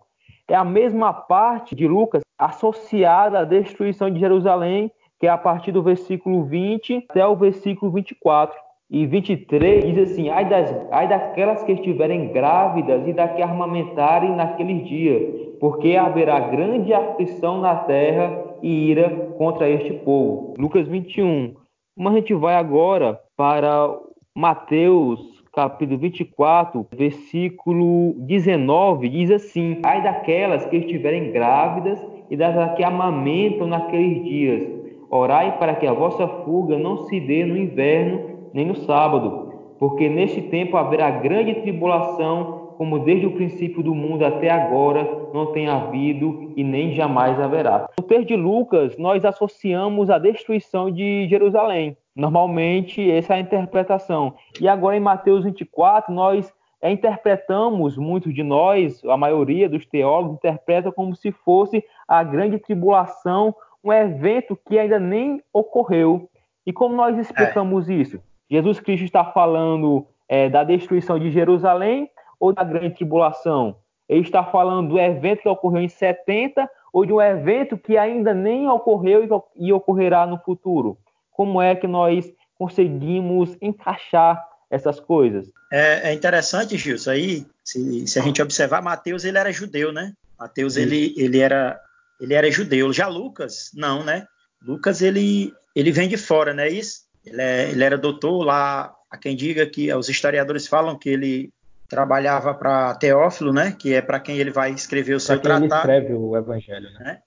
é 0.48 0.54
a 0.54 0.64
mesma 0.64 1.12
parte 1.12 1.74
de 1.74 1.86
Lucas 1.86 2.22
associada 2.38 3.40
à 3.40 3.44
destruição 3.44 4.10
de 4.10 4.18
Jerusalém, 4.18 4.90
que 5.20 5.26
é 5.26 5.30
a 5.30 5.36
partir 5.36 5.72
do 5.72 5.82
versículo 5.82 6.44
20 6.44 7.06
até 7.10 7.26
o 7.26 7.36
versículo 7.36 7.92
24. 7.92 8.58
E 8.90 9.06
23 9.06 9.84
diz 9.84 10.10
assim: 10.10 10.30
ai, 10.30 10.48
das, 10.48 10.74
ai 10.90 11.06
daquelas 11.06 11.62
que 11.62 11.72
estiverem 11.72 12.32
grávidas 12.32 13.06
e 13.06 13.12
da 13.12 13.28
que 13.28 13.42
armamentarem 13.42 14.34
naqueles 14.34 14.88
dias, 14.88 15.47
porque 15.60 15.96
haverá 15.96 16.38
grande 16.40 16.92
aflição 16.92 17.60
na 17.60 17.74
terra 17.74 18.44
e 18.62 18.90
ira 18.90 19.10
contra 19.36 19.68
este 19.68 19.92
povo. 19.92 20.54
Lucas 20.58 20.86
21. 20.86 21.54
Como 21.96 22.08
a 22.08 22.12
gente 22.12 22.34
vai 22.34 22.54
agora 22.54 23.18
para 23.36 23.98
Mateus 24.34 25.38
capítulo 25.52 25.98
24, 25.98 26.86
versículo 26.96 28.14
19, 28.18 29.08
diz 29.08 29.30
assim: 29.30 29.80
Ai 29.84 30.02
daquelas 30.02 30.64
que 30.66 30.76
estiverem 30.76 31.32
grávidas 31.32 32.00
e 32.30 32.36
das 32.36 32.76
que 32.76 32.84
amamentam 32.84 33.66
naqueles 33.66 34.22
dias. 34.22 34.78
Orai 35.10 35.58
para 35.58 35.74
que 35.74 35.86
a 35.86 35.92
vossa 35.92 36.28
fuga 36.28 36.78
não 36.78 36.98
se 37.08 37.18
dê 37.18 37.44
no 37.44 37.56
inverno 37.56 38.50
nem 38.52 38.66
no 38.66 38.76
sábado, 38.76 39.52
porque 39.78 40.08
neste 40.08 40.42
tempo 40.42 40.76
haverá 40.76 41.10
grande 41.10 41.54
tribulação, 41.56 42.67
como 42.78 43.00
desde 43.00 43.26
o 43.26 43.32
princípio 43.32 43.82
do 43.82 43.92
mundo 43.92 44.24
até 44.24 44.48
agora 44.48 45.04
não 45.34 45.46
tem 45.46 45.66
havido 45.66 46.52
e 46.56 46.62
nem 46.62 46.94
jamais 46.94 47.38
haverá. 47.40 47.90
No 47.98 48.04
texto 48.04 48.28
de 48.28 48.36
Lucas, 48.36 48.96
nós 48.96 49.24
associamos 49.24 50.08
a 50.08 50.16
destruição 50.16 50.88
de 50.88 51.26
Jerusalém. 51.28 51.96
Normalmente, 52.14 53.10
essa 53.10 53.34
é 53.34 53.38
a 53.38 53.40
interpretação. 53.40 54.34
E 54.60 54.68
agora 54.68 54.96
em 54.96 55.00
Mateus 55.00 55.44
24, 55.44 56.14
nós 56.14 56.54
é, 56.80 56.92
interpretamos, 56.92 57.96
muitos 57.96 58.32
de 58.32 58.44
nós, 58.44 59.04
a 59.06 59.16
maioria 59.16 59.68
dos 59.68 59.84
teólogos, 59.84 60.36
interpreta 60.36 60.92
como 60.92 61.16
se 61.16 61.32
fosse 61.32 61.84
a 62.06 62.22
grande 62.22 62.58
tribulação, 62.58 63.52
um 63.82 63.92
evento 63.92 64.56
que 64.68 64.78
ainda 64.78 65.00
nem 65.00 65.42
ocorreu. 65.52 66.30
E 66.64 66.72
como 66.72 66.94
nós 66.94 67.18
explicamos 67.18 67.90
é. 67.90 67.94
isso? 67.94 68.20
Jesus 68.48 68.78
Cristo 68.78 69.04
está 69.04 69.24
falando 69.24 70.06
é, 70.28 70.48
da 70.48 70.62
destruição 70.62 71.18
de 71.18 71.32
Jerusalém 71.32 72.08
ou 72.38 72.52
da 72.52 72.64
grande 72.64 72.94
tribulação? 72.94 73.76
Ele 74.08 74.22
está 74.22 74.42
falando 74.42 74.90
do 74.90 74.98
evento 74.98 75.42
que 75.42 75.48
ocorreu 75.48 75.82
em 75.82 75.88
70 75.88 76.68
ou 76.92 77.04
de 77.04 77.12
um 77.12 77.20
evento 77.20 77.76
que 77.76 77.96
ainda 77.96 78.32
nem 78.32 78.68
ocorreu 78.68 79.28
e 79.56 79.72
ocorrerá 79.72 80.26
no 80.26 80.38
futuro? 80.38 80.98
Como 81.30 81.60
é 81.60 81.74
que 81.74 81.86
nós 81.86 82.32
conseguimos 82.58 83.56
encaixar 83.60 84.42
essas 84.70 84.98
coisas? 84.98 85.50
É, 85.70 86.10
é 86.10 86.14
interessante, 86.14 86.76
Gilson, 86.76 87.10
aí, 87.10 87.46
se, 87.62 88.06
se, 88.06 88.18
a 88.18 88.22
gente 88.22 88.42
observar, 88.42 88.82
Mateus 88.82 89.24
ele 89.24 89.38
era 89.38 89.52
judeu, 89.52 89.92
né? 89.92 90.14
Mateus 90.38 90.76
ele, 90.76 91.14
ele, 91.16 91.38
era, 91.38 91.78
ele 92.20 92.34
era 92.34 92.50
judeu. 92.50 92.92
Já 92.92 93.06
Lucas, 93.06 93.70
não, 93.74 94.02
né? 94.02 94.26
Lucas 94.62 95.02
ele, 95.02 95.52
ele 95.76 95.92
vem 95.92 96.08
de 96.08 96.16
fora, 96.16 96.54
não 96.54 96.62
é 96.62 96.68
isso? 96.68 97.02
Ele, 97.24 97.42
é, 97.42 97.70
ele 97.70 97.84
era 97.84 97.98
doutor 97.98 98.44
lá, 98.44 98.94
a 99.10 99.18
quem 99.18 99.36
diga 99.36 99.66
que 99.66 99.92
os 99.92 100.08
historiadores 100.08 100.66
falam 100.66 100.98
que 100.98 101.10
ele 101.10 101.52
trabalhava 101.88 102.54
para 102.54 102.94
Teófilo, 102.94 103.52
né? 103.52 103.72
Que 103.72 103.94
é 103.94 104.02
para 104.02 104.20
quem 104.20 104.38
ele 104.38 104.50
vai 104.50 104.70
escrever 104.72 105.14
o 105.14 105.20
seu 105.20 105.40
tratado. 105.40 105.64
Ele 105.64 105.74
escreve 105.74 106.14
o 106.14 106.36
Evangelho, 106.36 106.90
né? 106.92 107.20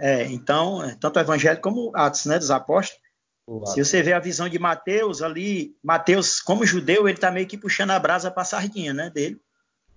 É, 0.00 0.24
então, 0.24 0.80
tanto 0.98 1.16
o 1.16 1.20
Evangelho 1.20 1.60
como 1.60 1.90
Atos, 1.94 2.24
né, 2.26 2.38
dos 2.38 2.50
Apóstolos. 2.50 3.02
Se 3.72 3.82
você 3.82 4.02
vê 4.02 4.12
a 4.12 4.20
visão 4.20 4.48
de 4.48 4.58
Mateus 4.58 5.22
ali, 5.22 5.74
Mateus, 5.82 6.40
como 6.40 6.66
judeu, 6.66 7.08
ele 7.08 7.16
está 7.16 7.30
meio 7.30 7.46
que 7.46 7.56
puxando 7.56 7.92
a 7.92 7.98
brasa 7.98 8.30
para 8.30 8.42
a 8.42 8.46
sardinha, 8.46 8.92
né, 8.92 9.10
dele. 9.10 9.40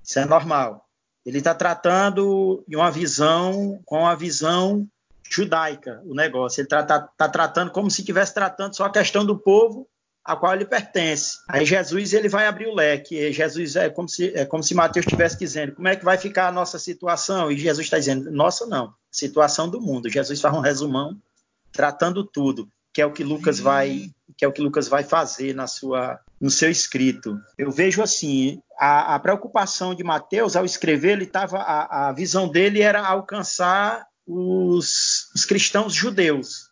Isso 0.02 0.18
é 0.20 0.26
normal. 0.26 0.86
Ele 1.26 1.38
está 1.38 1.54
tratando 1.54 2.64
de 2.68 2.76
uma 2.76 2.90
visão 2.90 3.80
com 3.86 4.08
a 4.08 4.16
visão 4.16 4.88
judaica 5.30 6.02
o 6.06 6.16
negócio. 6.16 6.62
Ele 6.62 6.66
está 6.66 6.84
tá, 6.84 7.00
tá 7.00 7.30
tratando 7.30 7.72
como 7.72 7.92
se 7.92 8.02
estivesse 8.02 8.34
tratando 8.34 8.76
só 8.76 8.86
a 8.86 8.92
questão 8.92 9.26
do 9.26 9.38
povo 9.38 9.88
a 10.24 10.36
qual 10.36 10.54
ele 10.54 10.66
pertence. 10.66 11.38
Aí 11.50 11.66
Jesus 11.66 12.14
ele 12.14 12.30
vai 12.30 12.46
abrir 12.46 12.68
o 12.68 12.76
leque. 12.76 13.18
E 13.18 13.32
Jesus 13.32 13.76
é 13.76 13.90
como 13.90 14.08
se 14.08 14.32
é 14.36 14.46
como 14.46 14.64
se 14.64 14.76
Mateus 14.76 15.06
estivesse 15.06 15.38
dizendo 15.38 15.74
como 15.74 15.88
é 15.88 15.96
que 15.96 16.06
vai 16.06 16.18
ficar 16.18 16.48
a 16.48 16.52
nossa 16.52 16.78
situação 16.78 17.52
e 17.52 17.58
Jesus 17.58 17.88
está 17.88 17.98
dizendo 17.98 18.32
nossa 18.32 18.66
não, 18.66 18.94
situação 19.12 19.70
do 19.70 19.82
mundo. 19.82 20.10
Jesus 20.10 20.40
faz 20.40 20.56
um 20.56 20.60
resumão 20.60 21.18
tratando 21.72 22.24
tudo, 22.24 22.70
que 22.94 23.02
é 23.02 23.06
o 23.06 23.12
que 23.12 23.24
Lucas 23.24 23.60
vai 23.60 24.10
que 24.38 24.46
é 24.46 24.48
o 24.48 24.52
que 24.52 24.62
Lucas 24.62 24.88
vai 24.88 25.04
fazer 25.04 25.54
na 25.54 25.68
sua 25.68 26.20
no 26.40 26.50
seu 26.50 26.70
escrito. 26.70 27.40
Eu 27.58 27.72
vejo 27.72 28.02
assim 28.02 28.62
a, 28.80 29.16
a 29.16 29.20
preocupação 29.20 29.94
de 29.94 30.04
Mateus 30.04 30.56
ao 30.56 30.66
escrever 30.66 31.14
ele 31.14 31.24
estava 31.26 31.58
a, 31.58 32.10
a 32.10 32.12
visão 32.12 32.48
dele 32.48 32.82
era 32.82 33.06
alcançar 33.06 34.06
os, 34.26 35.32
os 35.36 35.46
cristãos 35.46 35.94
judeus. 35.94 36.71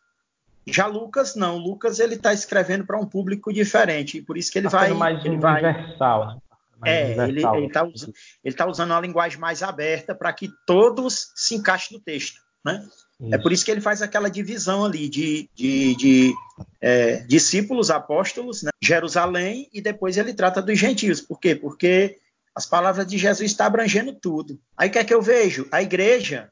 Já 0.72 0.88
Lucas 0.88 1.36
não, 1.36 1.58
Lucas 1.58 2.00
ele 2.00 2.16
está 2.16 2.34
escrevendo 2.34 2.86
para 2.86 3.00
um 3.00 3.06
público 3.06 3.52
diferente, 3.54 4.22
por 4.22 4.38
isso 4.38 4.52
que 4.52 4.60
ele 4.60 4.70
tá 4.70 4.80
vai 4.80 4.94
mais 4.94 5.20
ele 5.20 5.36
universal, 5.36 6.26
vai, 6.26 6.36
né? 6.36 6.42
Mais 6.80 6.94
é, 6.94 7.24
universal. 7.24 7.56
ele 7.56 7.68
está 7.68 7.84
usando, 7.84 8.14
tá 8.56 8.68
usando 8.68 8.92
uma 8.92 9.02
linguagem 9.02 9.40
mais 9.40 9.62
aberta 9.64 10.16
para 10.16 10.32
que 10.34 10.50
todos 10.66 11.32
se 11.36 11.56
encaixem 11.56 11.98
no 11.98 12.04
texto, 12.04 12.40
né? 12.64 12.84
Isso. 13.20 13.36
É 13.36 13.38
por 13.38 13.52
isso 13.52 13.66
que 13.66 13.72
ele 13.72 13.82
faz 13.82 14.02
aquela 14.02 14.30
divisão 14.30 14.86
ali 14.86 15.10
de, 15.10 15.50
de, 15.54 15.96
de 15.96 16.34
é, 16.80 17.18
discípulos, 17.28 17.92
apóstolos, 17.92 18.64
né? 18.64 18.72
Jerusalém, 18.82 19.70
e 19.74 19.82
depois 19.82 20.18
ele 20.18 20.34
trata 20.34 20.62
dos 20.62 20.80
gentios. 20.80 21.20
Por 21.20 21.38
quê? 21.38 21.54
Porque 21.54 22.18
as 22.56 22.66
palavras 22.66 23.06
de 23.06 23.18
Jesus 23.18 23.52
estão 23.52 23.68
abrangendo 23.68 24.14
tudo. 24.14 24.60
Aí 24.78 24.88
o 24.90 24.92
que 24.92 25.00
é 25.00 25.04
que 25.04 25.14
eu 25.14 25.22
vejo? 25.22 25.68
A 25.72 25.82
igreja 25.82 26.50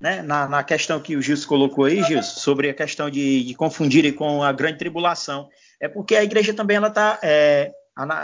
né, 0.00 0.22
na, 0.22 0.48
na, 0.48 0.62
questão 0.62 1.00
que 1.00 1.16
o 1.16 1.22
Gilson 1.22 1.48
colocou 1.48 1.84
aí, 1.84 2.02
Gilson, 2.02 2.40
sobre 2.40 2.68
a 2.68 2.74
questão 2.74 3.08
de, 3.08 3.44
de 3.44 3.54
confundirem 3.54 4.12
com 4.12 4.42
a 4.42 4.52
grande 4.52 4.78
tribulação, 4.78 5.48
é 5.80 5.88
porque 5.88 6.16
a 6.16 6.24
igreja 6.24 6.52
também 6.52 6.76
ela 6.76 6.88
está, 6.88 7.18
é, 7.22 7.72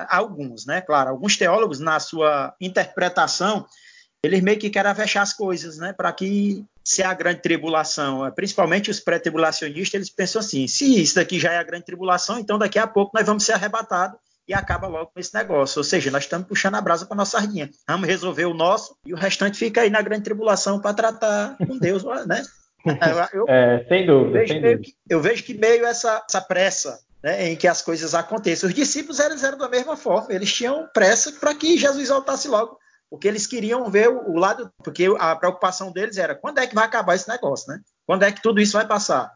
alguns, 0.09 0.67
né, 0.67 0.81
claro, 0.81 1.11
alguns 1.11 1.37
teólogos 1.37 1.81
na 1.81 1.99
sua 2.01 2.55
interpretação, 2.61 3.67
eles 4.23 4.43
meio 4.43 4.59
que 4.59 4.69
querem 4.69 4.95
fechar 4.95 5.23
as 5.23 5.33
coisas, 5.33 5.79
né, 5.79 5.93
para 5.93 6.13
que 6.13 6.65
se 6.85 7.03
a 7.03 7.15
grande 7.15 7.41
tribulação, 7.41 8.27
é, 8.27 8.31
principalmente 8.31 8.91
os 8.91 9.01
pré-tribulacionistas, 9.01 9.95
eles 9.95 10.11
pensam 10.11 10.41
assim, 10.41 10.67
se 10.67 11.01
isso 11.01 11.15
daqui 11.15 11.39
já 11.39 11.53
é 11.53 11.59
a 11.59 11.65
grande 11.65 11.85
tribulação, 11.85 12.39
então 12.39 12.59
daqui 12.59 12.79
a 12.79 12.87
pouco 12.87 13.13
nós 13.15 13.27
vamos 13.27 13.45
ser 13.45 13.53
arrebatados 13.53 14.19
e 14.51 14.55
acaba 14.55 14.89
logo 14.89 15.13
com 15.15 15.21
esse 15.21 15.33
negócio. 15.33 15.79
Ou 15.79 15.85
seja, 15.85 16.11
nós 16.11 16.25
estamos 16.25 16.49
puxando 16.49 16.75
a 16.75 16.81
brasa 16.81 17.07
para 17.07 17.17
nossa 17.17 17.39
sardinha. 17.39 17.71
Vamos 17.87 18.09
resolver 18.09 18.47
o 18.47 18.55
nosso 18.55 18.97
e 19.07 19.15
o 19.15 19.17
restante 19.17 19.57
fica 19.57 19.83
aí 19.83 19.91
na 19.91 20.03
grande 20.03 20.25
tribulação 20.25 20.81
para 20.81 20.93
tratar 20.93 21.57
com 21.57 21.79
Deus, 21.79 22.03
né? 22.27 22.43
Eu, 23.33 23.45
é, 23.47 23.85
sem 23.89 24.07
dúvida. 24.07 24.39
Eu 24.39 24.41
vejo, 24.41 24.53
sem 24.53 24.63
dúvida. 24.63 24.83
Que, 24.83 24.95
eu 25.09 25.21
vejo 25.21 25.45
que 25.45 25.55
meio 25.55 25.85
essa, 25.85 26.25
essa 26.29 26.41
pressa 26.41 26.99
né, 27.23 27.51
em 27.51 27.57
que 27.57 27.69
as 27.69 27.83
coisas 27.83 28.15
aconteçam. 28.15 28.69
Os 28.69 28.75
discípulos 28.75 29.21
eram, 29.21 29.37
eram 29.37 29.59
da 29.59 29.69
mesma 29.69 29.97
forma, 29.97 30.33
eles 30.33 30.53
tinham 30.53 30.89
pressa 30.93 31.31
para 31.33 31.55
que 31.55 31.77
Jesus 31.77 32.09
voltasse 32.09 32.49
logo, 32.49 32.79
porque 33.11 33.29
eles 33.29 33.47
queriam 33.47 33.89
ver 33.91 34.09
o, 34.09 34.31
o, 34.31 34.37
lado, 34.39 34.73
porque 34.83 35.15
a 35.19 35.37
preocupação 35.37 35.93
deles 35.93 36.17
era 36.17 36.35
quando 36.35 36.59
é 36.59 36.67
que 36.67 36.75
vai 36.75 36.87
acabar 36.87 37.15
esse 37.15 37.29
negócio, 37.29 37.71
né? 37.71 37.81
Quando 38.07 38.23
é 38.23 38.33
que 38.33 38.43
tudo 38.43 38.63
isso 38.63 38.73
vai 38.73 38.87
passar? 38.87 39.31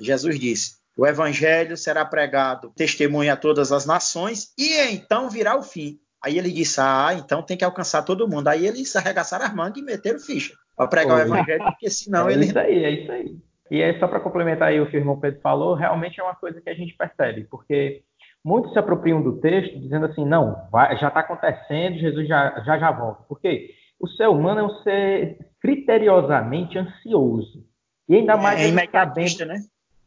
Jesus 0.00 0.38
disse: 0.38 0.79
o 1.00 1.06
evangelho 1.06 1.78
será 1.78 2.04
pregado, 2.04 2.70
testemunha 2.76 3.32
a 3.32 3.36
todas 3.36 3.72
as 3.72 3.86
nações, 3.86 4.52
e 4.58 4.92
então 4.92 5.30
virá 5.30 5.56
o 5.56 5.62
fim. 5.62 5.98
Aí 6.22 6.36
ele 6.36 6.52
disse: 6.52 6.78
Ah, 6.78 7.14
então 7.14 7.42
tem 7.42 7.56
que 7.56 7.64
alcançar 7.64 8.02
todo 8.02 8.28
mundo. 8.28 8.48
Aí 8.48 8.66
eles 8.66 8.94
arregaçaram 8.94 9.46
as 9.46 9.54
mangas 9.54 9.78
e 9.78 9.82
meteram 9.82 10.18
ficha 10.18 10.54
para 10.76 10.88
pregar 10.88 11.16
Oi. 11.16 11.22
o 11.22 11.26
evangelho, 11.26 11.64
porque 11.64 11.88
senão 11.88 12.28
é 12.28 12.34
ele. 12.34 12.44
É 12.44 12.48
isso 12.48 12.58
aí, 12.58 12.84
é 12.84 12.90
isso 12.90 13.12
aí. 13.12 13.36
E 13.70 13.80
é 13.80 13.98
só 13.98 14.08
para 14.08 14.20
complementar 14.20 14.68
aí 14.68 14.78
o 14.78 14.90
que 14.90 14.96
o 14.96 15.00
irmão 15.00 15.18
Pedro 15.18 15.40
falou, 15.40 15.74
realmente 15.74 16.20
é 16.20 16.22
uma 16.22 16.34
coisa 16.34 16.60
que 16.60 16.68
a 16.68 16.74
gente 16.74 16.94
percebe, 16.94 17.44
porque 17.44 18.02
muitos 18.44 18.74
se 18.74 18.78
apropriam 18.78 19.22
do 19.22 19.40
texto 19.40 19.80
dizendo 19.80 20.04
assim: 20.04 20.26
não, 20.26 20.68
vai, 20.70 20.98
já 20.98 21.08
está 21.08 21.20
acontecendo, 21.20 21.98
Jesus 21.98 22.28
já, 22.28 22.62
já 22.66 22.78
já 22.78 22.90
volta. 22.90 23.22
Por 23.22 23.40
quê? 23.40 23.70
O 23.98 24.06
ser 24.06 24.28
humano 24.28 24.60
é 24.60 24.64
um 24.64 24.82
ser 24.82 25.38
criteriosamente 25.62 26.76
ansioso. 26.76 27.64
E 28.06 28.16
ainda 28.16 28.36
mais 28.36 28.60
é, 28.60 28.68
é 28.68 28.88
sabendo, 28.90 29.46
né? 29.46 29.60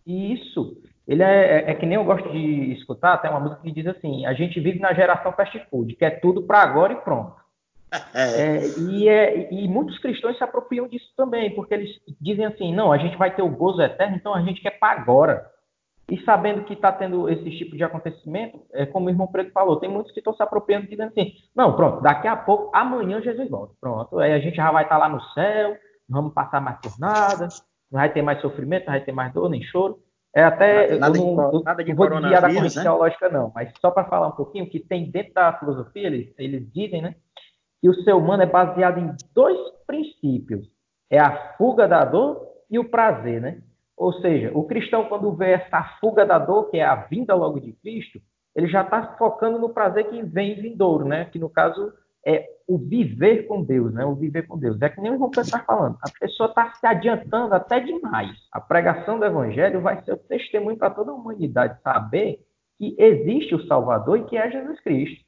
Isso. 0.06 0.78
Ele 1.08 1.22
é, 1.22 1.26
é, 1.28 1.72
é, 1.72 1.76
que 1.76 1.86
nem 1.86 1.96
eu 1.96 2.06
gosto 2.06 2.30
de 2.32 2.74
escutar, 2.74 3.18
tem 3.18 3.30
uma 3.30 3.40
música 3.40 3.62
que 3.62 3.72
diz 3.72 3.88
assim: 3.88 4.26
a 4.26 4.34
gente 4.34 4.60
vive 4.60 4.80
na 4.80 4.94
geração 4.94 5.34
fast 5.34 5.58
food, 5.70 5.96
que 5.96 6.06
é 6.06 6.10
tudo 6.10 6.44
para 6.44 6.60
agora 6.62 6.94
e 6.94 6.98
pronto. 6.98 7.42
É, 8.16 8.58
e, 8.80 9.08
é, 9.08 9.54
e, 9.54 9.68
muitos 9.68 10.00
cristãos 10.00 10.36
se 10.36 10.44
apropriam 10.44 10.88
disso 10.88 11.14
também, 11.16 11.54
porque 11.54 11.76
eles 11.76 11.92
dizem 12.20 12.46
assim: 12.46 12.74
não, 12.74 12.92
a 12.92 12.98
gente 12.98 13.16
vai 13.18 13.36
ter 13.36 13.44
o 13.44 13.50
gozo 13.50 13.84
eterno, 13.84 14.16
então 14.16 14.34
a 14.34 14.42
gente 14.42 14.62
quer 14.62 14.80
para 14.80 15.00
agora. 15.00 15.46
E 16.10 16.20
sabendo 16.24 16.64
que 16.64 16.74
está 16.74 16.92
tendo 16.92 17.30
esse 17.30 17.50
tipo 17.52 17.78
de 17.78 17.84
acontecimento, 17.84 18.60
é 18.74 18.86
como 18.86 19.06
o 19.06 19.10
irmão 19.10 19.28
Preto 19.28 19.52
falou, 19.52 19.78
tem 19.78 19.90
muitos 19.90 20.12
que 20.12 20.20
estão 20.20 20.34
se 20.34 20.42
apropriando 20.42 20.88
dizendo 20.88 21.10
assim: 21.10 21.34
não, 21.56 21.76
pronto, 21.76 22.02
daqui 22.02 22.28
a 22.28 22.36
pouco, 22.36 22.76
amanhã 22.76 23.22
Jesus 23.22 23.48
volta. 23.48 23.76
Pronto, 23.80 24.18
aí 24.18 24.34
a 24.34 24.40
gente 24.40 24.56
já 24.56 24.72
vai 24.72 24.84
estar 24.84 24.96
tá 24.96 25.08
lá 25.08 25.08
no 25.08 25.22
céu, 25.34 25.78
não 26.10 26.22
vamos 26.22 26.34
passar 26.34 26.60
mais 26.60 26.80
por 26.80 27.00
nada, 27.00 27.48
não 27.94 28.00
vai 28.00 28.12
ter 28.12 28.24
mais 28.24 28.42
sofrimento, 28.42 28.88
não 28.88 28.94
vai 28.94 29.02
ter 29.02 29.12
mais 29.12 29.32
dor 29.32 29.48
nem 29.48 29.62
choro. 29.62 30.00
É 30.36 30.44
até 30.44 30.98
nada, 30.98 31.16
eu 31.16 31.36
não, 31.36 31.52
de, 31.52 31.64
nada 31.64 31.84
de 31.84 31.94
vou 31.94 32.10
desviar 32.10 32.42
da 32.42 32.52
corrente 32.52 32.76
né? 32.76 32.82
teológica 32.82 33.30
não, 33.30 33.52
mas 33.54 33.72
só 33.80 33.92
para 33.92 34.06
falar 34.06 34.30
um 34.30 34.36
pouquinho 34.36 34.68
que 34.68 34.80
tem 34.80 35.12
dentro 35.12 35.32
da 35.36 35.54
filosofia 35.60 36.08
eles, 36.08 36.34
eles 36.40 36.74
dizem, 36.74 37.04
né, 37.04 37.16
que 37.80 37.88
o 37.88 37.94
ser 38.04 38.14
humano 38.14 38.42
é 38.42 38.48
baseado 38.48 38.98
em 38.98 39.16
dois 39.36 39.60
princípios: 39.86 40.68
é 41.08 41.20
a 41.20 41.56
fuga 41.56 41.88
da 41.88 42.04
dor 42.04 42.48
e 42.68 42.80
o 42.80 42.90
prazer, 42.90 43.40
né? 43.40 43.62
Ou 43.96 44.12
seja, 44.14 44.50
o 44.56 44.64
cristão 44.64 45.06
quando 45.06 45.32
vê 45.36 45.52
essa 45.52 45.84
fuga 46.02 46.26
da 46.26 46.40
dor, 46.40 46.72
que 46.72 46.78
é 46.78 46.84
a 46.84 46.96
vinda 46.96 47.36
logo 47.36 47.60
de 47.60 47.74
Cristo, 47.74 48.20
ele 48.56 48.68
já 48.68 48.82
está 48.82 49.16
focando 49.20 49.60
no 49.60 49.70
prazer 49.70 50.10
que 50.10 50.24
vem 50.24 50.60
vindouro, 50.60 51.06
né? 51.06 51.26
Que 51.26 51.38
no 51.38 51.48
caso 51.48 51.94
é 52.26 52.50
o 52.68 52.78
viver 52.78 53.48
com 53.48 53.64
Deus, 53.64 53.94
né? 53.94 54.06
O 54.06 54.16
viver 54.16 54.48
com 54.48 54.58
Deus. 54.58 54.82
É 54.82 54.90
que 54.90 55.02
nem 55.02 55.12
o 55.12 55.18
João 55.18 55.30
Pedro 55.30 55.46
está 55.46 55.60
falando. 55.60 55.98
A 56.02 56.10
pessoa 56.20 56.50
está 56.50 56.74
se 56.74 56.86
adiantando 56.86 57.54
até 57.54 57.80
demais. 57.80 58.32
A 58.52 58.60
pregação 58.60 59.20
do 59.20 59.26
Evangelho 59.26 59.82
vai 59.82 60.04
ser 60.04 60.14
o 60.14 60.18
testemunho 60.18 60.78
para 60.78 60.90
toda 60.90 61.12
a 61.12 61.14
humanidade 61.14 61.82
saber 61.82 62.40
que 62.78 62.96
existe 62.98 63.56
o 63.56 63.68
Salvador 63.68 64.20
e 64.20 64.26
que 64.26 64.38
é 64.38 64.50
Jesus 64.50 64.80
Cristo. 64.82 65.24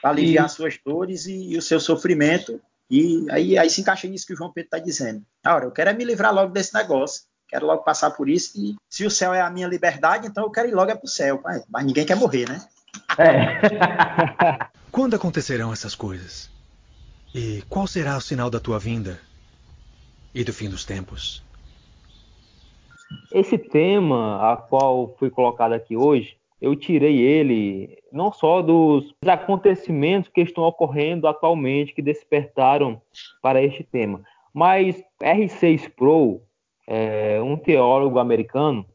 Para 0.00 0.10
aliviar 0.10 0.46
e... 0.46 0.50
suas 0.50 0.78
dores 0.84 1.26
e, 1.26 1.52
e, 1.52 1.58
o 1.58 1.62
seu 1.62 1.80
sofrimento. 1.80 2.60
E 2.88 3.26
aí, 3.30 3.58
aí 3.58 3.68
se 3.68 3.80
encaixa 3.80 4.06
nisso 4.06 4.26
que 4.26 4.32
o 4.32 4.36
João 4.36 4.52
Pedro 4.52 4.68
está 4.68 4.78
dizendo. 4.78 5.22
Agora, 5.44 5.64
eu 5.64 5.72
quero 5.72 5.90
é 5.90 5.92
me 5.92 6.04
livrar 6.04 6.32
logo 6.32 6.52
desse 6.52 6.72
negócio. 6.74 7.24
Quero 7.48 7.66
logo 7.66 7.82
passar 7.82 8.10
por 8.10 8.28
isso. 8.28 8.52
E 8.56 8.76
se 8.88 9.04
o 9.04 9.10
céu 9.10 9.34
é 9.34 9.40
a 9.40 9.50
minha 9.50 9.66
liberdade, 9.66 10.26
então 10.26 10.44
eu 10.44 10.50
quero 10.50 10.68
ir 10.68 10.74
logo 10.74 10.90
é 10.90 10.94
para 10.94 11.04
o 11.04 11.08
céu. 11.08 11.40
Mas 11.68 11.84
ninguém 11.84 12.06
quer 12.06 12.16
morrer, 12.16 12.48
né? 12.48 12.60
É. 13.18 14.66
Quando 14.90 15.14
acontecerão 15.14 15.72
essas 15.72 15.94
coisas? 15.94 16.55
E 17.38 17.60
qual 17.68 17.86
será 17.86 18.16
o 18.16 18.20
sinal 18.22 18.48
da 18.48 18.58
tua 18.58 18.78
vinda 18.78 19.20
e 20.34 20.42
do 20.42 20.54
fim 20.54 20.70
dos 20.70 20.86
tempos? 20.86 21.44
Esse 23.30 23.58
tema 23.58 24.52
a 24.52 24.56
qual 24.56 25.14
foi 25.18 25.28
colocado 25.28 25.74
aqui 25.74 25.94
hoje, 25.94 26.38
eu 26.62 26.74
tirei 26.74 27.18
ele 27.18 27.98
não 28.10 28.32
só 28.32 28.62
dos 28.62 29.14
acontecimentos 29.26 30.30
que 30.30 30.40
estão 30.40 30.64
ocorrendo 30.64 31.28
atualmente 31.28 31.92
que 31.92 32.00
despertaram 32.00 33.02
para 33.42 33.62
este 33.62 33.84
tema, 33.84 34.22
mas 34.54 34.96
R6 35.22 35.90
Pro, 35.94 36.40
é, 36.86 37.38
um 37.42 37.58
teólogo 37.58 38.18
americano, 38.18 38.86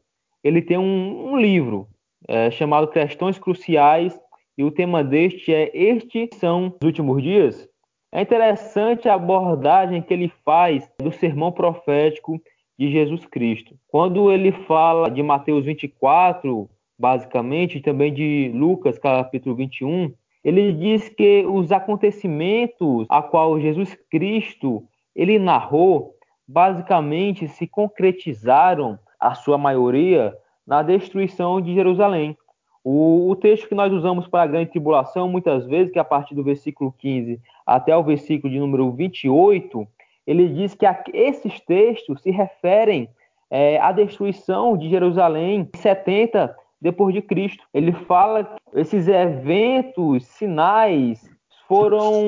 ele 0.42 0.60
tem 0.60 0.76
um, 0.78 1.32
um 1.32 1.36
livro 1.36 1.86
é, 2.26 2.50
chamado 2.50 2.88
Questões 2.88 3.38
Cruciais 3.38 4.18
e 4.58 4.64
o 4.64 4.72
tema 4.72 5.04
deste 5.04 5.54
é 5.54 5.70
Estes 5.72 6.30
são 6.40 6.74
os 6.80 6.84
últimos 6.84 7.22
dias. 7.22 7.70
É 8.14 8.20
interessante 8.20 9.08
a 9.08 9.14
abordagem 9.14 10.02
que 10.02 10.12
ele 10.12 10.30
faz 10.44 10.86
do 10.98 11.10
sermão 11.10 11.50
profético 11.50 12.38
de 12.78 12.92
Jesus 12.92 13.24
Cristo. 13.24 13.74
Quando 13.88 14.30
ele 14.30 14.52
fala 14.52 15.10
de 15.10 15.22
Mateus 15.22 15.64
24, 15.64 16.68
basicamente, 16.98 17.78
e 17.78 17.80
também 17.80 18.12
de 18.12 18.52
Lucas, 18.54 18.98
capítulo 18.98 19.56
21, 19.56 20.12
ele 20.44 20.74
diz 20.74 21.08
que 21.08 21.46
os 21.46 21.72
acontecimentos 21.72 23.06
a 23.08 23.22
qual 23.22 23.58
Jesus 23.58 23.96
Cristo 24.10 24.84
ele 25.16 25.38
narrou, 25.38 26.14
basicamente 26.46 27.48
se 27.48 27.66
concretizaram, 27.66 28.98
a 29.18 29.34
sua 29.34 29.56
maioria, 29.56 30.36
na 30.66 30.82
destruição 30.82 31.62
de 31.62 31.72
Jerusalém. 31.74 32.36
O, 32.84 33.30
o, 33.30 33.36
texto 33.36 33.68
que 33.68 33.74
nós 33.74 33.92
usamos 33.92 34.26
para 34.26 34.42
a 34.42 34.46
grande 34.46 34.70
tribulação, 34.70 35.28
muitas 35.28 35.66
vezes, 35.66 35.92
que 35.92 35.98
é 35.98 36.02
a 36.02 36.04
partir 36.04 36.34
do 36.34 36.42
versículo 36.42 36.92
15 36.98 37.40
até 37.64 37.96
o 37.96 38.02
versículo 38.02 38.52
de 38.52 38.58
número 38.58 38.90
28, 38.90 39.86
ele 40.26 40.48
diz 40.48 40.74
que 40.74 40.86
esses 41.12 41.60
textos 41.60 42.22
se 42.22 42.30
referem 42.30 43.08
é, 43.48 43.78
à 43.78 43.92
destruição 43.92 44.76
de 44.76 44.88
Jerusalém 44.88 45.60
em 45.60 45.78
70 45.78 46.56
depois 46.80 47.14
de 47.14 47.22
Cristo. 47.22 47.64
Ele 47.72 47.92
fala 47.92 48.44
que 48.44 48.80
esses 48.80 49.06
eventos, 49.06 50.24
sinais, 50.26 51.30
foram 51.68 52.24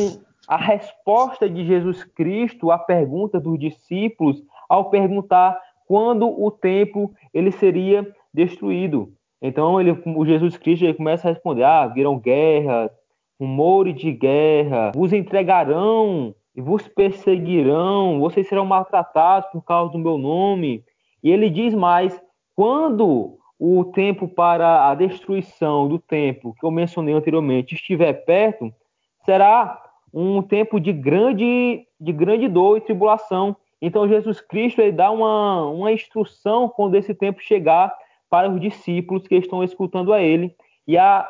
a 0.47 0.57
resposta 0.57 1.49
de 1.51 1.64
Jesus 1.64 2.05
Cristo 2.05 2.71
à 2.71 2.79
pergunta 2.79 3.40
dos 3.40 3.59
discípulos 3.59 4.43
ao 4.69 4.90
perguntar 4.90 5.59
quando 5.87 6.29
o 6.29 6.51
templo 6.51 7.12
ele 7.33 7.51
seria 7.51 8.07
destruído. 8.33 9.12
Então 9.40 9.81
ele, 9.81 9.90
o 9.92 10.27
Jesus 10.27 10.57
Cristo 10.57 10.85
ele 10.85 10.94
começa 10.94 11.29
a 11.29 11.33
responder: 11.33 11.64
ah, 11.64 11.87
viram 11.87 12.18
guerras, 12.18 12.90
rumores 13.38 13.94
de 13.97 14.12
guerra, 14.12 14.92
vos 14.94 15.12
entregarão 15.12 16.35
e 16.55 16.61
vos 16.61 16.87
perseguirão, 16.88 18.20
vocês 18.20 18.49
serão 18.49 18.64
maltratados 18.64 19.51
por 19.51 19.62
causa 19.62 19.92
do 19.92 19.99
meu 19.99 20.16
nome. 20.16 20.85
E 21.23 21.31
ele 21.31 21.51
diz 21.51 21.75
mais: 21.75 22.20
quando 22.55 23.38
o 23.59 23.85
tempo 23.85 24.29
para 24.29 24.88
a 24.90 24.94
destruição 24.94 25.88
do 25.88 25.99
templo 25.99 26.55
que 26.59 26.66
eu 26.66 26.70
mencionei 26.70 27.14
anteriormente 27.14 27.75
estiver 27.75 28.12
perto, 28.25 28.73
será 29.25 29.81
um 30.12 30.42
tempo 30.42 30.79
de 30.79 30.92
grande, 30.92 31.87
de 32.01 32.12
grande 32.12 32.47
dor 32.49 32.79
e 32.79 32.83
tribulação. 32.83 33.57
Então 33.83 34.09
Jesus 34.09 34.40
Cristo 34.40 34.81
ele 34.81 34.92
dá 34.92 35.11
uma, 35.11 35.66
uma 35.66 35.92
instrução 35.92 36.68
quando 36.68 36.94
esse 36.94 37.14
tempo 37.14 37.40
chegar 37.42 37.92
para 38.35 38.51
os 38.51 38.61
discípulos 38.61 39.29
que 39.29 39.37
estão 39.37 39.62
escutando 39.62 40.12
a 40.12 40.20
ele. 40.20 40.57
E, 40.88 40.99
a, 40.99 41.25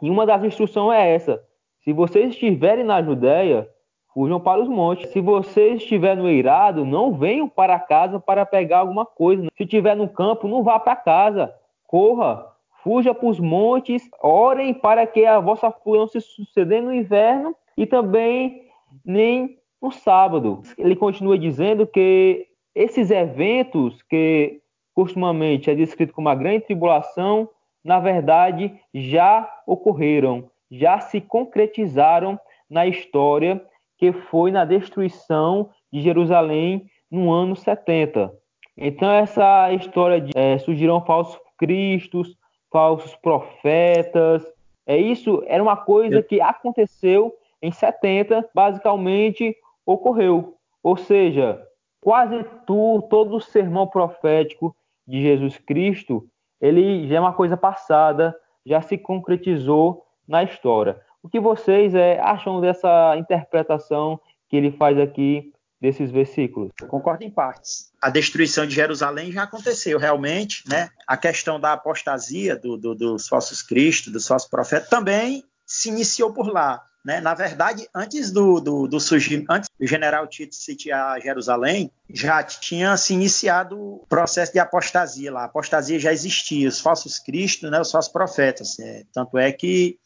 e 0.00 0.08
uma 0.08 0.24
das 0.24 0.44
instruções 0.44 0.96
é 0.96 1.12
essa: 1.12 1.42
se 1.82 1.92
vocês 1.92 2.30
estiverem 2.30 2.84
na 2.84 3.02
Judéia, 3.02 3.68
fujam 4.14 4.38
para 4.38 4.62
os 4.62 4.68
montes. 4.68 5.10
Se 5.10 5.20
vocês 5.20 5.82
estiverem 5.82 6.22
no 6.22 6.28
eirado, 6.28 6.84
não 6.84 7.12
venham 7.12 7.48
para 7.48 7.76
casa 7.80 8.20
para 8.20 8.46
pegar 8.46 8.78
alguma 8.78 9.04
coisa. 9.04 9.48
Se 9.56 9.64
estiver 9.64 9.96
no 9.96 10.08
campo, 10.08 10.46
não 10.46 10.62
vá 10.62 10.78
para 10.78 10.94
casa. 10.94 11.52
Corra, 11.84 12.46
fuja 12.84 13.12
para 13.12 13.28
os 13.28 13.40
montes, 13.40 14.08
orem 14.22 14.72
para 14.72 15.08
que 15.08 15.26
a 15.26 15.40
vossa 15.40 15.72
fuga 15.72 15.98
não 15.98 16.06
se 16.06 16.20
suceda 16.20 16.80
no 16.80 16.94
inverno 16.94 17.52
e 17.76 17.84
também 17.84 18.62
nem 19.04 19.58
no 19.82 19.90
sábado. 19.90 20.62
Ele 20.78 20.94
continua 20.94 21.36
dizendo 21.36 21.84
que 21.84 22.46
esses 22.76 23.10
eventos 23.10 24.02
que 24.02 24.60
costumamente 24.98 25.70
é 25.70 25.76
descrito 25.76 26.12
como 26.12 26.28
a 26.28 26.34
grande 26.34 26.64
tribulação, 26.64 27.48
na 27.84 28.00
verdade 28.00 28.74
já 28.92 29.48
ocorreram, 29.64 30.50
já 30.68 30.98
se 30.98 31.20
concretizaram 31.20 32.36
na 32.68 32.84
história 32.84 33.64
que 33.96 34.10
foi 34.10 34.50
na 34.50 34.64
destruição 34.64 35.70
de 35.92 36.00
Jerusalém 36.00 36.90
no 37.08 37.30
ano 37.30 37.54
70. 37.54 38.34
Então 38.76 39.08
essa 39.08 39.72
história 39.72 40.20
de 40.20 40.32
é, 40.34 40.58
surgirão 40.58 41.00
falsos 41.04 41.38
cristos, 41.56 42.36
falsos 42.68 43.14
profetas, 43.14 44.44
é 44.84 44.96
isso 44.96 45.44
era 45.46 45.62
uma 45.62 45.76
coisa 45.76 46.24
que 46.24 46.40
aconteceu 46.40 47.32
em 47.62 47.70
70, 47.70 48.50
basicamente 48.52 49.56
ocorreu. 49.86 50.56
Ou 50.82 50.96
seja, 50.96 51.64
quase 52.00 52.44
tu, 52.66 53.00
todo 53.08 53.40
sermão 53.40 53.86
profético 53.86 54.74
de 55.08 55.22
Jesus 55.22 55.56
Cristo, 55.56 56.28
ele 56.60 57.08
já 57.08 57.16
é 57.16 57.20
uma 57.20 57.32
coisa 57.32 57.56
passada, 57.56 58.36
já 58.66 58.82
se 58.82 58.98
concretizou 58.98 60.04
na 60.28 60.44
história. 60.44 61.00
O 61.22 61.28
que 61.28 61.40
vocês 61.40 61.94
é, 61.94 62.20
acham 62.20 62.60
dessa 62.60 63.16
interpretação 63.16 64.20
que 64.48 64.56
ele 64.56 64.70
faz 64.72 64.98
aqui 64.98 65.52
desses 65.80 66.10
versículos? 66.10 66.70
Eu 66.80 66.88
concordo 66.88 67.24
em 67.24 67.30
partes. 67.30 67.90
A 68.00 68.10
destruição 68.10 68.66
de 68.66 68.74
Jerusalém 68.74 69.32
já 69.32 69.44
aconteceu 69.44 69.98
realmente, 69.98 70.62
né? 70.68 70.90
A 71.06 71.16
questão 71.16 71.58
da 71.58 71.72
apostasia 71.72 72.54
do, 72.54 72.76
do, 72.76 72.94
dos 72.94 73.26
falsos 73.26 73.62
cristos, 73.62 74.12
dos 74.12 74.26
falsos 74.26 74.48
profetas, 74.48 74.90
também 74.90 75.42
se 75.66 75.88
iniciou 75.88 76.32
por 76.32 76.52
lá. 76.52 76.82
Né? 77.04 77.20
Na 77.20 77.32
verdade, 77.34 77.88
antes 77.94 78.30
do, 78.30 78.60
do, 78.60 78.86
do 78.86 79.00
surgimento, 79.00 79.50
antes 79.50 79.70
do 79.78 79.86
general 79.86 80.26
Tito 80.26 80.54
sitiar 80.54 81.20
Jerusalém, 81.20 81.90
já 82.10 82.42
tinha 82.42 82.96
se 82.96 83.14
iniciado 83.14 83.78
o 83.78 84.06
processo 84.08 84.52
de 84.52 84.58
apostasia 84.58 85.32
lá. 85.32 85.42
A 85.42 85.46
apostasia 85.46 85.98
já 85.98 86.12
existia, 86.12 86.68
os 86.68 86.80
falsos 86.80 87.18
cristos, 87.18 87.70
né? 87.70 87.80
os 87.80 87.90
falsos 87.90 88.12
profetas. 88.12 88.76
Né? 88.78 89.04
Tanto 89.12 89.38
é 89.38 89.52
que 89.52 89.98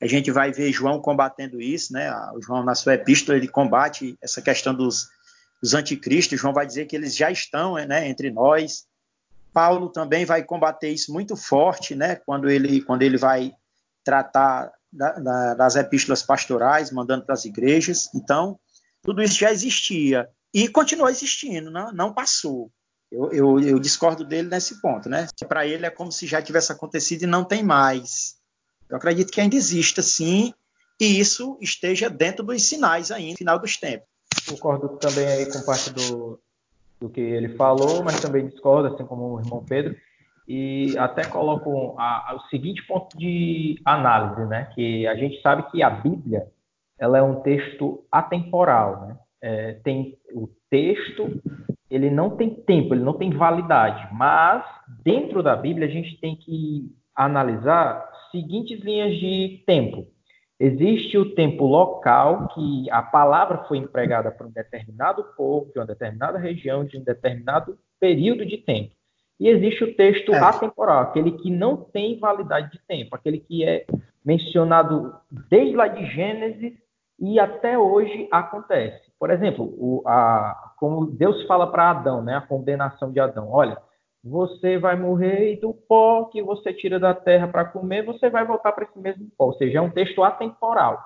a 0.00 0.06
gente 0.06 0.30
vai 0.30 0.52
ver 0.52 0.72
João 0.72 1.00
combatendo 1.00 1.60
isso, 1.60 1.92
né? 1.92 2.12
O 2.34 2.40
João, 2.40 2.62
na 2.62 2.74
sua 2.74 2.94
epístola, 2.94 3.36
ele 3.36 3.48
combate 3.48 4.16
essa 4.22 4.40
questão 4.40 4.72
dos, 4.72 5.08
dos 5.60 5.74
anticristos. 5.74 6.38
João 6.40 6.54
vai 6.54 6.66
dizer 6.66 6.86
que 6.86 6.94
eles 6.94 7.16
já 7.16 7.30
estão 7.30 7.74
né, 7.74 8.08
entre 8.08 8.30
nós. 8.30 8.86
Paulo 9.52 9.88
também 9.88 10.24
vai 10.24 10.44
combater 10.44 10.90
isso 10.90 11.12
muito 11.12 11.36
forte, 11.36 11.96
né? 11.96 12.14
Quando 12.14 12.48
ele, 12.48 12.80
quando 12.80 13.02
ele 13.02 13.16
vai 13.16 13.52
tratar 14.04 14.72
da, 14.92 15.12
da, 15.12 15.54
das 15.54 15.76
epístolas 15.76 16.22
pastorais, 16.22 16.90
mandando 16.90 17.24
para 17.24 17.34
as 17.34 17.44
igrejas. 17.44 18.08
Então, 18.14 18.58
tudo 19.02 19.22
isso 19.22 19.38
já 19.38 19.52
existia 19.52 20.28
e 20.52 20.68
continua 20.68 21.10
existindo, 21.10 21.70
não, 21.70 21.92
não 21.92 22.12
passou. 22.12 22.70
Eu, 23.10 23.32
eu, 23.32 23.60
eu, 23.60 23.78
discordo 23.78 24.24
dele 24.24 24.48
nesse 24.48 24.82
ponto, 24.82 25.08
né? 25.08 25.28
Para 25.48 25.66
ele 25.66 25.86
é 25.86 25.90
como 25.90 26.12
se 26.12 26.26
já 26.26 26.42
tivesse 26.42 26.70
acontecido 26.72 27.22
e 27.22 27.26
não 27.26 27.42
tem 27.42 27.62
mais. 27.62 28.36
Eu 28.88 28.96
acredito 28.96 29.32
que 29.32 29.40
ainda 29.40 29.56
exista, 29.56 30.02
sim, 30.02 30.52
e 31.00 31.18
isso 31.18 31.58
esteja 31.60 32.10
dentro 32.10 32.44
dos 32.44 32.62
sinais 32.62 33.10
ainda, 33.10 33.32
no 33.32 33.38
final 33.38 33.58
dos 33.58 33.76
tempos. 33.76 34.06
Concordo 34.46 34.88
também 34.98 35.26
aí 35.26 35.50
com 35.50 35.62
parte 35.62 35.90
do, 35.90 36.40
do 37.00 37.08
que 37.08 37.20
ele 37.20 37.56
falou, 37.56 38.02
mas 38.02 38.20
também 38.20 38.46
discordo, 38.46 38.94
assim 38.94 39.06
como 39.06 39.34
o 39.34 39.40
irmão 39.40 39.64
Pedro, 39.64 39.96
e 40.48 40.96
até 40.96 41.26
coloco 41.26 41.94
a, 41.98 42.30
a, 42.30 42.36
o 42.36 42.40
seguinte 42.48 42.82
ponto 42.86 43.16
de 43.18 43.78
análise, 43.84 44.48
né? 44.48 44.70
Que 44.74 45.06
a 45.06 45.14
gente 45.14 45.42
sabe 45.42 45.70
que 45.70 45.82
a 45.82 45.90
Bíblia 45.90 46.46
ela 46.98 47.18
é 47.18 47.22
um 47.22 47.42
texto 47.42 48.02
atemporal, 48.10 49.06
né? 49.06 49.18
É, 49.42 49.72
tem 49.84 50.16
o 50.32 50.48
texto, 50.70 51.40
ele 51.90 52.10
não 52.10 52.30
tem 52.30 52.54
tempo, 52.54 52.94
ele 52.94 53.04
não 53.04 53.12
tem 53.12 53.30
validade, 53.30 54.08
mas 54.12 54.64
dentro 55.04 55.42
da 55.42 55.54
Bíblia 55.54 55.86
a 55.86 55.90
gente 55.90 56.18
tem 56.18 56.34
que 56.34 56.90
analisar 57.14 58.08
seguintes 58.32 58.80
linhas 58.80 59.14
de 59.18 59.62
tempo. 59.66 60.06
Existe 60.58 61.16
o 61.16 61.34
tempo 61.34 61.66
local, 61.66 62.48
que 62.48 62.90
a 62.90 63.00
palavra 63.00 63.64
foi 63.68 63.78
empregada 63.78 64.30
para 64.30 64.46
um 64.46 64.50
determinado 64.50 65.22
povo, 65.36 65.70
de 65.72 65.78
uma 65.78 65.86
determinada 65.86 66.36
região, 66.38 66.84
de 66.84 66.98
um 66.98 67.04
determinado 67.04 67.78
período 68.00 68.44
de 68.44 68.56
tempo. 68.56 68.97
E 69.40 69.48
existe 69.48 69.84
o 69.84 69.94
texto 69.94 70.32
é. 70.32 70.38
atemporal, 70.38 71.02
aquele 71.02 71.32
que 71.32 71.50
não 71.50 71.76
tem 71.76 72.18
validade 72.18 72.72
de 72.72 72.80
tempo, 72.86 73.14
aquele 73.14 73.38
que 73.38 73.64
é 73.64 73.86
mencionado 74.24 75.14
desde 75.48 75.76
lá 75.76 75.86
de 75.86 76.04
Gênesis 76.06 76.72
e 77.20 77.38
até 77.38 77.78
hoje 77.78 78.28
acontece. 78.30 79.10
Por 79.18 79.30
exemplo, 79.30 79.64
o, 79.64 80.02
a, 80.06 80.72
como 80.76 81.06
Deus 81.06 81.46
fala 81.46 81.70
para 81.70 81.90
Adão, 81.90 82.22
né, 82.22 82.36
a 82.36 82.40
condenação 82.40 83.10
de 83.12 83.20
Adão. 83.20 83.48
Olha, 83.50 83.76
você 84.22 84.78
vai 84.78 84.96
morrer 84.96 85.54
e 85.54 85.60
do 85.60 85.72
pó 85.72 86.24
que 86.24 86.42
você 86.42 86.72
tira 86.72 86.98
da 86.98 87.14
terra 87.14 87.48
para 87.48 87.64
comer, 87.64 88.04
você 88.04 88.28
vai 88.28 88.44
voltar 88.44 88.72
para 88.72 88.84
esse 88.84 88.98
mesmo 88.98 89.28
pó. 89.36 89.46
Ou 89.46 89.54
seja, 89.54 89.78
é 89.78 89.80
um 89.80 89.90
texto 89.90 90.22
atemporal. 90.22 91.02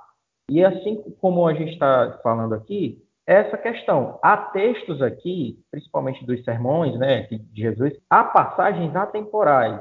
E 0.51 0.64
assim 0.64 1.03
como 1.21 1.47
a 1.47 1.55
gente 1.55 1.73
está 1.73 2.18
falando 2.23 2.55
aqui, 2.55 3.03
essa 3.27 3.57
questão. 3.57 4.19
Há 4.23 4.37
textos 4.37 5.01
aqui, 5.01 5.59
principalmente 5.71 6.25
dos 6.27 6.43
sermões 6.45 6.99
né, 6.99 7.23
de 7.23 7.63
Jesus, 7.63 7.93
há 8.11 8.25
passagens 8.25 8.95
atemporais. 8.97 9.81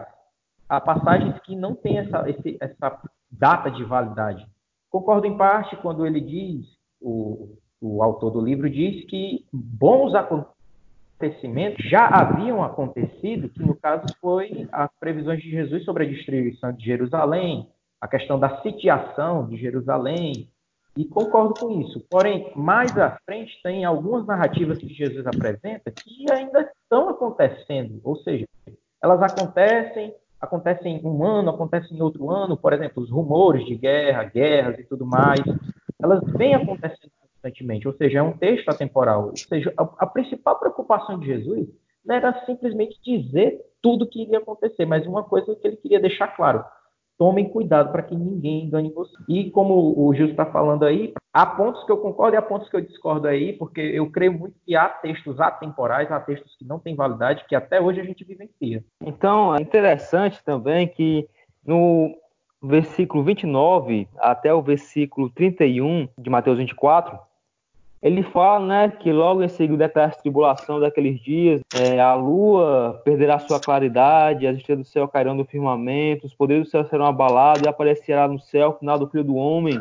Há 0.70 0.80
passagens 0.80 1.38
que 1.42 1.56
não 1.56 1.76
têm 1.76 2.00
essa, 2.00 2.30
esse, 2.30 2.58
essa 2.62 3.02
data 3.30 3.70
de 3.70 3.84
validade. 3.84 4.48
Concordo 4.90 5.26
em 5.26 5.38
parte 5.38 5.76
quando 5.78 6.06
ele 6.06 6.22
diz, 6.22 6.66
o, 7.02 7.58
o 7.82 8.04
autor 8.04 8.32
do 8.32 8.42
livro 8.42 8.70
diz 8.70 9.06
que 9.06 9.46
bons 9.52 10.14
acontecimentos 10.14 11.84
já 11.90 12.08
haviam 12.08 12.64
acontecido, 12.64 13.50
que 13.50 13.62
no 13.62 13.76
caso 13.76 14.06
foi 14.22 14.68
as 14.72 14.90
previsões 15.00 15.42
de 15.42 15.50
Jesus 15.50 15.84
sobre 15.84 16.06
a 16.06 16.10
destruição 16.10 16.72
de 16.72 16.86
Jerusalém, 16.86 17.68
a 18.00 18.08
questão 18.08 18.40
da 18.40 18.62
sitiação 18.62 19.48
de 19.48 19.58
Jerusalém, 19.58 20.50
e 20.96 21.06
concordo 21.06 21.54
com 21.60 21.82
isso. 21.82 22.06
Porém, 22.10 22.52
mais 22.56 22.98
à 22.98 23.18
frente 23.26 23.60
tem 23.64 23.86
algumas 23.86 24.26
narrativas 24.26 24.78
que 24.78 24.94
Jesus 24.94 25.26
apresenta 25.26 25.92
que 25.92 26.26
ainda 26.32 26.70
estão 26.84 27.10
acontecendo, 27.10 28.00
ou 28.04 28.18
seja, 28.18 28.46
elas 29.02 29.22
acontecem, 29.22 30.14
acontecem 30.40 30.98
em 30.98 31.06
um 31.06 31.24
ano, 31.26 31.50
acontecem 31.50 31.98
em 31.98 32.02
outro 32.02 32.30
ano, 32.30 32.58
por 32.58 32.74
exemplo, 32.74 33.02
os 33.02 33.10
rumores 33.10 33.66
de 33.66 33.76
guerra, 33.76 34.24
guerras 34.26 34.80
e 34.80 34.84
tudo 34.84 35.06
mais, 35.06 35.42
elas 36.02 36.22
vêm 36.34 36.56
acontecendo 36.56 37.12
constantemente, 37.20 37.88
ou 37.88 37.94
seja, 37.96 38.20
é 38.20 38.22
um 38.22 38.38
texto 38.38 38.70
atemporal. 38.70 39.28
Ou 39.28 39.38
seja, 39.38 39.74
a, 39.78 39.84
a 40.00 40.06
principal 40.06 40.60
preocupação 40.60 41.20
de 41.20 41.28
Jesus 41.28 41.68
não 42.06 42.16
era 42.16 42.46
simplesmente 42.46 43.00
dizer 43.04 43.62
tudo 43.82 44.08
que 44.08 44.22
iria 44.22 44.40
acontecer, 44.40 44.86
mas 44.86 45.06
uma 45.08 45.24
coisa 45.24 45.56
que 45.56 45.68
ele 45.68 45.78
queria 45.78 46.00
deixar 46.00 46.28
claro: 46.36 46.64
tomem 47.22 47.48
cuidado 47.48 47.92
para 47.92 48.02
que 48.02 48.16
ninguém 48.16 48.64
engane 48.64 48.92
você. 48.92 49.16
E 49.30 49.52
como 49.52 49.94
o 49.96 50.12
Gil 50.12 50.30
está 50.30 50.44
falando 50.44 50.86
aí, 50.86 51.14
há 51.32 51.46
pontos 51.46 51.84
que 51.84 51.92
eu 51.92 51.98
concordo 51.98 52.36
e 52.36 52.38
há 52.38 52.42
pontos 52.42 52.68
que 52.68 52.76
eu 52.76 52.82
discordo 52.82 53.28
aí, 53.28 53.54
porque 53.54 53.80
eu 53.80 54.10
creio 54.10 54.34
muito 54.34 54.56
que 54.66 54.76
há 54.76 54.90
textos 54.90 55.40
atemporais, 55.40 56.12
há 56.12 56.20
textos 56.20 56.56
que 56.58 56.66
não 56.66 56.80
têm 56.80 56.96
validade, 56.96 57.46
que 57.48 57.54
até 57.54 57.80
hoje 57.80 58.02
a 58.02 58.04
gente 58.04 58.24
vivencia. 58.24 58.84
Então, 59.00 59.56
é 59.56 59.62
interessante 59.62 60.44
também 60.44 60.88
que 60.88 61.30
no 61.64 62.12
versículo 62.60 63.24
29 63.24 64.08
até 64.18 64.52
o 64.52 64.64
versículo 64.64 65.30
31 65.30 66.08
de 66.18 66.28
Mateus 66.28 66.58
24, 66.58 67.20
ele 68.02 68.24
fala 68.24 68.66
né, 68.66 68.90
que 68.90 69.12
logo 69.12 69.44
em 69.44 69.48
seguida 69.48 69.86
daquela 69.86 70.10
tribulação 70.10 70.80
daqueles 70.80 71.22
dias, 71.22 71.62
é, 71.76 72.00
a 72.00 72.16
lua 72.16 73.00
perderá 73.06 73.38
sua 73.38 73.60
claridade, 73.60 74.48
as 74.48 74.58
estrelas 74.58 74.86
do 74.86 74.90
céu 74.90 75.08
cairão 75.08 75.38
do 75.38 75.46
firmamento, 75.46 76.26
os 76.26 76.34
poderes 76.34 76.66
do 76.66 76.70
céu 76.72 76.84
serão 76.86 77.06
abalados, 77.06 77.62
e 77.62 77.68
aparecerá 77.68 78.28
no 78.28 78.40
céu 78.40 78.70
o 78.70 78.80
final 78.80 78.98
do 78.98 79.08
Filho 79.08 79.24
do 79.24 79.36
Homem. 79.36 79.80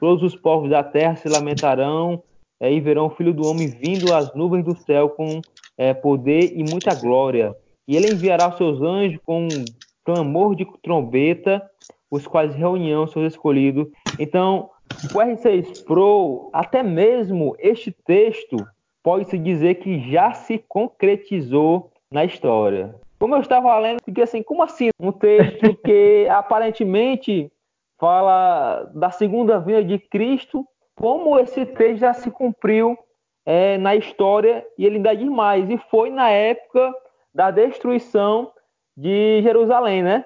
Todos 0.00 0.22
os 0.24 0.34
povos 0.34 0.68
da 0.68 0.82
terra 0.82 1.14
se 1.14 1.28
lamentarão 1.28 2.22
é, 2.58 2.72
e 2.72 2.80
verão 2.80 3.06
o 3.06 3.10
Filho 3.10 3.32
do 3.32 3.46
Homem 3.46 3.68
vindo 3.68 4.12
às 4.12 4.34
nuvens 4.34 4.64
do 4.64 4.76
céu 4.76 5.10
com 5.10 5.40
é, 5.78 5.94
poder 5.94 6.52
e 6.56 6.64
muita 6.64 6.92
glória. 6.94 7.54
E 7.86 7.96
ele 7.96 8.12
enviará 8.12 8.50
seus 8.52 8.82
anjos 8.82 9.20
com 9.24 9.44
um 9.44 9.64
clamor 10.04 10.56
de 10.56 10.66
trombeta, 10.82 11.62
os 12.10 12.26
quais 12.26 12.52
reunirão 12.52 13.06
seus 13.06 13.32
escolhidos. 13.32 13.86
Então, 14.18 14.68
o 15.04 15.18
R6 15.18 15.84
Pro, 15.84 16.50
até 16.52 16.82
mesmo 16.82 17.56
este 17.58 17.90
texto, 17.90 18.56
pode-se 19.02 19.38
dizer 19.38 19.76
que 19.76 20.10
já 20.10 20.32
se 20.32 20.58
concretizou 20.68 21.90
na 22.10 22.24
história. 22.24 22.94
Como 23.18 23.34
eu 23.34 23.40
estava 23.40 23.78
lendo, 23.78 24.02
fiquei 24.04 24.24
assim, 24.24 24.42
como 24.42 24.62
assim? 24.62 24.90
Um 24.98 25.12
texto 25.12 25.74
que 25.84 26.26
aparentemente 26.30 27.50
fala 27.98 28.90
da 28.94 29.10
segunda 29.10 29.58
vinda 29.58 29.84
de 29.84 29.98
Cristo, 29.98 30.66
como 30.96 31.38
esse 31.38 31.66
texto 31.66 32.00
já 32.00 32.12
se 32.12 32.30
cumpriu 32.30 32.98
é, 33.44 33.78
na 33.78 33.94
história 33.94 34.66
e 34.76 34.86
ele 34.86 34.96
ainda 34.96 35.14
diz 35.14 35.28
mais, 35.28 35.68
e 35.68 35.78
foi 35.90 36.10
na 36.10 36.30
época 36.30 36.92
da 37.34 37.50
destruição 37.50 38.52
de 38.96 39.40
Jerusalém, 39.42 40.02
né? 40.02 40.24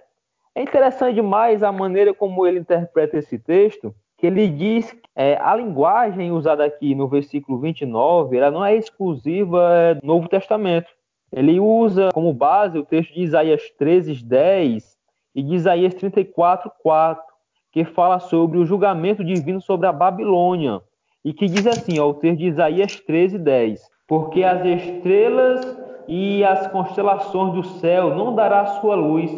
É 0.54 0.62
interessante 0.62 1.16
demais 1.16 1.62
a 1.62 1.72
maneira 1.72 2.14
como 2.14 2.46
ele 2.46 2.60
interpreta 2.60 3.18
esse 3.18 3.38
texto, 3.38 3.94
que 4.24 4.28
ele 4.28 4.48
diz 4.48 4.96
é, 5.14 5.36
a 5.36 5.54
linguagem 5.54 6.32
usada 6.32 6.64
aqui 6.64 6.94
no 6.94 7.06
versículo 7.06 7.58
29, 7.58 8.38
ela 8.38 8.50
não 8.50 8.64
é 8.64 8.74
exclusiva 8.74 9.98
do 10.00 10.06
Novo 10.06 10.30
Testamento. 10.30 10.88
Ele 11.30 11.60
usa 11.60 12.08
como 12.14 12.32
base 12.32 12.78
o 12.78 12.86
texto 12.86 13.12
de 13.12 13.20
Isaías 13.20 13.68
13, 13.76 14.24
10 14.24 14.96
e 15.34 15.42
de 15.42 15.54
Isaías 15.54 15.92
34, 15.92 16.72
4, 16.82 17.22
que 17.70 17.84
fala 17.84 18.18
sobre 18.18 18.56
o 18.56 18.64
julgamento 18.64 19.22
divino 19.22 19.60
sobre 19.60 19.86
a 19.86 19.92
Babilônia, 19.92 20.80
e 21.22 21.34
que 21.34 21.46
diz 21.46 21.66
assim, 21.66 21.98
ó, 21.98 22.08
o 22.08 22.14
texto 22.14 22.38
de 22.38 22.46
Isaías 22.46 22.98
13, 22.98 23.38
10, 23.38 23.82
porque 24.08 24.42
as 24.42 24.64
estrelas 24.64 25.78
e 26.08 26.42
as 26.42 26.66
constelações 26.68 27.52
do 27.52 27.64
céu 27.78 28.14
não 28.14 28.34
dará 28.34 28.64
sua 28.80 28.94
luz, 28.94 29.30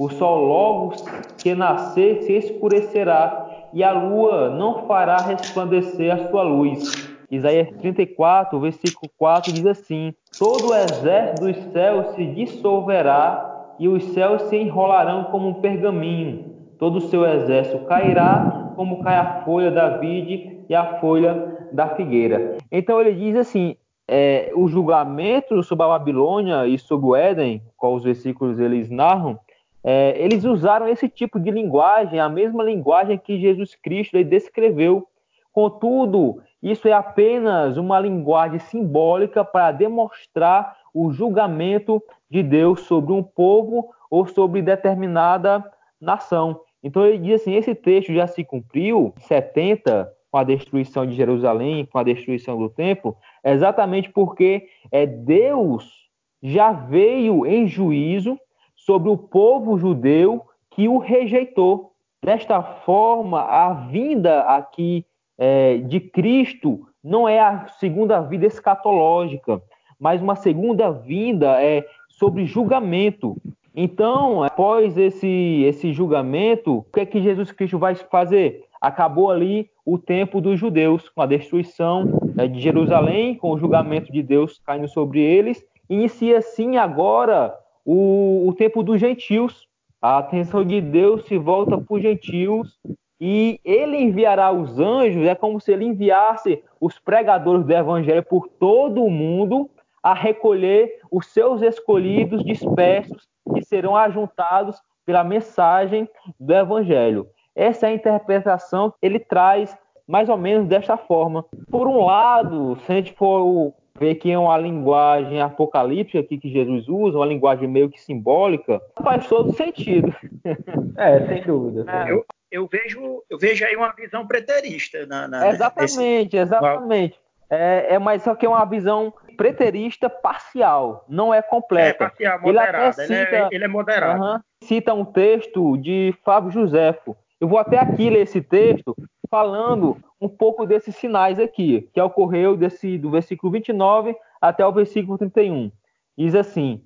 o 0.00 0.08
sol 0.08 0.44
logo 0.46 0.94
que 1.38 1.54
nascer 1.54 2.22
se 2.22 2.32
escurecerá, 2.32 3.51
e 3.72 3.82
a 3.82 3.92
lua 3.92 4.50
não 4.50 4.86
fará 4.86 5.16
resplandecer 5.16 6.12
a 6.12 6.28
sua 6.28 6.42
luz. 6.42 7.10
Isaías 7.30 7.68
34, 7.78 8.60
versículo 8.60 9.10
4 9.18 9.52
diz 9.52 9.66
assim: 9.66 10.12
Todo 10.38 10.70
o 10.70 10.74
exército 10.74 11.46
dos 11.46 11.56
céus 11.72 12.14
se 12.14 12.26
dissolverá 12.26 13.74
e 13.78 13.88
os 13.88 14.04
céus 14.12 14.42
se 14.42 14.56
enrolarão 14.56 15.24
como 15.24 15.48
um 15.48 15.54
pergaminho. 15.54 16.52
Todo 16.78 16.96
o 16.96 17.00
seu 17.00 17.24
exército 17.24 17.86
cairá 17.86 18.72
como 18.76 19.02
cai 19.02 19.16
a 19.16 19.42
folha 19.44 19.70
da 19.70 19.96
vide 19.98 20.64
e 20.68 20.74
a 20.74 21.00
folha 21.00 21.68
da 21.72 21.88
figueira. 21.88 22.58
Então 22.70 23.00
ele 23.00 23.14
diz 23.14 23.36
assim: 23.36 23.76
é, 24.06 24.52
o 24.54 24.68
julgamento 24.68 25.62
sobre 25.62 25.84
a 25.86 25.88
Babilônia 25.88 26.66
e 26.66 26.78
sobre 26.78 27.06
o 27.06 27.16
Éden, 27.16 27.62
qual 27.76 27.94
os 27.94 28.04
versículos 28.04 28.60
eles 28.60 28.90
narram, 28.90 29.38
é, 29.84 30.14
eles 30.22 30.44
usaram 30.44 30.88
esse 30.88 31.08
tipo 31.08 31.40
de 31.40 31.50
linguagem, 31.50 32.20
a 32.20 32.28
mesma 32.28 32.62
linguagem 32.62 33.18
que 33.18 33.40
Jesus 33.40 33.74
Cristo 33.74 34.22
descreveu. 34.22 35.06
Contudo, 35.52 36.40
isso 36.62 36.86
é 36.88 36.92
apenas 36.92 37.76
uma 37.76 37.98
linguagem 37.98 38.58
simbólica 38.58 39.44
para 39.44 39.72
demonstrar 39.72 40.76
o 40.94 41.10
julgamento 41.10 42.02
de 42.30 42.42
Deus 42.42 42.80
sobre 42.80 43.12
um 43.12 43.22
povo 43.22 43.90
ou 44.10 44.26
sobre 44.26 44.62
determinada 44.62 45.64
nação. 46.00 46.60
Então 46.82 47.04
ele 47.04 47.18
diz 47.18 47.40
assim: 47.40 47.54
esse 47.54 47.74
texto 47.74 48.12
já 48.12 48.26
se 48.26 48.44
cumpriu, 48.44 49.12
70, 49.18 50.10
com 50.30 50.38
a 50.38 50.44
destruição 50.44 51.06
de 51.06 51.14
Jerusalém, 51.14 51.84
com 51.84 51.98
a 51.98 52.02
destruição 52.02 52.58
do 52.58 52.70
templo, 52.70 53.16
exatamente 53.44 54.10
porque 54.10 54.66
é 54.90 55.06
Deus 55.06 56.02
já 56.42 56.72
veio 56.72 57.46
em 57.46 57.66
juízo 57.66 58.38
sobre 58.86 59.08
o 59.08 59.16
povo 59.16 59.78
judeu 59.78 60.42
que 60.70 60.88
o 60.88 60.98
rejeitou. 60.98 61.92
Desta 62.22 62.62
forma, 62.62 63.40
a 63.40 63.72
vinda 63.72 64.42
aqui 64.42 65.04
é, 65.38 65.78
de 65.78 66.00
Cristo 66.00 66.86
não 67.02 67.28
é 67.28 67.40
a 67.40 67.66
segunda 67.80 68.20
vida 68.20 68.46
escatológica, 68.46 69.60
mas 69.98 70.22
uma 70.22 70.36
segunda 70.36 70.90
vinda 70.90 71.62
é 71.62 71.84
sobre 72.08 72.44
julgamento. 72.44 73.36
Então, 73.74 74.42
após 74.42 74.96
esse, 74.98 75.64
esse 75.66 75.92
julgamento, 75.92 76.78
o 76.78 76.82
que 76.82 77.00
é 77.00 77.06
que 77.06 77.22
Jesus 77.22 77.50
Cristo 77.50 77.78
vai 77.78 77.94
fazer? 77.94 78.64
Acabou 78.80 79.30
ali 79.30 79.70
o 79.84 79.98
tempo 79.98 80.40
dos 80.40 80.58
judeus, 80.58 81.08
com 81.08 81.22
a 81.22 81.26
destruição 81.26 82.08
é, 82.36 82.46
de 82.46 82.60
Jerusalém, 82.60 83.34
com 83.34 83.50
o 83.52 83.58
julgamento 83.58 84.12
de 84.12 84.22
Deus 84.22 84.60
caindo 84.64 84.88
sobre 84.88 85.20
eles. 85.20 85.64
Inicia 85.88 86.40
sim 86.42 86.76
agora 86.76 87.54
o, 87.84 88.48
o 88.48 88.54
tempo 88.54 88.82
dos 88.82 89.00
gentios. 89.00 89.66
A 90.00 90.18
atenção 90.18 90.64
de 90.64 90.80
Deus 90.80 91.26
se 91.26 91.38
volta 91.38 91.78
para 91.78 91.94
os 91.94 92.02
gentios 92.02 92.80
e 93.20 93.60
ele 93.64 93.96
enviará 93.98 94.50
os 94.50 94.80
anjos, 94.80 95.24
é 95.24 95.34
como 95.34 95.60
se 95.60 95.70
ele 95.70 95.84
enviasse 95.84 96.60
os 96.80 96.98
pregadores 96.98 97.64
do 97.64 97.72
evangelho 97.72 98.24
por 98.24 98.48
todo 98.48 99.04
o 99.04 99.08
mundo 99.08 99.70
a 100.02 100.12
recolher 100.12 100.98
os 101.08 101.26
seus 101.28 101.62
escolhidos 101.62 102.44
dispersos 102.44 103.28
que 103.54 103.62
serão 103.64 103.96
ajuntados 103.96 104.82
pela 105.06 105.22
mensagem 105.22 106.08
do 106.38 106.52
evangelho. 106.52 107.28
Essa 107.54 107.86
é 107.86 107.90
a 107.90 107.94
interpretação 107.94 108.90
que 108.90 109.06
ele 109.06 109.20
traz 109.20 109.76
mais 110.06 110.28
ou 110.28 110.36
menos 110.36 110.66
desta 110.66 110.96
forma. 110.96 111.44
Por 111.70 111.86
um 111.86 112.04
lado, 112.04 112.76
se 112.80 112.90
a 112.90 112.96
gente 112.96 113.12
for 113.12 113.72
ver 113.98 114.14
que 114.16 114.30
é 114.30 114.38
uma 114.38 114.56
linguagem 114.56 115.40
apocalíptica 115.40 116.20
aqui 116.20 116.38
que 116.38 116.50
Jesus 116.50 116.88
usa, 116.88 117.18
uma 117.18 117.26
linguagem 117.26 117.68
meio 117.68 117.90
que 117.90 118.00
simbólica, 118.00 118.80
faz 119.02 119.26
todo 119.28 119.52
sentido. 119.52 120.14
É, 120.96 121.26
sem 121.26 121.42
dúvida. 121.42 121.90
É. 121.90 122.12
Eu, 122.12 122.24
eu, 122.50 122.68
vejo, 122.70 123.22
eu 123.30 123.38
vejo 123.38 123.64
aí 123.64 123.74
uma 123.74 123.92
visão 123.92 124.26
preterista. 124.26 125.06
Na, 125.06 125.26
na 125.26 125.48
exatamente, 125.48 125.96
nesse... 125.96 126.36
exatamente. 126.36 127.18
É, 127.50 127.94
é, 127.94 127.98
mas 127.98 128.22
só 128.22 128.34
que 128.34 128.44
é 128.44 128.48
uma 128.48 128.64
visão 128.64 129.12
preterista 129.36 130.08
parcial, 130.08 131.04
não 131.08 131.32
é 131.32 131.40
completa. 131.40 132.04
É 132.04 132.08
parcial, 132.08 132.40
moderada. 132.40 133.04
Ele, 133.04 133.14
cita, 133.14 133.14
ele, 133.14 133.36
é, 133.36 133.48
ele 133.52 133.64
é 133.64 133.68
moderado. 133.68 134.20
Uh 134.20 134.24
-huh, 134.24 134.40
cita 134.62 134.94
um 134.94 135.04
texto 135.04 135.76
de 135.78 136.14
Fábio 136.24 136.50
Josefo. 136.50 137.16
Eu 137.40 137.48
vou 137.48 137.58
até 137.58 137.78
aqui 137.78 138.08
ler 138.08 138.22
esse 138.22 138.40
texto 138.40 138.94
falando 139.32 139.96
um 140.20 140.28
pouco 140.28 140.66
desses 140.66 140.94
sinais 140.94 141.38
aqui, 141.38 141.88
que 141.94 142.00
ocorreu 142.02 142.54
desse, 142.54 142.98
do 142.98 143.10
versículo 143.10 143.50
29 143.50 144.14
até 144.38 144.66
o 144.66 144.70
versículo 144.70 145.16
31. 145.16 145.72
Diz 146.18 146.34
assim: 146.34 146.82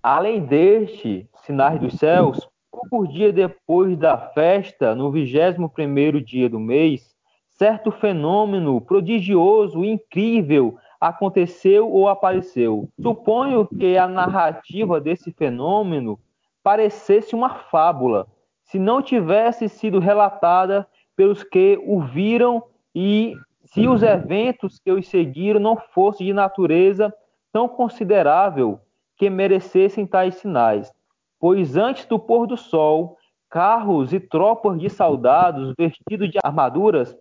Além 0.00 0.38
deste, 0.38 1.28
sinais 1.44 1.80
dos 1.80 1.94
céus, 1.94 2.48
poucos 2.70 3.12
dias 3.12 3.34
depois 3.34 3.98
da 3.98 4.16
festa, 4.16 4.94
no 4.94 5.10
vigésimo 5.10 5.68
primeiro 5.68 6.20
dia 6.20 6.48
do 6.48 6.60
mês, 6.60 7.16
certo 7.48 7.90
fenômeno 7.90 8.80
prodigioso 8.80 9.84
incrível 9.84 10.78
aconteceu 11.00 11.90
ou 11.90 12.06
apareceu. 12.06 12.88
Suponho 13.02 13.66
que 13.66 13.98
a 13.98 14.06
narrativa 14.06 15.00
desse 15.00 15.32
fenômeno 15.32 16.16
parecesse 16.62 17.34
uma 17.34 17.50
fábula, 17.50 18.28
se 18.62 18.78
não 18.78 19.02
tivesse 19.02 19.68
sido 19.68 19.98
relatada 19.98 20.86
pelos 21.18 21.42
que 21.42 21.76
o 21.84 22.00
viram 22.00 22.62
e 22.94 23.34
se 23.64 23.88
os 23.88 24.04
eventos 24.04 24.78
que 24.78 24.92
os 24.92 25.08
seguiram 25.08 25.58
não 25.58 25.76
fossem 25.76 26.28
de 26.28 26.32
natureza 26.32 27.12
tão 27.52 27.68
considerável 27.68 28.78
que 29.16 29.28
merecessem 29.28 30.06
tais 30.06 30.36
sinais. 30.36 30.92
Pois 31.40 31.76
antes 31.76 32.06
do 32.06 32.20
pôr 32.20 32.46
do 32.46 32.56
sol, 32.56 33.16
carros 33.50 34.12
e 34.12 34.20
tropas 34.20 34.78
de 34.78 34.88
soldados 34.88 35.74
vestidos 35.76 36.30
de 36.30 36.38
armaduras 36.44 37.16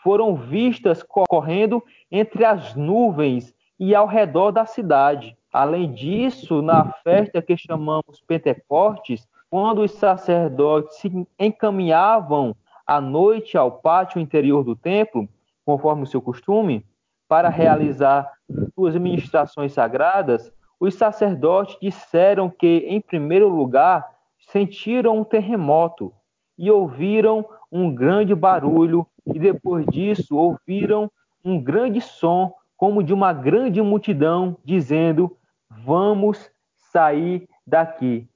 foram 0.00 0.36
vistas 0.36 1.02
correndo 1.02 1.82
entre 2.08 2.44
as 2.44 2.76
nuvens 2.76 3.52
e 3.80 3.96
ao 3.96 4.06
redor 4.06 4.52
da 4.52 4.64
cidade. 4.64 5.36
Além 5.52 5.92
disso, 5.92 6.62
na 6.62 6.92
festa 7.02 7.42
que 7.42 7.56
chamamos 7.56 8.22
Pentecostes, 8.28 9.26
quando 9.50 9.82
os 9.82 9.90
sacerdotes 9.90 10.98
se 10.98 11.26
encaminhavam 11.36 12.54
à 12.90 13.00
noite 13.00 13.56
ao 13.56 13.70
pátio 13.70 14.20
interior 14.20 14.64
do 14.64 14.74
templo, 14.74 15.28
conforme 15.64 16.02
o 16.02 16.06
seu 16.06 16.20
costume, 16.20 16.84
para 17.28 17.48
realizar 17.48 18.28
suas 18.74 18.96
ministrações 18.96 19.72
sagradas, 19.72 20.52
os 20.80 20.96
sacerdotes 20.96 21.78
disseram 21.80 22.50
que, 22.50 22.84
em 22.88 23.00
primeiro 23.00 23.48
lugar, 23.48 24.10
sentiram 24.40 25.18
um 25.18 25.22
terremoto 25.22 26.12
e 26.58 26.68
ouviram 26.68 27.46
um 27.70 27.94
grande 27.94 28.34
barulho, 28.34 29.06
e 29.24 29.38
depois 29.38 29.86
disso 29.86 30.36
ouviram 30.36 31.08
um 31.44 31.62
grande 31.62 32.00
som, 32.00 32.52
como 32.76 33.04
de 33.04 33.14
uma 33.14 33.32
grande 33.32 33.80
multidão, 33.80 34.56
dizendo: 34.64 35.36
Vamos 35.70 36.50
sair 36.74 37.48
daqui. 37.64 38.28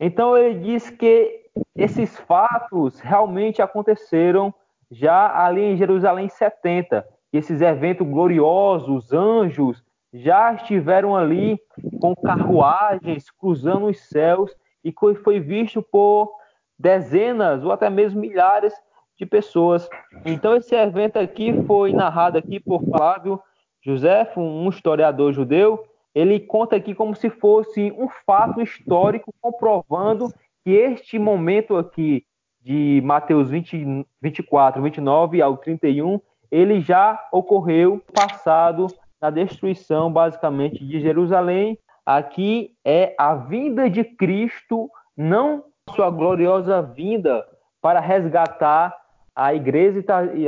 Então 0.00 0.34
ele 0.38 0.58
diz 0.60 0.88
que 0.88 1.43
esses 1.76 2.18
fatos 2.20 3.00
realmente 3.00 3.60
aconteceram 3.62 4.54
já 4.90 5.44
ali 5.44 5.62
em 5.62 5.76
Jerusalém 5.76 6.28
70. 6.28 7.06
Esses 7.32 7.60
eventos 7.60 8.06
gloriosos, 8.06 9.12
anjos, 9.12 9.82
já 10.12 10.54
estiveram 10.54 11.16
ali 11.16 11.58
com 12.00 12.14
carruagens 12.14 13.30
cruzando 13.30 13.86
os 13.86 13.98
céus 14.08 14.54
e 14.84 14.94
foi 15.16 15.40
visto 15.40 15.82
por 15.82 16.32
dezenas 16.78 17.64
ou 17.64 17.72
até 17.72 17.90
mesmo 17.90 18.20
milhares 18.20 18.72
de 19.18 19.26
pessoas. 19.26 19.88
Então 20.24 20.56
esse 20.56 20.74
evento 20.74 21.18
aqui 21.18 21.64
foi 21.64 21.92
narrado 21.92 22.38
aqui 22.38 22.60
por 22.60 22.84
Flávio 22.84 23.40
José, 23.82 24.30
um 24.36 24.68
historiador 24.68 25.32
judeu. 25.32 25.84
Ele 26.14 26.38
conta 26.38 26.76
aqui 26.76 26.94
como 26.94 27.14
se 27.16 27.28
fosse 27.28 27.92
um 27.98 28.08
fato 28.24 28.60
histórico 28.60 29.34
comprovando 29.40 30.32
que 30.64 30.70
este 30.70 31.18
momento 31.18 31.76
aqui 31.76 32.24
de 32.62 33.02
Mateus 33.04 33.50
20, 33.50 34.06
24, 34.22 34.82
29 34.82 35.42
ao 35.42 35.58
31, 35.58 36.18
ele 36.50 36.80
já 36.80 37.20
ocorreu 37.30 38.02
passado 38.14 38.86
na 39.20 39.28
destruição, 39.28 40.10
basicamente, 40.10 40.84
de 40.84 41.00
Jerusalém. 41.00 41.78
Aqui 42.06 42.70
é 42.84 43.14
a 43.18 43.34
vinda 43.34 43.90
de 43.90 44.02
Cristo, 44.02 44.88
não 45.14 45.64
sua 45.94 46.10
gloriosa 46.10 46.80
vinda 46.80 47.44
para 47.82 48.00
resgatar 48.00 48.94
a 49.36 49.52
igreja, 49.52 50.02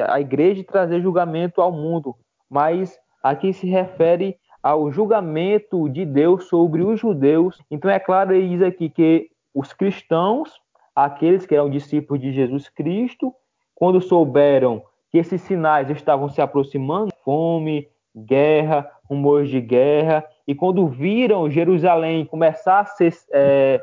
a 0.08 0.20
igreja 0.20 0.60
e 0.60 0.64
trazer 0.64 1.02
julgamento 1.02 1.60
ao 1.60 1.72
mundo, 1.72 2.16
mas 2.48 2.98
aqui 3.22 3.52
se 3.52 3.66
refere 3.68 4.36
ao 4.62 4.90
julgamento 4.90 5.88
de 5.88 6.06
Deus 6.06 6.44
sobre 6.44 6.82
os 6.82 6.98
judeus. 6.98 7.60
Então 7.70 7.90
é 7.90 7.98
claro, 7.98 8.32
diz 8.32 8.62
aqui 8.62 8.88
que 8.88 9.28
os 9.56 9.72
cristãos, 9.72 10.60
aqueles 10.94 11.46
que 11.46 11.54
eram 11.54 11.70
discípulos 11.70 12.20
de 12.20 12.30
Jesus 12.30 12.68
Cristo, 12.68 13.34
quando 13.74 14.02
souberam 14.02 14.82
que 15.10 15.16
esses 15.16 15.40
sinais 15.40 15.88
estavam 15.88 16.28
se 16.28 16.42
aproximando, 16.42 17.10
fome, 17.24 17.88
guerra, 18.14 18.86
rumores 19.08 19.48
de 19.48 19.58
guerra, 19.58 20.22
e 20.46 20.54
quando 20.54 20.86
viram 20.86 21.50
Jerusalém 21.50 22.26
começar 22.26 22.80
a 22.80 22.84
ser 22.84 23.14
é, 23.32 23.82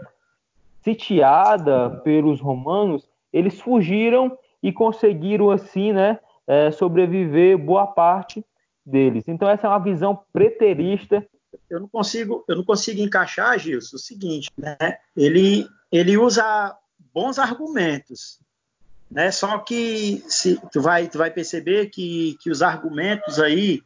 sitiada 0.84 1.90
pelos 2.04 2.40
romanos, 2.40 3.10
eles 3.32 3.60
fugiram 3.60 4.38
e 4.62 4.72
conseguiram 4.72 5.50
assim, 5.50 5.92
né, 5.92 6.20
é, 6.46 6.70
sobreviver 6.70 7.58
boa 7.58 7.88
parte 7.88 8.46
deles. 8.86 9.28
Então 9.28 9.50
essa 9.50 9.66
é 9.66 9.70
uma 9.72 9.80
visão 9.80 10.20
preterista 10.32 11.26
eu 11.70 11.80
não 11.80 11.88
consigo, 11.88 12.44
eu 12.48 12.56
não 12.56 12.64
consigo 12.64 13.02
encaixar, 13.02 13.58
Gilson, 13.60 13.96
o 13.96 14.00
seguinte, 14.00 14.50
né? 14.58 14.78
Ele, 15.16 15.68
ele 15.92 16.18
usa 16.18 16.78
bons 17.14 17.38
argumentos, 17.40 18.40
né? 19.10 19.32
Só 19.32 19.60
que 19.60 20.24
se, 20.28 20.60
tu 20.72 20.82
vai, 20.82 21.08
tu 21.08 21.18
vai 21.18 21.32
perceber 21.32 21.88
que, 21.88 22.38
que 22.42 22.50
os 22.50 22.62
argumentos 22.62 23.40
aí 23.40 23.82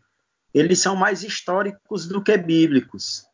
eles 0.53 0.79
são 0.79 0.95
mais 0.95 1.23
históricos 1.23 2.07
do 2.07 2.21
que 2.21 2.37
bíblicos 2.37 3.25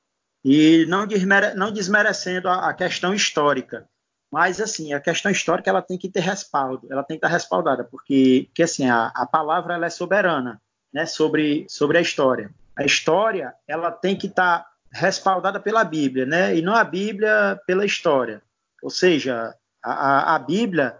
e 0.44 0.86
não, 0.88 1.06
desmere, 1.06 1.54
não 1.54 1.72
desmerecendo 1.72 2.50
a, 2.50 2.70
a, 2.70 2.74
questão 2.74 3.14
histórica, 3.14 3.88
mas 4.32 4.60
assim 4.60 4.94
a 4.94 5.00
questão 5.00 5.32
histórica 5.32 5.70
ela 5.70 5.82
tem 5.82 5.98
que 5.98 6.10
ter 6.10 6.20
respaldo, 6.22 6.88
ela 6.92 7.04
tem 7.04 7.18
que 7.18 7.26
estar 7.26 7.34
respaldada 7.34 7.84
porque, 7.84 8.46
porque 8.48 8.64
assim 8.64 8.90
a, 8.90 9.12
a 9.16 9.26
palavra 9.26 9.76
ela 9.76 9.86
é 9.86 9.90
soberana, 9.90 10.62
né? 10.92 11.06
Sobre 11.06 11.66
sobre 11.70 11.98
a 11.98 12.02
história 12.02 12.54
a 12.76 12.84
história 12.84 13.53
ela 13.67 13.91
tem 13.91 14.15
que 14.15 14.28
estar 14.28 14.59
tá 14.59 14.69
respaldada 14.91 15.59
pela 15.59 15.84
Bíblia, 15.84 16.26
né? 16.26 16.55
E 16.55 16.61
não 16.61 16.76
a 16.76 16.84
Bíblia 16.84 17.59
pela 17.65 17.86
história. 17.86 18.41
Ou 18.82 18.89
seja, 18.89 19.55
a, 19.82 20.36
a 20.36 20.39
Bíblia 20.39 20.97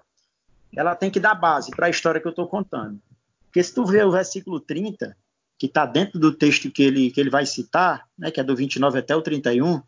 ela 0.76 0.95
tem 0.95 1.11
que 1.11 1.19
dar 1.19 1.36
base 1.36 1.71
para 1.71 1.88
a 1.88 1.89
história 1.89 2.19
que 2.19 2.28
eu 2.28 2.32
estou 2.32 2.47
contando. 2.47 2.99
Porque 3.45 3.63
se 3.63 3.74
tu 3.74 3.86
vê 3.86 4.03
o 4.03 4.11
versículo 4.11 4.59
30, 4.59 5.15
que 5.59 5.67
está 5.67 5.86
dentro 5.86 6.19
do 6.19 6.34
texto 6.34 6.71
que 6.71 6.82
ele, 6.82 7.11
que 7.11 7.19
ele 7.19 7.30
vai 7.30 7.45
citar, 7.45 8.07
né, 8.17 8.32
que 8.32 8.39
é 8.39 8.43
do 8.43 8.55
29 8.55 8.97
até 8.97 9.15
o 9.15 9.21
31, 9.21 9.76
o 9.76 9.84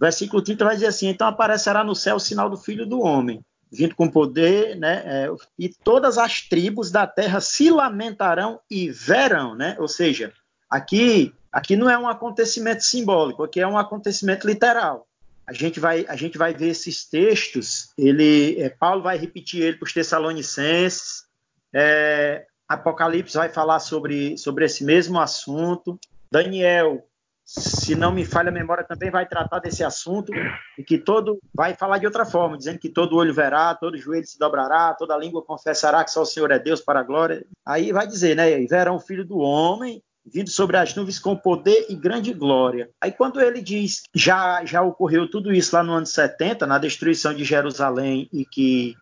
versículo 0.00 0.42
30 0.42 0.64
vai 0.64 0.74
dizer 0.74 0.88
assim: 0.88 1.08
Então 1.08 1.28
aparecerá 1.28 1.84
no 1.84 1.94
céu 1.94 2.16
o 2.16 2.20
sinal 2.20 2.50
do 2.50 2.56
Filho 2.56 2.84
do 2.84 3.00
Homem, 3.00 3.44
vindo 3.70 3.94
com 3.94 4.10
poder, 4.10 4.76
né, 4.76 5.02
é, 5.06 5.28
e 5.56 5.68
todas 5.68 6.18
as 6.18 6.42
tribos 6.42 6.90
da 6.90 7.06
terra 7.06 7.40
se 7.40 7.70
lamentarão 7.70 8.60
e 8.68 8.90
verão, 8.90 9.54
né? 9.54 9.76
Ou 9.78 9.86
seja, 9.86 10.32
Aqui, 10.74 11.32
aqui 11.52 11.76
não 11.76 11.88
é 11.88 11.96
um 11.96 12.08
acontecimento 12.08 12.82
simbólico, 12.82 13.44
aqui 13.44 13.60
é 13.60 13.66
um 13.66 13.78
acontecimento 13.78 14.44
literal. 14.44 15.06
A 15.46 15.52
gente 15.52 15.78
vai, 15.78 16.04
a 16.08 16.16
gente 16.16 16.36
vai 16.36 16.52
ver 16.52 16.70
esses 16.70 17.08
textos. 17.08 17.92
Ele, 17.96 18.60
é, 18.60 18.70
Paulo 18.70 19.00
vai 19.00 19.16
repetir 19.16 19.62
ele 19.62 19.76
para 19.76 19.86
os 19.86 19.92
Tessalonicenses. 19.92 21.26
É, 21.72 22.44
Apocalipse 22.68 23.36
vai 23.36 23.48
falar 23.50 23.78
sobre, 23.78 24.36
sobre 24.36 24.64
esse 24.64 24.82
mesmo 24.82 25.20
assunto. 25.20 25.96
Daniel 26.28 27.06
se 27.44 27.94
não 27.94 28.10
me 28.10 28.24
falha 28.24 28.48
a 28.48 28.52
memória, 28.52 28.82
também 28.82 29.10
vai 29.10 29.28
tratar 29.28 29.60
desse 29.60 29.84
assunto 29.84 30.32
e 30.78 30.82
que 30.82 30.98
todo 30.98 31.38
vai 31.54 31.74
falar 31.74 31.98
de 31.98 32.06
outra 32.06 32.24
forma, 32.24 32.56
dizendo 32.56 32.78
que 32.80 32.88
todo 32.88 33.16
olho 33.16 33.34
verá, 33.34 33.74
todo 33.74 33.98
joelho 33.98 34.26
se 34.26 34.38
dobrará, 34.38 34.94
toda 34.94 35.16
língua 35.16 35.44
confessará 35.44 36.02
que 36.02 36.10
só 36.10 36.22
o 36.22 36.26
Senhor 36.26 36.50
é 36.50 36.58
Deus 36.58 36.80
para 36.80 37.00
a 37.00 37.04
glória. 37.04 37.46
Aí 37.64 37.92
vai 37.92 38.06
dizer, 38.06 38.34
né? 38.34 38.58
Verão 38.66 38.96
o 38.96 39.00
filho 39.00 39.24
do 39.24 39.38
homem 39.38 40.02
vindo 40.24 40.50
sobre 40.50 40.76
as 40.76 40.94
nuvens 40.94 41.18
com 41.18 41.36
poder 41.36 41.86
e 41.88 41.94
grande 41.94 42.32
glória. 42.32 42.90
Aí 43.00 43.12
quando 43.12 43.40
ele 43.40 43.60
diz 43.60 44.02
já 44.14 44.64
já 44.64 44.82
ocorreu 44.82 45.30
tudo 45.30 45.52
isso 45.52 45.74
lá 45.74 45.82
no 45.82 45.92
ano 45.92 46.06
70, 46.06 46.66
na 46.66 46.78
destruição 46.78 47.34
de 47.34 47.44
Jerusalém 47.44 48.28
e 48.32 48.44
que 48.44 48.96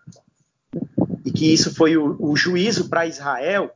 e 1.25 1.31
que 1.31 1.53
isso 1.53 1.75
foi 1.75 1.97
o, 1.97 2.17
o 2.19 2.37
juízo 2.37 2.89
para 2.89 3.07
Israel, 3.07 3.73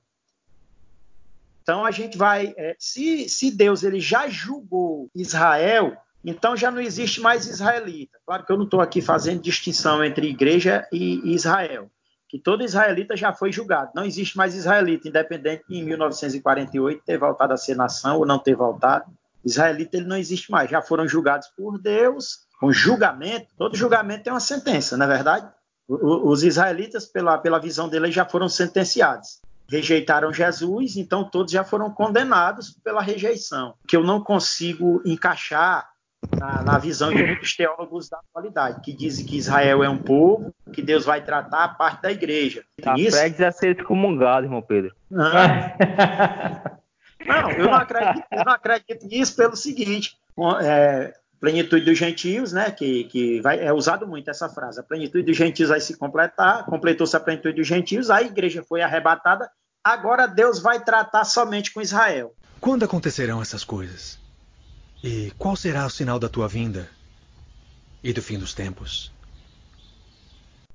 então 1.66 1.84
a 1.84 1.90
gente 1.90 2.16
vai, 2.16 2.54
é, 2.56 2.76
se, 2.78 3.28
se 3.28 3.50
Deus 3.50 3.82
ele 3.82 3.98
já 3.98 4.28
julgou 4.28 5.10
Israel, 5.12 5.96
então 6.24 6.56
já 6.56 6.70
não 6.70 6.80
existe 6.80 7.20
mais 7.20 7.48
israelita. 7.48 8.16
Claro 8.24 8.46
que 8.46 8.52
eu 8.52 8.56
não 8.56 8.66
estou 8.66 8.80
aqui 8.80 9.02
fazendo 9.02 9.42
distinção 9.42 10.04
entre 10.04 10.28
igreja 10.28 10.86
e, 10.92 11.34
Israel, 11.34 11.90
que 12.28 12.38
todo 12.38 12.62
israelita 12.62 13.16
já 13.16 13.32
foi 13.32 13.52
julgado. 13.52 13.92
Não 13.94 14.04
existe 14.04 14.36
mais 14.36 14.54
israelita, 14.54 15.08
independente 15.08 15.64
de 15.68 15.78
em 15.78 15.84
1948 15.84 17.02
ter 17.04 17.18
voltado 17.18 17.52
a 17.52 17.56
ser 17.56 17.76
nação 17.76 18.18
ou 18.18 18.26
não 18.26 18.38
ter 18.38 18.54
voltado. 18.54 19.06
Israelita 19.44 19.96
ele 19.96 20.06
não 20.06 20.16
existe 20.16 20.50
mais. 20.50 20.70
Já 20.70 20.82
foram 20.82 21.06
julgados 21.06 21.48
por 21.56 21.78
Deus 21.78 22.46
com 22.58 22.72
julgamento. 22.72 23.46
Todo 23.56 23.76
julgamento 23.76 24.24
tem 24.24 24.32
uma 24.32 24.40
sentença, 24.40 24.96
não 24.96 25.06
é 25.06 25.08
verdade? 25.08 25.48
Os 25.88 26.42
israelitas, 26.42 27.06
pela, 27.06 27.38
pela 27.38 27.60
visão 27.60 27.88
dele, 27.88 28.10
já 28.10 28.24
foram 28.24 28.48
sentenciados 28.48 29.40
rejeitaram 29.68 30.32
Jesus, 30.32 30.96
então 30.96 31.28
todos 31.28 31.52
já 31.52 31.64
foram 31.64 31.90
condenados 31.90 32.70
pela 32.84 33.02
rejeição, 33.02 33.74
que 33.86 33.96
eu 33.96 34.04
não 34.04 34.22
consigo 34.22 35.02
encaixar 35.04 35.88
na, 36.38 36.62
na, 36.62 36.78
visão 36.78 37.12
de 37.12 37.22
muitos 37.22 37.54
teólogos 37.54 38.08
da 38.08 38.18
atualidade, 38.18 38.80
que 38.80 38.92
dizem 38.92 39.26
que 39.26 39.36
Israel 39.36 39.82
é 39.82 39.88
um 39.88 39.98
povo, 39.98 40.54
que 40.72 40.82
Deus 40.82 41.04
vai 41.04 41.22
tratar 41.22 41.64
a 41.64 41.68
parte 41.68 42.02
da 42.02 42.12
igreja. 42.12 42.64
Isso... 42.96 43.16
Fred 43.16 43.44
a 43.44 43.52
ser 43.52 43.78
excomungado, 43.78 44.46
irmão 44.46 44.62
Pedro. 44.62 44.94
Não, 45.10 45.24
não, 47.26 47.50
eu, 47.50 47.66
não 47.66 47.74
acredito, 47.74 48.24
eu 48.30 48.44
não 48.44 48.52
acredito 48.52 49.06
nisso 49.06 49.36
pelo 49.36 49.56
seguinte, 49.56 50.16
é, 50.62 51.14
plenitude 51.40 51.84
dos 51.84 51.98
gentios, 51.98 52.52
né, 52.52 52.70
que, 52.70 53.04
que 53.04 53.40
vai, 53.40 53.60
é 53.60 53.72
usado 53.72 54.06
muito 54.06 54.30
essa 54.30 54.48
frase, 54.48 54.80
a 54.80 54.82
plenitude 54.82 55.24
dos 55.24 55.36
gentios 55.36 55.68
vai 55.68 55.80
se 55.80 55.96
completar, 55.96 56.64
completou-se 56.66 57.16
a 57.16 57.20
plenitude 57.20 57.56
dos 57.56 57.66
gentios, 57.66 58.10
a 58.10 58.22
igreja 58.22 58.64
foi 58.66 58.82
arrebatada, 58.82 59.50
agora 59.82 60.26
Deus 60.26 60.60
vai 60.60 60.80
tratar 60.82 61.24
somente 61.24 61.72
com 61.72 61.80
Israel. 61.80 62.34
Quando 62.60 62.84
acontecerão 62.84 63.40
essas 63.40 63.62
coisas? 63.62 64.18
E 65.06 65.30
qual 65.38 65.54
será 65.54 65.86
o 65.86 65.90
sinal 65.90 66.18
da 66.18 66.28
tua 66.28 66.48
vinda 66.48 66.90
e 68.02 68.12
do 68.12 68.20
fim 68.20 68.36
dos 68.36 68.52
tempos? 68.52 69.14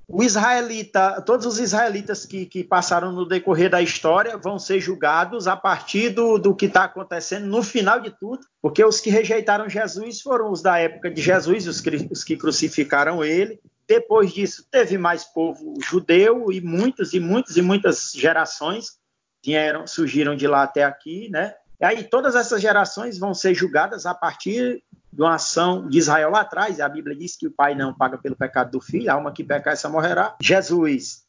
o 0.07 0.21
israelita, 0.21 1.21
todos 1.21 1.45
os 1.45 1.57
israelitas 1.57 2.25
que, 2.25 2.45
que, 2.45 2.65
passaram 2.65 3.13
no 3.13 3.25
decorrer 3.25 3.69
da 3.69 3.82
história 3.82 4.38
vão 4.38 4.59
ser 4.59 4.82
julgados 4.82 5.47
a 5.47 5.55
partir 5.55 6.09
do, 6.09 6.38
do 6.38 6.53
que 6.53 6.65
está 6.65 6.84
acontecendo 6.84 7.45
no 7.45 7.63
final 7.63 7.99
de 8.01 8.11
tudo, 8.11 8.45
porque 8.61 8.84
os 8.84 8.99
que 8.99 9.09
rejeitaram 9.09 9.69
Jesus 9.69 10.19
foram 10.19 10.51
os 10.51 10.61
da 10.61 10.77
época 10.77 11.09
de 11.09 11.21
Jesus, 11.21 11.65
os 11.65 11.79
que, 11.79 12.09
os 12.11 12.25
que 12.25 12.36
crucificaram 12.36 13.23
ele. 13.23 13.61
Depois 13.88 14.34
disso, 14.34 14.65
teve 14.69 14.97
mais 14.97 15.23
povo 15.23 15.75
judeu 15.82 16.51
e 16.51 16.59
muitos 16.59 17.13
e 17.13 17.19
muitos 17.19 17.55
e 17.55 17.61
muitas 17.61 18.11
gerações 18.13 18.97
vieram, 19.43 19.88
surgiram 19.88 20.36
de 20.36 20.45
lá 20.45 20.63
até 20.63 20.84
aqui, 20.84 21.29
né? 21.29 21.53
E 21.82 21.86
aí 21.86 22.03
todas 22.03 22.36
essas 22.36 22.61
gerações 22.61 23.17
vão 23.17 23.34
ser 23.34 23.55
julgadas 23.55 24.05
a 24.05 24.13
partir 24.13 24.84
de 25.11 25.21
uma 25.21 25.34
ação 25.34 25.89
de 25.89 25.97
Israel 25.97 26.29
lá 26.29 26.41
atrás, 26.41 26.79
a 26.79 26.88
Bíblia 26.88 27.15
diz 27.15 27.36
que 27.36 27.47
o 27.47 27.51
pai 27.51 27.73
não 27.73 27.91
paga 27.91 28.19
pelo 28.19 28.36
pecado 28.36 28.71
do 28.71 28.79
filho, 28.79 29.09
a 29.09 29.15
alma 29.15 29.34
que 29.34 29.43
pecar 29.43 29.73
essa 29.73 29.89
morrerá. 29.89 30.36
Jesus, 30.39 31.23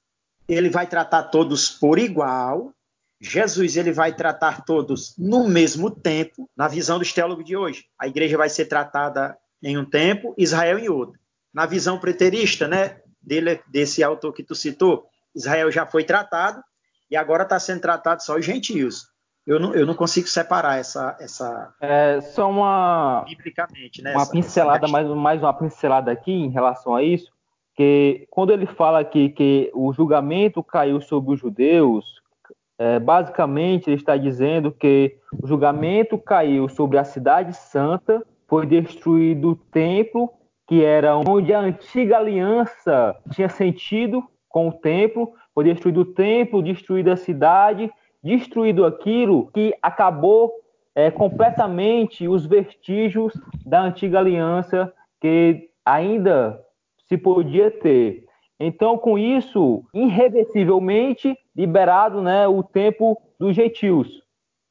ele 0.47 0.69
vai 0.69 0.87
tratar 0.87 1.25
todos 1.25 1.71
por 1.71 1.99
igual. 1.99 2.73
Jesus, 3.19 3.77
ele 3.77 3.93
vai 3.93 4.15
tratar 4.15 4.65
todos 4.65 5.15
no 5.17 5.49
mesmo 5.49 5.91
tempo, 5.91 6.49
na 6.55 6.69
visão 6.69 6.99
dos 6.99 7.13
teólogos 7.13 7.47
de 7.47 7.57
hoje. 7.57 7.87
A 7.99 8.07
igreja 8.07 8.37
vai 8.37 8.51
ser 8.51 8.67
tratada 8.67 9.37
em 9.63 9.79
um 9.79 9.85
tempo, 9.85 10.35
Israel 10.37 10.79
em 10.79 10.89
outro. 10.89 11.19
Na 11.53 11.65
visão 11.65 11.99
preterista, 11.99 12.69
né, 12.69 13.01
dele, 13.23 13.61
desse 13.69 14.03
autor 14.03 14.33
que 14.33 14.43
tu 14.43 14.55
citou, 14.55 15.07
Israel 15.35 15.71
já 15.71 15.87
foi 15.87 16.05
tratado 16.05 16.63
e 17.11 17.17
agora 17.17 17.45
está 17.45 17.59
sendo 17.59 17.81
tratado 17.81 18.23
só 18.23 18.37
os 18.37 18.45
gentios 18.45 19.12
eu 19.47 19.59
não, 19.59 19.75
eu 19.75 19.85
não 19.85 19.95
consigo 19.95 20.29
separar 20.29 20.79
essa. 20.79 21.17
essa 21.21 21.75
é 21.81 22.21
só 22.21 22.49
uma. 22.49 23.25
Biblicamente, 23.27 24.01
né? 24.01 24.13
Uma 24.13 24.23
essa, 24.23 24.33
pincelada, 24.33 24.87
essa 24.87 24.93
mais, 24.93 25.09
mais 25.09 25.43
uma 25.43 25.53
pincelada 25.53 26.13
aqui 26.13 26.33
em 26.33 26.51
relação 26.51 26.95
a 26.95 27.03
isso, 27.03 27.33
que 27.75 28.27
quando 28.31 28.53
ele 28.53 28.67
fala 28.67 29.01
aqui 29.01 29.31
que 29.31 29.71
o 29.75 29.93
julgamento 29.93 30.63
caiu 30.63 31.01
sobre 31.01 31.35
os 31.35 31.41
judeus, 31.41 32.23
é, 32.79 33.01
basicamente 33.01 33.89
ele 33.89 33.97
está 33.97 34.17
dizendo 34.17 34.71
que 34.71 35.17
o 35.43 35.47
julgamento 35.47 36.17
caiu 36.19 36.69
sobre 36.69 36.99
a 36.99 37.05
cidade 37.05 37.57
santa, 37.57 38.25
foi 38.47 38.65
destruído 38.65 39.51
o 39.51 39.57
templo, 39.57 40.33
que 40.69 40.85
era 40.85 41.17
onde 41.17 41.53
a 41.53 41.61
antiga 41.61 42.19
aliança 42.19 43.17
tinha 43.33 43.49
sentido 43.49 44.23
com 44.49 44.69
o 44.69 44.73
templo, 44.73 45.33
foi 45.53 45.65
destruído 45.65 46.03
o 46.03 46.05
templo, 46.05 46.63
destruída 46.63 47.15
a 47.15 47.17
cidade 47.17 47.91
destruído 48.23 48.85
aquilo 48.85 49.51
que 49.53 49.75
acabou 49.83 50.53
é, 50.95 51.11
completamente 51.11 52.29
os 52.29 52.47
vestígios 52.47 53.33
da 53.65 53.83
antiga 53.83 54.19
aliança 54.19 54.93
que 55.21 55.71
ainda 55.85 56.61
se 57.09 57.17
podia 57.17 57.71
ter. 57.71 58.25
Então, 58.61 58.97
com 58.97 59.19
isso, 59.19 59.83
irreversivelmente 59.93 61.37
liberado 61.55 62.23
né, 62.23 62.47
o 62.47 62.63
tempo 62.63 63.21
dos 63.39 63.57
gentios. 63.57 64.23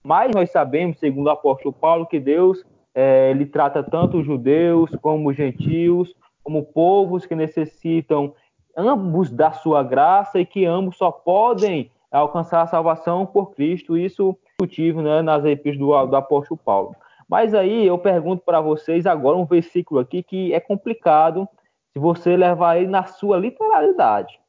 Mas 0.03 0.31
nós 0.33 0.49
sabemos, 0.51 0.97
segundo 0.99 1.27
o 1.27 1.31
apóstolo 1.31 1.73
Paulo, 1.73 2.05
que 2.05 2.19
Deus 2.19 2.63
é, 2.93 3.29
ele 3.31 3.45
trata 3.45 3.83
tanto 3.83 4.19
os 4.19 4.25
judeus 4.25 4.89
como 5.01 5.29
os 5.29 5.35
gentios, 5.35 6.13
como 6.43 6.63
povos 6.63 7.25
que 7.25 7.35
necessitam 7.35 8.33
ambos 8.75 9.29
da 9.29 9.51
sua 9.51 9.83
graça 9.83 10.39
e 10.39 10.45
que 10.45 10.65
ambos 10.65 10.97
só 10.97 11.11
podem 11.11 11.91
alcançar 12.19 12.61
a 12.61 12.67
salvação 12.67 13.25
por 13.25 13.51
Cristo, 13.51 13.97
isso 13.97 14.37
é 14.43 14.49
discutível 14.49 15.01
né, 15.01 15.21
nas 15.21 15.45
epístolas 15.45 16.05
do, 16.05 16.11
do 16.11 16.15
apóstolo 16.15 16.59
Paulo. 16.63 16.95
Mas 17.27 17.53
aí 17.53 17.87
eu 17.87 17.97
pergunto 17.97 18.43
para 18.43 18.59
vocês 18.59 19.05
agora 19.05 19.37
um 19.37 19.45
versículo 19.45 20.01
aqui 20.01 20.21
que 20.21 20.53
é 20.53 20.59
complicado 20.59 21.47
se 21.93 21.99
você 21.99 22.35
levar 22.35 22.77
ele 22.77 22.87
na 22.87 23.05
sua 23.05 23.37
literalidade. 23.37 24.39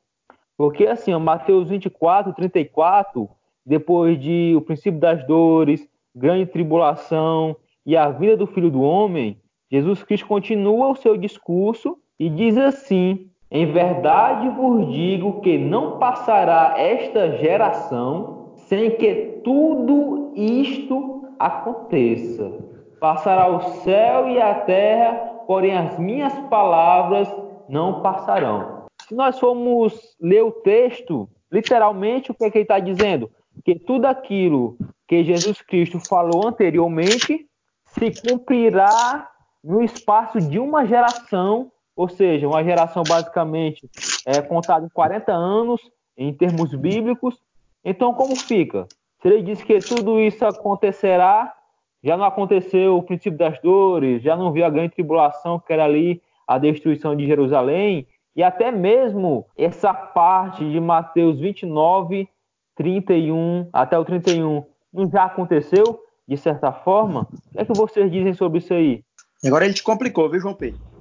Porque 0.56 0.86
assim, 0.86 1.14
Mateus 1.16 1.68
24, 1.68 2.32
34, 2.34 3.28
depois 3.64 4.20
de 4.20 4.54
o 4.56 4.60
princípio 4.60 4.98
das 4.98 5.24
dores, 5.26 5.88
grande 6.14 6.46
tribulação 6.46 7.56
e 7.86 7.96
a 7.96 8.10
vida 8.10 8.36
do 8.36 8.46
Filho 8.46 8.70
do 8.70 8.82
Homem, 8.82 9.40
Jesus 9.70 10.02
Cristo 10.02 10.26
continua 10.26 10.88
o 10.88 10.96
seu 10.96 11.16
discurso 11.16 11.98
e 12.18 12.28
diz 12.28 12.56
assim: 12.56 13.30
em 13.54 13.70
verdade 13.70 14.48
vos 14.48 14.90
digo 14.90 15.42
que 15.42 15.58
não 15.58 15.98
passará 15.98 16.74
esta 16.78 17.36
geração 17.36 18.54
sem 18.56 18.96
que 18.96 19.40
tudo 19.44 20.32
isto 20.34 21.28
aconteça. 21.38 22.50
Passará 22.98 23.48
o 23.48 23.60
céu 23.82 24.26
e 24.26 24.40
a 24.40 24.54
terra, 24.54 25.12
porém 25.46 25.76
as 25.76 25.98
minhas 25.98 26.32
palavras 26.48 27.30
não 27.68 28.00
passarão. 28.00 28.86
Se 29.06 29.14
nós 29.14 29.38
formos 29.38 30.16
ler 30.18 30.42
o 30.42 30.50
texto, 30.50 31.28
literalmente, 31.52 32.30
o 32.30 32.34
que, 32.34 32.44
é 32.44 32.50
que 32.50 32.56
ele 32.56 32.64
está 32.64 32.78
dizendo? 32.78 33.30
Que 33.66 33.74
tudo 33.78 34.06
aquilo 34.06 34.78
que 35.06 35.22
Jesus 35.22 35.60
Cristo 35.60 36.00
falou 36.00 36.48
anteriormente 36.48 37.46
se 37.84 38.10
cumprirá 38.26 39.28
no 39.62 39.82
espaço 39.82 40.40
de 40.40 40.58
uma 40.58 40.86
geração 40.86 41.70
ou 41.96 42.08
seja, 42.08 42.48
uma 42.48 42.64
geração 42.64 43.02
basicamente 43.06 43.88
é, 44.26 44.40
contada 44.40 44.86
em 44.86 44.88
40 44.88 45.32
anos, 45.32 45.80
em 46.16 46.32
termos 46.32 46.74
bíblicos. 46.74 47.38
Então, 47.84 48.14
como 48.14 48.36
fica? 48.36 48.86
Se 49.20 49.28
ele 49.28 49.42
diz 49.42 49.62
que 49.62 49.78
tudo 49.78 50.20
isso 50.20 50.44
acontecerá, 50.44 51.54
já 52.02 52.16
não 52.16 52.24
aconteceu 52.24 52.96
o 52.96 53.02
princípio 53.02 53.38
das 53.38 53.60
dores, 53.60 54.22
já 54.22 54.36
não 54.36 54.52
viu 54.52 54.64
a 54.64 54.70
grande 54.70 54.94
tribulação, 54.94 55.60
que 55.60 55.72
era 55.72 55.84
ali 55.84 56.20
a 56.46 56.58
destruição 56.58 57.14
de 57.14 57.26
Jerusalém, 57.26 58.06
e 58.34 58.42
até 58.42 58.72
mesmo 58.72 59.46
essa 59.56 59.92
parte 59.92 60.68
de 60.68 60.80
Mateus 60.80 61.38
29, 61.38 62.28
31 62.74 63.68
até 63.72 63.98
o 63.98 64.04
31, 64.04 64.64
não 64.92 65.08
já 65.08 65.24
aconteceu, 65.24 66.00
de 66.26 66.36
certa 66.36 66.72
forma? 66.72 67.28
O 67.30 67.52
que 67.52 67.60
é 67.60 67.64
que 67.64 67.72
vocês 67.76 68.10
dizem 68.10 68.34
sobre 68.34 68.58
isso 68.58 68.72
aí? 68.72 69.04
Agora 69.44 69.64
ele 69.64 69.74
te 69.74 69.82
complicou, 69.82 70.28
viu, 70.30 70.40
João 70.40 70.54
Pedro? 70.54 70.91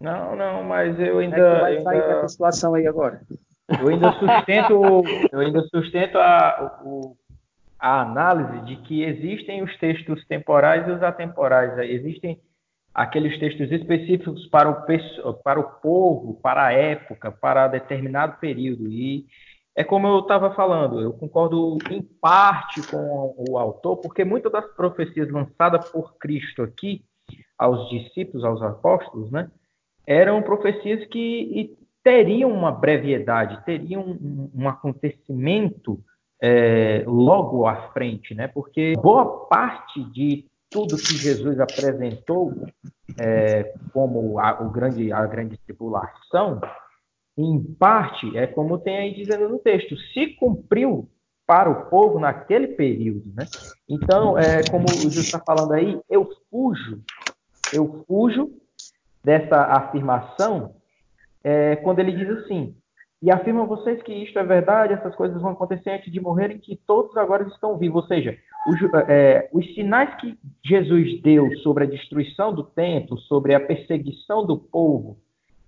Não, 0.00 0.36
não, 0.36 0.62
mas 0.64 0.98
eu 0.98 1.18
ainda. 1.18 1.36
Como 1.36 1.46
é 1.46 1.60
vai 1.60 1.82
sair 1.82 2.02
ainda, 2.02 2.14
dessa 2.14 2.28
situação 2.28 2.74
aí 2.74 2.86
agora? 2.86 3.20
Eu 3.80 3.88
ainda 3.88 4.12
sustento, 4.12 5.04
eu 5.32 5.40
ainda 5.40 5.62
sustento 5.62 6.18
a, 6.18 6.80
o, 6.84 7.16
a 7.78 8.02
análise 8.02 8.66
de 8.66 8.76
que 8.76 9.02
existem 9.02 9.62
os 9.62 9.74
textos 9.78 10.24
temporais 10.26 10.86
e 10.86 10.90
os 10.90 11.02
atemporais. 11.02 11.78
Existem 11.78 12.40
aqueles 12.94 13.38
textos 13.38 13.72
específicos 13.72 14.46
para 14.46 14.70
o, 14.70 15.34
para 15.34 15.58
o 15.58 15.64
povo, 15.80 16.34
para 16.40 16.66
a 16.66 16.72
época, 16.72 17.32
para 17.32 17.66
determinado 17.66 18.38
período. 18.38 18.86
E 18.88 19.26
é 19.74 19.82
como 19.82 20.06
eu 20.06 20.20
estava 20.20 20.54
falando, 20.54 21.00
eu 21.00 21.12
concordo 21.12 21.76
em 21.90 22.00
parte 22.00 22.80
com 22.88 23.34
o 23.48 23.58
autor, 23.58 23.96
porque 23.96 24.24
muitas 24.24 24.52
das 24.52 24.66
profecias 24.74 25.28
lançadas 25.30 25.90
por 25.90 26.16
Cristo 26.16 26.62
aqui 26.62 27.04
aos 27.58 27.88
discípulos, 27.88 28.44
aos 28.44 28.62
apóstolos, 28.62 29.30
né, 29.32 29.50
eram 30.06 30.42
profecias 30.42 31.06
que 31.06 31.76
teriam 32.02 32.52
uma 32.52 32.70
brevidade, 32.70 33.64
teriam 33.64 34.02
um, 34.02 34.50
um 34.54 34.68
acontecimento 34.68 35.98
é, 36.40 37.02
logo 37.06 37.66
à 37.66 37.90
frente, 37.92 38.34
né? 38.34 38.46
Porque 38.48 38.92
boa 39.00 39.46
parte 39.46 40.04
de 40.12 40.44
tudo 40.70 40.96
que 40.96 41.16
Jesus 41.16 41.58
apresentou 41.58 42.52
é, 43.18 43.72
como 43.92 44.38
a, 44.38 44.60
o 44.62 44.70
grande, 44.70 45.12
a 45.12 45.24
grande 45.24 45.56
tribulação, 45.56 46.60
em 47.36 47.62
parte, 47.62 48.36
é 48.36 48.46
como 48.46 48.78
tem 48.78 48.96
aí 48.96 49.14
dizendo 49.14 49.48
no 49.48 49.58
texto, 49.58 49.96
se 50.12 50.28
cumpriu 50.36 51.08
para 51.46 51.70
o 51.70 51.90
povo 51.90 52.18
naquele 52.18 52.68
período, 52.68 53.32
né? 53.34 53.46
Então, 53.88 54.38
é, 54.38 54.62
como 54.70 54.84
o 54.84 54.94
Jesus 54.94 55.26
está 55.26 55.38
falando 55.38 55.72
aí, 55.72 56.00
eu 56.08 56.28
fujo, 56.50 57.02
eu 57.72 58.04
fujo 58.06 58.50
dessa 59.24 59.56
afirmação 59.56 60.74
é, 61.42 61.76
quando 61.76 61.98
ele 61.98 62.12
diz 62.12 62.28
assim, 62.30 62.74
e 63.22 63.30
afirma 63.30 63.62
a 63.62 63.66
vocês 63.66 64.02
que 64.02 64.12
isto 64.12 64.38
é 64.38 64.44
verdade, 64.44 64.92
essas 64.92 65.14
coisas 65.14 65.40
vão 65.40 65.52
acontecer 65.52 65.90
antes 65.90 66.12
de 66.12 66.20
morrerem, 66.20 66.58
que 66.58 66.76
todos 66.86 67.16
agora 67.16 67.42
estão 67.44 67.78
vivos. 67.78 68.02
Ou 68.02 68.08
seja, 68.08 68.36
os, 68.66 68.78
é, 69.08 69.48
os 69.50 69.64
sinais 69.74 70.14
que 70.16 70.38
Jesus 70.62 71.22
deu 71.22 71.50
sobre 71.58 71.84
a 71.84 71.86
destruição 71.86 72.52
do 72.52 72.62
templo, 72.64 73.16
sobre 73.20 73.54
a 73.54 73.60
perseguição 73.60 74.44
do 74.44 74.58
povo 74.58 75.16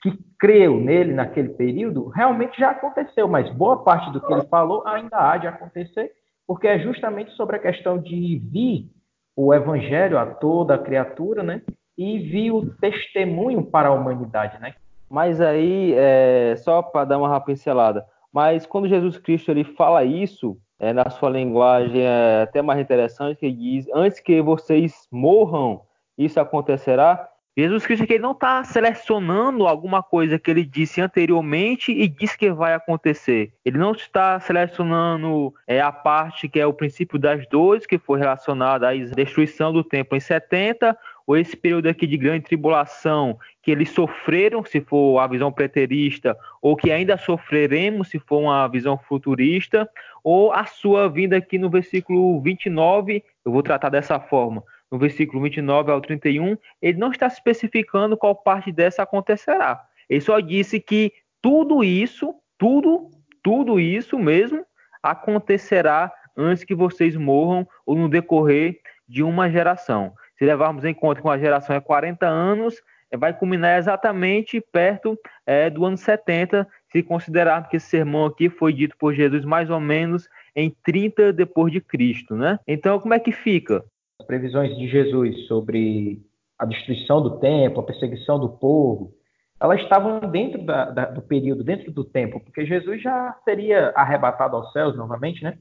que 0.02 0.12
creu 0.38 0.78
nele 0.78 1.14
naquele 1.14 1.48
período, 1.48 2.08
realmente 2.08 2.58
já 2.58 2.70
aconteceu, 2.70 3.26
mas 3.26 3.50
boa 3.54 3.82
parte 3.82 4.12
do 4.12 4.20
que 4.20 4.32
ele 4.32 4.46
falou 4.48 4.86
ainda 4.86 5.16
há 5.16 5.38
de 5.38 5.46
acontecer, 5.46 6.12
porque 6.46 6.68
é 6.68 6.78
justamente 6.78 7.32
sobre 7.32 7.56
a 7.56 7.60
questão 7.60 7.98
de 7.98 8.38
vir 8.38 8.90
o 9.34 9.52
evangelho 9.52 10.18
a 10.18 10.26
toda 10.26 10.74
a 10.74 10.78
criatura, 10.78 11.42
né? 11.42 11.62
E 11.96 12.18
vir 12.18 12.52
o 12.52 12.66
testemunho 12.74 13.64
para 13.64 13.88
a 13.88 13.92
humanidade, 13.92 14.60
né? 14.60 14.74
Mas 15.08 15.40
aí, 15.40 15.94
é, 15.96 16.54
só 16.58 16.82
para 16.82 17.04
dar 17.04 17.18
uma 17.18 17.40
pincelada, 17.40 18.04
mas 18.32 18.66
quando 18.66 18.88
Jesus 18.88 19.16
Cristo 19.18 19.50
ele 19.50 19.64
fala 19.64 20.04
isso, 20.04 20.58
é, 20.78 20.92
na 20.92 21.08
sua 21.08 21.30
linguagem 21.30 22.02
é 22.02 22.42
até 22.42 22.60
mais 22.60 22.80
interessante, 22.80 23.38
que 23.38 23.50
diz, 23.50 23.86
antes 23.94 24.20
que 24.20 24.42
vocês 24.42 25.06
morram, 25.10 25.82
isso 26.18 26.38
acontecerá. 26.38 27.28
Jesus 27.56 27.86
Cristo 27.86 28.02
ele 28.02 28.18
não 28.18 28.32
está 28.32 28.62
selecionando 28.62 29.66
alguma 29.66 30.02
coisa 30.02 30.38
que 30.38 30.50
ele 30.50 30.62
disse 30.62 31.00
anteriormente 31.00 31.90
e 31.90 32.06
diz 32.06 32.36
que 32.36 32.52
vai 32.52 32.74
acontecer. 32.74 33.54
Ele 33.64 33.78
não 33.78 33.92
está 33.92 34.38
selecionando 34.38 35.54
é, 35.66 35.80
a 35.80 35.90
parte 35.90 36.50
que 36.50 36.60
é 36.60 36.66
o 36.66 36.74
princípio 36.74 37.18
das 37.18 37.48
dores, 37.48 37.86
que 37.86 37.96
foi 37.96 38.18
relacionada 38.18 38.90
à 38.90 38.94
destruição 38.94 39.72
do 39.72 39.82
templo 39.82 40.14
em 40.18 40.20
70, 40.20 40.94
ou 41.26 41.36
esse 41.36 41.56
período 41.56 41.88
aqui 41.88 42.06
de 42.06 42.16
grande 42.16 42.44
tribulação 42.44 43.38
que 43.60 43.70
eles 43.70 43.90
sofreram, 43.90 44.64
se 44.64 44.80
for 44.80 45.18
a 45.18 45.26
visão 45.26 45.50
preterista, 45.50 46.36
ou 46.62 46.76
que 46.76 46.92
ainda 46.92 47.16
sofreremos, 47.16 48.08
se 48.08 48.18
for 48.18 48.38
uma 48.38 48.68
visão 48.68 48.96
futurista, 48.96 49.88
ou 50.22 50.52
a 50.52 50.64
sua 50.66 51.08
vinda 51.08 51.36
aqui 51.36 51.58
no 51.58 51.68
versículo 51.68 52.40
29, 52.40 53.24
eu 53.44 53.52
vou 53.52 53.62
tratar 53.62 53.88
dessa 53.88 54.20
forma, 54.20 54.62
no 54.90 54.98
versículo 54.98 55.42
29 55.42 55.90
ao 55.90 56.00
31, 56.00 56.56
ele 56.80 56.98
não 56.98 57.10
está 57.10 57.26
especificando 57.26 58.16
qual 58.16 58.34
parte 58.34 58.70
dessa 58.70 59.02
acontecerá. 59.02 59.82
Ele 60.08 60.20
só 60.20 60.38
disse 60.38 60.78
que 60.78 61.12
tudo 61.42 61.82
isso, 61.82 62.34
tudo, 62.56 63.10
tudo 63.42 63.80
isso 63.80 64.18
mesmo 64.18 64.64
acontecerá 65.02 66.12
antes 66.36 66.64
que 66.64 66.74
vocês 66.74 67.16
morram 67.16 67.66
ou 67.84 67.96
no 67.96 68.08
decorrer 68.08 68.80
de 69.08 69.22
uma 69.22 69.50
geração. 69.50 70.12
Se 70.38 70.44
levarmos 70.44 70.84
em 70.84 70.94
conta 70.94 71.20
que 71.20 71.26
uma 71.26 71.38
geração 71.38 71.74
é 71.74 71.80
40 71.80 72.26
anos, 72.26 72.80
é, 73.10 73.16
vai 73.16 73.32
culminar 73.32 73.78
exatamente 73.78 74.60
perto 74.60 75.18
é, 75.46 75.70
do 75.70 75.84
ano 75.84 75.96
70, 75.96 76.66
se 76.90 77.02
considerarmos 77.02 77.68
que 77.68 77.76
esse 77.76 77.86
sermão 77.86 78.26
aqui 78.26 78.48
foi 78.48 78.72
dito 78.72 78.96
por 78.98 79.14
Jesus 79.14 79.44
mais 79.44 79.70
ou 79.70 79.80
menos 79.80 80.28
em 80.54 80.74
30 80.84 81.32
depois 81.32 81.72
de 81.72 81.80
Cristo, 81.80 82.34
né? 82.34 82.58
Então, 82.66 82.98
como 82.98 83.14
é 83.14 83.18
que 83.18 83.32
fica? 83.32 83.84
As 84.20 84.26
previsões 84.26 84.76
de 84.76 84.88
Jesus 84.88 85.46
sobre 85.46 86.20
a 86.58 86.64
destruição 86.64 87.22
do 87.22 87.38
templo, 87.38 87.80
a 87.80 87.86
perseguição 87.86 88.38
do 88.38 88.48
povo, 88.48 89.12
elas 89.60 89.80
estavam 89.80 90.20
dentro 90.20 90.64
da, 90.64 90.90
da, 90.90 91.04
do 91.06 91.22
período, 91.22 91.64
dentro 91.64 91.92
do 91.92 92.04
tempo, 92.04 92.40
porque 92.40 92.66
Jesus 92.66 93.02
já 93.02 93.36
seria 93.44 93.92
arrebatado 93.94 94.56
aos 94.56 94.72
céus 94.72 94.96
novamente, 94.96 95.42
né? 95.42 95.58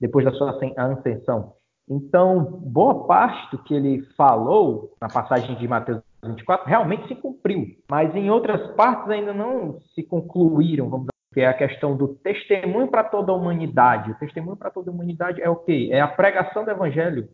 Depois 0.00 0.24
da 0.24 0.32
sua 0.32 0.50
ascensão. 0.50 1.54
Então, 1.88 2.42
boa 2.42 3.06
parte 3.06 3.50
do 3.50 3.62
que 3.62 3.74
ele 3.74 4.02
falou 4.16 4.94
na 5.00 5.08
passagem 5.08 5.54
de 5.56 5.68
Mateus 5.68 6.00
24 6.24 6.66
realmente 6.66 7.06
se 7.06 7.14
cumpriu, 7.14 7.66
mas 7.90 8.14
em 8.14 8.30
outras 8.30 8.74
partes 8.74 9.10
ainda 9.10 9.34
não 9.34 9.78
se 9.94 10.02
concluíram, 10.02 10.88
vamos 10.88 11.06
dizer, 11.06 11.34
que 11.34 11.40
é 11.40 11.46
a 11.46 11.52
questão 11.52 11.94
do 11.94 12.08
testemunho 12.08 12.88
para 12.88 13.04
toda 13.04 13.32
a 13.32 13.34
humanidade. 13.34 14.12
O 14.12 14.18
testemunho 14.18 14.56
para 14.56 14.70
toda 14.70 14.90
a 14.90 14.94
humanidade 14.94 15.42
é 15.42 15.50
o 15.50 15.56
quê? 15.56 15.90
É 15.92 16.00
a 16.00 16.08
pregação 16.08 16.64
do 16.64 16.70
evangelho. 16.70 17.28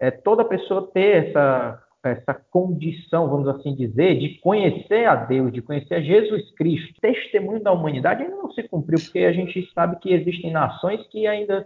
É 0.00 0.10
toda 0.10 0.44
pessoa 0.44 0.90
ter 0.92 1.28
essa 1.28 1.80
essa 2.04 2.34
condição, 2.34 3.28
vamos 3.28 3.46
assim 3.46 3.74
dizer, 3.74 4.18
de 4.18 4.40
conhecer 4.40 5.06
a 5.06 5.14
Deus, 5.14 5.52
de 5.52 5.62
conhecer 5.62 5.94
a 5.94 6.00
Jesus 6.00 6.50
Cristo. 6.56 6.98
O 6.98 7.00
testemunho 7.00 7.62
da 7.62 7.70
humanidade 7.70 8.24
ainda 8.24 8.36
não 8.36 8.50
se 8.50 8.62
cumpriu, 8.64 8.98
porque 9.00 9.20
a 9.20 9.32
gente 9.32 9.70
sabe 9.72 10.00
que 10.00 10.12
existem 10.12 10.50
nações 10.50 11.06
que 11.08 11.26
ainda 11.26 11.64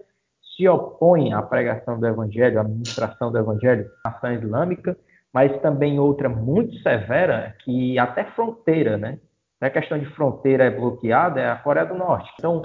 se 0.57 0.67
opõem 0.69 1.33
à 1.35 1.43
pregação 1.43 2.01
do 2.01 2.07
Evangelho, 2.07 2.59
à 2.59 2.65
ministração 2.65 3.31
do 3.31 3.39
Evangelho, 3.39 3.91
a 4.05 4.11
nação 4.11 4.33
islâmica, 4.33 4.97
mas 5.33 5.61
também 5.61 5.99
outra 6.01 6.29
muito 6.29 6.75
severa, 6.79 7.55
que 7.63 7.99
até 7.99 8.25
fronteira, 8.25 8.97
né? 8.97 9.19
A 9.61 9.71
questão 9.71 9.99
de 9.99 10.07
fronteira 10.07 10.65
é 10.65 10.71
bloqueada 10.71 11.41
é 11.41 11.51
a 11.51 11.57
Coreia 11.57 11.87
do 11.87 11.95
Norte. 11.95 12.31
Então, 12.39 12.63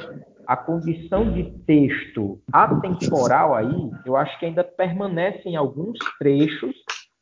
a 0.47 0.57
condição 0.57 1.31
de 1.31 1.43
texto 1.65 2.41
atemporal 2.51 3.55
aí, 3.55 3.91
eu 4.05 4.15
acho 4.15 4.37
que 4.39 4.45
ainda 4.45 4.63
permanece 4.63 5.47
em 5.47 5.55
alguns 5.55 5.97
trechos 6.17 6.75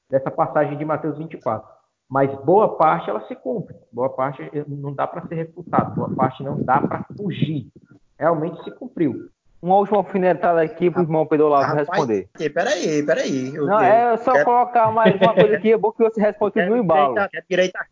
dessa 0.09 0.31
passagem 0.31 0.77
de 0.77 0.85
Mateus 0.85 1.17
24. 1.17 1.67
Mas 2.09 2.33
boa 2.43 2.75
parte 2.77 3.09
ela 3.09 3.25
se 3.27 3.35
cumpre. 3.35 3.75
Boa 3.91 4.09
parte 4.09 4.41
não 4.67 4.93
dá 4.93 5.05
para 5.05 5.27
ser 5.27 5.35
refutado. 5.35 5.95
Boa 5.95 6.09
parte 6.15 6.43
não 6.43 6.61
dá 6.63 6.81
para 6.81 7.05
fugir. 7.15 7.67
Realmente 8.17 8.63
se 8.63 8.71
cumpriu 8.71 9.29
uma 9.61 9.75
última 9.75 9.97
alfinetada 9.97 10.61
aqui 10.61 10.89
pro 10.89 11.01
irmão 11.01 11.25
Pedro 11.25 11.49
Lavo 11.49 11.75
responder. 11.75 12.29
Peraí, 12.53 13.03
peraí. 13.03 13.51
Não, 13.51 13.79
é 13.79 14.17
só 14.17 14.33
quero... 14.33 14.45
colocar 14.45 14.91
mais 14.91 15.15
uma 15.15 15.33
coisa 15.33 15.55
aqui, 15.55 15.73
é 15.73 15.77
bom 15.77 15.91
que 15.91 16.03
você 16.03 16.21
responda 16.21 16.65
no 16.65 16.77
embalo. 16.77 17.15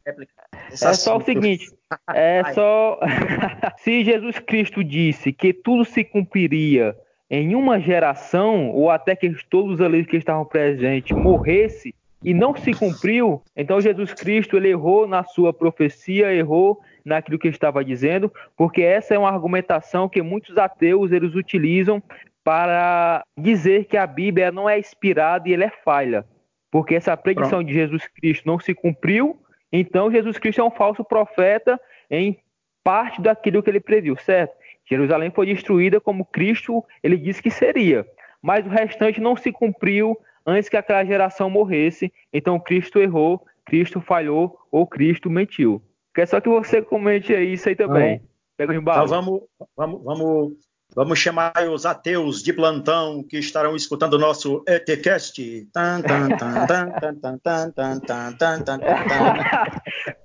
Réplica. 0.06 0.34
É 0.72 0.94
só 0.94 1.18
o 1.18 1.22
seguinte, 1.22 1.70
é 2.14 2.44
só... 2.54 3.00
Se 3.80 4.04
Jesus 4.04 4.40
Cristo 4.40 4.84
disse 4.84 5.34
que 5.34 5.54
tudo 5.54 5.84
se 5.84 6.04
cumpriria 6.04 6.96
em 7.30 7.56
uma 7.56 7.80
geração, 7.80 8.70
ou 8.70 8.90
até 8.90 9.16
que 9.16 9.30
todos 9.50 9.82
ali 9.82 10.06
que 10.06 10.16
estavam 10.16 10.46
presentes 10.46 11.16
morresse, 11.16 11.94
e 12.24 12.34
não 12.34 12.56
se 12.56 12.74
cumpriu, 12.74 13.42
então 13.56 13.80
Jesus 13.80 14.14
Cristo 14.14 14.58
ele 14.58 14.70
errou 14.70 15.08
na 15.08 15.24
sua 15.24 15.54
profecia, 15.54 16.34
errou 16.34 16.82
naquilo 17.08 17.40
que 17.40 17.48
estava 17.48 17.84
dizendo, 17.84 18.32
porque 18.56 18.82
essa 18.82 19.16
é 19.16 19.18
uma 19.18 19.30
argumentação 19.30 20.10
que 20.10 20.22
muitos 20.22 20.58
ateus 20.58 21.12
eles 21.12 21.34
utilizam 21.34 22.04
para 22.44 23.24
dizer 23.38 23.86
que 23.86 23.98
a 23.98 24.06
Bíblia 24.06 24.52
não 24.52 24.70
é 24.70 24.78
inspirada 24.78 25.50
e 25.50 25.54
ela 25.54 25.66
é 25.66 25.72
falha, 25.84 26.26
porque 26.70 26.96
essa 26.96 27.16
predição 27.18 27.64
de 27.64 27.74
Jesus 27.74 28.08
Cristo 28.08 28.46
não 28.46 28.60
se 28.60 28.74
cumpriu, 28.74 29.40
então 29.72 30.12
Jesus 30.12 30.38
Cristo 30.38 30.62
é 30.62 30.64
um 30.64 30.72
falso 30.72 31.04
profeta 31.04 31.80
em 32.10 32.38
parte 32.84 33.22
daquilo 33.22 33.64
que 33.64 33.70
ele 33.70 33.80
previu, 33.80 34.16
certo? 34.18 34.56
Jerusalém 34.86 35.30
foi 35.32 35.46
destruída 35.48 36.00
como 36.00 36.24
Cristo 36.26 36.84
ele 37.04 37.18
disse 37.18 37.42
que 37.42 37.52
seria, 37.52 38.06
mas 38.42 38.66
o 38.66 38.70
restante 38.70 39.20
não 39.20 39.36
se 39.36 39.52
cumpriu 39.52 40.18
antes 40.46 40.70
que 40.70 40.78
aquela 40.78 41.04
geração 41.04 41.50
morresse. 41.50 42.14
Então 42.32 42.60
Cristo 42.60 43.00
errou, 43.00 43.46
Cristo 43.66 44.00
falhou 44.00 44.58
ou 44.72 44.88
Cristo 44.88 45.30
mentiu. 45.30 45.82
Quer 46.18 46.28
só 46.28 46.42
que 46.42 46.50
você 46.50 46.82
comente 46.82 47.32
aí 47.32 47.54
isso 47.54 47.70
aí 47.70 47.76
também. 47.76 48.24
Pega 48.58 48.72
o 48.72 48.76
embalo. 48.76 49.06
Então 49.06 49.22
vamos, 49.22 49.42
vamos, 49.78 50.04
vamos, 50.04 50.54
vamos 50.96 51.20
chamar 51.20 51.54
os 51.72 51.86
ateus 51.86 52.42
de 52.42 52.52
plantão 52.52 53.22
que 53.22 53.38
estarão 53.38 53.76
escutando 53.76 54.16
o 54.16 54.18
nosso 54.18 54.64
ETCast. 54.68 55.70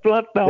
plantão. 0.02 0.46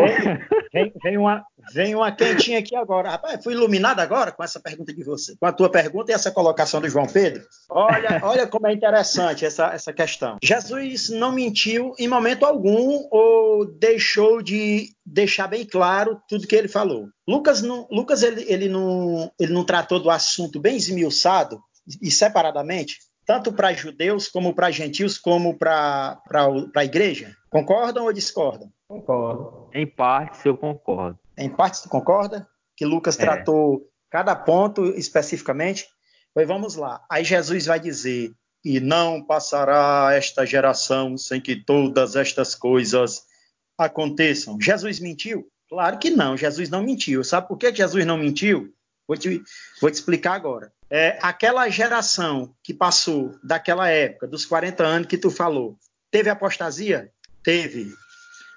Vem, 0.72 0.92
vem, 1.02 1.18
uma, 1.18 1.44
Vem 1.72 1.94
uma 1.94 2.10
quentinha 2.12 2.58
aqui 2.58 2.74
agora. 2.74 3.10
Rapaz, 3.10 3.42
fui 3.42 3.52
iluminado 3.52 4.00
agora 4.00 4.32
com 4.32 4.42
essa 4.42 4.60
pergunta 4.60 4.92
de 4.92 5.04
você, 5.04 5.36
com 5.38 5.46
a 5.46 5.52
tua 5.52 5.70
pergunta 5.70 6.10
e 6.10 6.14
essa 6.14 6.30
colocação 6.30 6.80
do 6.80 6.88
João 6.88 7.06
Pedro. 7.06 7.42
Olha, 7.70 8.20
olha 8.24 8.46
como 8.46 8.66
é 8.66 8.72
interessante 8.72 9.44
essa, 9.44 9.72
essa 9.72 9.92
questão. 9.92 10.38
Jesus 10.42 11.08
não 11.08 11.32
mentiu 11.32 11.94
em 11.98 12.08
momento 12.08 12.44
algum 12.44 13.06
ou 13.10 13.66
deixou 13.66 14.42
de 14.42 14.90
deixar 15.04 15.48
bem 15.48 15.64
claro 15.64 16.20
tudo 16.28 16.46
que 16.46 16.56
ele 16.56 16.68
falou. 16.68 17.08
Lucas, 17.26 17.62
não, 17.62 17.86
Lucas 17.90 18.22
ele, 18.22 18.44
ele, 18.48 18.68
não, 18.68 19.30
ele 19.38 19.52
não 19.52 19.64
tratou 19.64 20.00
do 20.00 20.10
assunto 20.10 20.60
bem 20.60 20.76
esmiuçado 20.76 21.60
e 22.00 22.10
separadamente, 22.10 22.98
tanto 23.26 23.52
para 23.52 23.72
judeus 23.72 24.28
como 24.28 24.54
para 24.54 24.70
gentios, 24.70 25.18
como 25.18 25.56
para 25.56 26.20
a 26.74 26.84
igreja? 26.84 27.34
Concordam 27.50 28.04
ou 28.04 28.12
discordam? 28.12 28.72
Concordo. 28.88 29.68
Em 29.72 29.86
parte, 29.86 30.46
eu 30.46 30.56
concordo. 30.56 31.18
Em 31.36 31.48
parte, 31.48 31.78
você 31.78 31.88
concorda? 31.88 32.46
Que 32.76 32.84
Lucas 32.84 33.18
é. 33.18 33.22
tratou 33.22 33.88
cada 34.10 34.34
ponto 34.34 34.84
especificamente? 34.86 35.86
Pois 36.34 36.46
vamos 36.46 36.76
lá. 36.76 37.04
Aí 37.10 37.24
Jesus 37.24 37.66
vai 37.66 37.80
dizer: 37.80 38.32
E 38.64 38.80
não 38.80 39.22
passará 39.22 40.10
esta 40.12 40.46
geração 40.46 41.16
sem 41.16 41.40
que 41.40 41.56
todas 41.56 42.16
estas 42.16 42.54
coisas 42.54 43.24
aconteçam. 43.76 44.58
Jesus 44.60 45.00
mentiu? 45.00 45.46
Claro 45.68 45.98
que 45.98 46.10
não, 46.10 46.36
Jesus 46.36 46.68
não 46.68 46.82
mentiu. 46.82 47.24
Sabe 47.24 47.48
por 47.48 47.56
que 47.56 47.74
Jesus 47.74 48.04
não 48.04 48.18
mentiu? 48.18 48.72
Vou 49.08 49.16
te, 49.16 49.42
vou 49.80 49.90
te 49.90 49.94
explicar 49.94 50.34
agora. 50.34 50.72
É, 50.88 51.18
aquela 51.22 51.68
geração 51.70 52.54
que 52.62 52.74
passou 52.74 53.34
daquela 53.42 53.88
época, 53.88 54.26
dos 54.26 54.44
40 54.44 54.84
anos 54.84 55.08
que 55.08 55.16
tu 55.16 55.30
falou, 55.30 55.78
teve 56.10 56.28
apostasia? 56.28 57.10
Teve. 57.42 57.90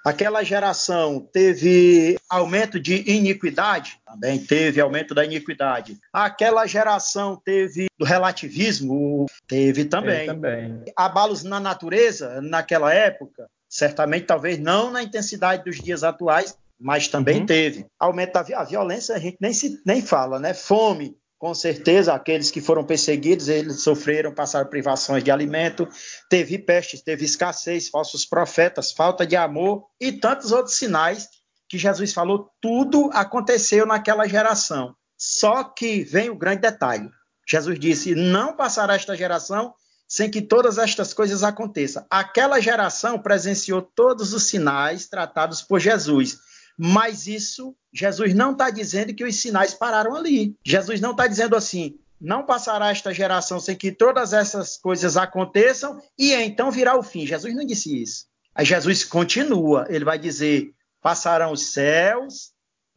Aquela 0.06 0.44
geração 0.44 1.18
teve 1.18 2.16
aumento 2.30 2.78
de 2.78 3.02
iniquidade? 3.10 3.98
Também 4.06 4.38
teve 4.38 4.80
aumento 4.80 5.12
da 5.12 5.24
iniquidade. 5.24 5.98
Aquela 6.12 6.64
geração 6.64 7.34
teve 7.44 7.88
do 7.98 8.04
relativismo? 8.04 9.26
Teve 9.48 9.84
também. 9.84 10.26
também. 10.28 10.84
Abalos 10.96 11.42
na 11.42 11.58
natureza 11.58 12.40
naquela 12.40 12.94
época? 12.94 13.50
Certamente, 13.68 14.26
talvez 14.26 14.60
não 14.60 14.92
na 14.92 15.02
intensidade 15.02 15.64
dos 15.64 15.80
dias 15.80 16.04
atuais, 16.04 16.56
mas 16.78 17.08
também 17.08 17.40
uhum. 17.40 17.46
teve. 17.46 17.86
Aumento 17.98 18.34
da 18.34 18.62
violência, 18.62 19.16
a 19.16 19.18
gente 19.18 19.38
nem, 19.40 19.52
se, 19.52 19.82
nem 19.84 20.00
fala, 20.00 20.38
né? 20.38 20.54
Fome, 20.54 21.16
com 21.38 21.54
certeza, 21.54 22.14
aqueles 22.14 22.50
que 22.50 22.60
foram 22.60 22.84
perseguidos, 22.84 23.48
eles 23.48 23.82
sofreram, 23.82 24.34
passaram 24.34 24.70
privações 24.70 25.22
de 25.22 25.30
alimento, 25.30 25.86
teve 26.30 26.58
pestes, 26.58 27.02
teve 27.02 27.24
escassez, 27.24 27.88
falsos 27.88 28.24
profetas, 28.24 28.92
falta 28.92 29.26
de 29.26 29.36
amor 29.36 29.84
e 30.00 30.12
tantos 30.12 30.50
outros 30.50 30.76
sinais 30.76 31.28
que 31.68 31.76
Jesus 31.76 32.12
falou, 32.12 32.48
tudo 32.60 33.10
aconteceu 33.12 33.84
naquela 33.84 34.26
geração. 34.26 34.94
Só 35.18 35.64
que 35.64 36.02
vem 36.04 36.30
o 36.30 36.38
grande 36.38 36.62
detalhe. 36.62 37.08
Jesus 37.48 37.78
disse: 37.78 38.14
Não 38.14 38.56
passará 38.56 38.94
esta 38.94 39.16
geração 39.16 39.74
sem 40.08 40.30
que 40.30 40.40
todas 40.40 40.78
estas 40.78 41.12
coisas 41.12 41.42
aconteçam. 41.42 42.06
Aquela 42.10 42.60
geração 42.60 43.18
presenciou 43.18 43.82
todos 43.82 44.32
os 44.32 44.44
sinais 44.44 45.08
tratados 45.08 45.62
por 45.62 45.80
Jesus. 45.80 46.38
Mas 46.78 47.26
isso, 47.26 47.74
Jesus 47.92 48.34
não 48.34 48.52
está 48.52 48.70
dizendo 48.70 49.14
que 49.14 49.24
os 49.24 49.36
sinais 49.36 49.72
pararam 49.72 50.14
ali. 50.14 50.54
Jesus 50.64 51.00
não 51.00 51.12
está 51.12 51.26
dizendo 51.26 51.56
assim, 51.56 51.98
não 52.20 52.44
passará 52.44 52.90
esta 52.90 53.12
geração 53.12 53.58
sem 53.60 53.76
que 53.76 53.92
todas 53.92 54.32
essas 54.32 54.76
coisas 54.76 55.16
aconteçam 55.16 56.00
e 56.18 56.32
então 56.34 56.70
virá 56.70 56.96
o 56.96 57.02
fim. 57.02 57.26
Jesus 57.26 57.54
não 57.54 57.64
disse 57.64 58.02
isso. 58.02 58.26
Aí 58.54 58.64
Jesus 58.64 59.04
continua, 59.04 59.86
ele 59.88 60.04
vai 60.04 60.18
dizer: 60.18 60.72
passarão 61.02 61.52
os 61.52 61.72
céus 61.72 62.52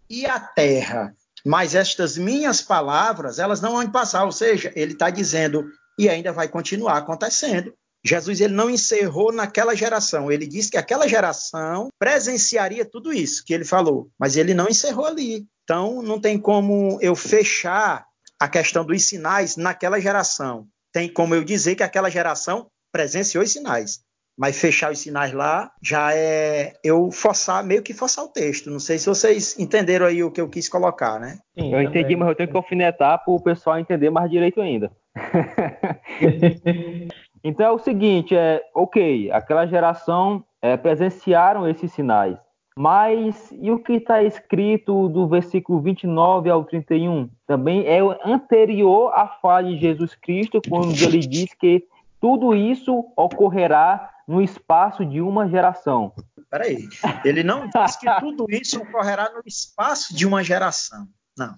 e 0.09 0.25
a 0.25 0.39
terra, 0.39 1.13
mas 1.45 1.75
estas 1.75 2.17
minhas 2.17 2.61
palavras, 2.61 3.39
elas 3.39 3.61
não 3.61 3.73
vão 3.73 3.91
passar. 3.91 4.23
Ou 4.23 4.31
seja, 4.31 4.71
ele 4.75 4.93
está 4.93 5.09
dizendo, 5.09 5.69
e 5.97 6.07
ainda 6.07 6.31
vai 6.31 6.47
continuar 6.47 6.97
acontecendo. 6.97 7.73
Jesus 8.05 8.39
ele 8.39 8.53
não 8.53 8.69
encerrou 8.69 9.31
naquela 9.31 9.75
geração. 9.75 10.31
Ele 10.31 10.47
disse 10.47 10.71
que 10.71 10.77
aquela 10.77 11.07
geração 11.07 11.89
presenciaria 11.99 12.85
tudo 12.85 13.11
isso 13.11 13.43
que 13.45 13.53
ele 13.53 13.65
falou, 13.65 14.09
mas 14.17 14.37
ele 14.37 14.53
não 14.53 14.67
encerrou 14.67 15.05
ali. 15.05 15.45
Então 15.63 16.01
não 16.01 16.19
tem 16.19 16.39
como 16.39 16.97
eu 17.01 17.15
fechar 17.15 18.05
a 18.39 18.47
questão 18.47 18.85
dos 18.85 19.03
sinais 19.03 19.57
naquela 19.57 19.99
geração. 19.99 20.65
Tem 20.93 21.11
como 21.11 21.35
eu 21.35 21.43
dizer 21.43 21.75
que 21.75 21.83
aquela 21.83 22.09
geração 22.09 22.67
presenciou 22.91 23.43
os 23.43 23.51
sinais. 23.51 23.99
Mas 24.37 24.57
fechar 24.57 24.89
os 24.89 24.99
sinais 24.99 25.33
lá 25.33 25.69
já 25.83 26.15
é 26.15 26.73
eu 26.81 27.11
forçar, 27.11 27.61
meio 27.61 27.83
que 27.83 27.93
forçar 27.93 28.23
o 28.23 28.29
texto. 28.29 28.71
Não 28.71 28.79
sei 28.79 28.97
se 28.97 29.07
vocês 29.07 29.59
entenderam 29.59 30.05
aí 30.05 30.23
o 30.23 30.31
que 30.31 30.39
eu 30.39 30.47
quis 30.47 30.69
colocar, 30.69 31.19
né? 31.19 31.39
Sim, 31.59 31.73
eu 31.73 31.81
entendi, 31.81 32.15
mas 32.15 32.29
eu 32.29 32.35
tenho 32.35 32.49
que 32.49 32.55
alfinetar 32.55 33.21
para 33.21 33.33
o 33.33 33.43
pessoal 33.43 33.77
entender 33.77 34.09
mais 34.09 34.31
direito 34.31 34.61
ainda. 34.61 34.89
Então 37.43 37.65
é 37.65 37.71
o 37.71 37.79
seguinte, 37.79 38.35
é 38.35 38.61
ok, 38.75 39.31
aquela 39.31 39.65
geração 39.65 40.43
é, 40.61 40.75
presenciaram 40.75 41.67
esses 41.67 41.91
sinais, 41.91 42.37
mas 42.75 43.51
e 43.51 43.71
o 43.71 43.79
que 43.79 43.93
está 43.93 44.23
escrito 44.23 45.09
do 45.09 45.27
versículo 45.27 45.81
29 45.81 46.49
ao 46.49 46.63
31? 46.63 47.29
Também 47.45 47.85
é 47.85 47.99
anterior 48.25 49.11
à 49.13 49.27
fala 49.27 49.63
de 49.63 49.77
Jesus 49.77 50.15
Cristo, 50.15 50.61
quando 50.67 50.93
ele 51.03 51.19
diz 51.19 51.53
que 51.53 51.85
tudo 52.21 52.55
isso 52.55 53.05
ocorrerá 53.15 54.09
no 54.27 54.41
espaço 54.41 55.05
de 55.05 55.21
uma 55.21 55.47
geração. 55.49 56.13
Peraí, 56.49 56.87
ele 57.23 57.43
não 57.43 57.67
diz 57.67 57.95
que 57.95 58.07
tudo 58.19 58.45
isso 58.49 58.81
ocorrerá 58.81 59.31
no 59.33 59.41
espaço 59.45 60.15
de 60.15 60.25
uma 60.25 60.43
geração. 60.43 61.07
Não. 61.37 61.53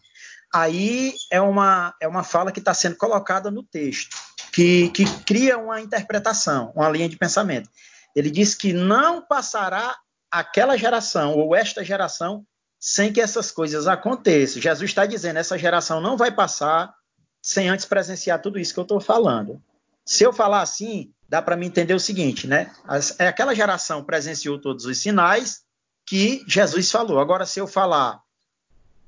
Aí 0.54 1.14
é 1.32 1.40
uma, 1.40 1.94
é 2.02 2.08
uma 2.08 2.24
fala 2.24 2.52
que 2.52 2.60
está 2.60 2.74
sendo 2.74 2.98
colocada 2.98 3.50
no 3.50 3.64
texto 3.64 4.31
que, 4.52 4.90
que 4.90 5.06
cria 5.24 5.58
uma 5.58 5.80
interpretação, 5.80 6.72
uma 6.76 6.90
linha 6.90 7.10
de 7.10 7.18
pensamento. 7.18 7.70
Ele 8.16 8.30
diz 8.30 8.54
que 8.54 8.74
não 8.74 9.22
passará 9.22 9.98
aquela 10.30 10.78
geração 10.78 11.34
ou 11.34 11.56
esta 11.56 11.84
geração 11.84 12.46
sem 12.80 13.14
que 13.14 13.22
essas 13.22 13.52
coisas 13.52 13.88
aconteçam. 13.88 14.62
Jesus 14.62 14.90
está 14.90 15.06
dizendo, 15.06 15.38
essa 15.38 15.58
geração 15.58 16.02
não 16.02 16.18
vai 16.18 16.32
passar 16.32 16.94
sem 17.42 17.70
antes 17.70 17.86
presenciar 17.86 18.42
tudo 18.42 18.60
isso 18.60 18.74
que 18.74 18.80
eu 18.80 18.84
estou 18.84 19.00
falando. 19.00 19.62
Se 20.06 20.24
eu 20.24 20.34
falar 20.34 20.62
assim, 20.62 21.12
dá 21.30 21.42
para 21.42 21.56
me 21.56 21.66
entender 21.66 21.94
o 21.94 22.00
seguinte, 22.00 22.48
né? 22.48 22.72
É 23.20 23.28
aquela 23.28 23.54
geração 23.56 24.04
presenciou 24.04 24.60
todos 24.60 24.86
os 24.86 24.98
sinais 24.98 25.62
que 26.06 26.44
Jesus 26.48 26.92
falou. 26.92 27.20
Agora, 27.20 27.46
se 27.46 27.60
eu 27.60 27.68
falar 27.68 28.20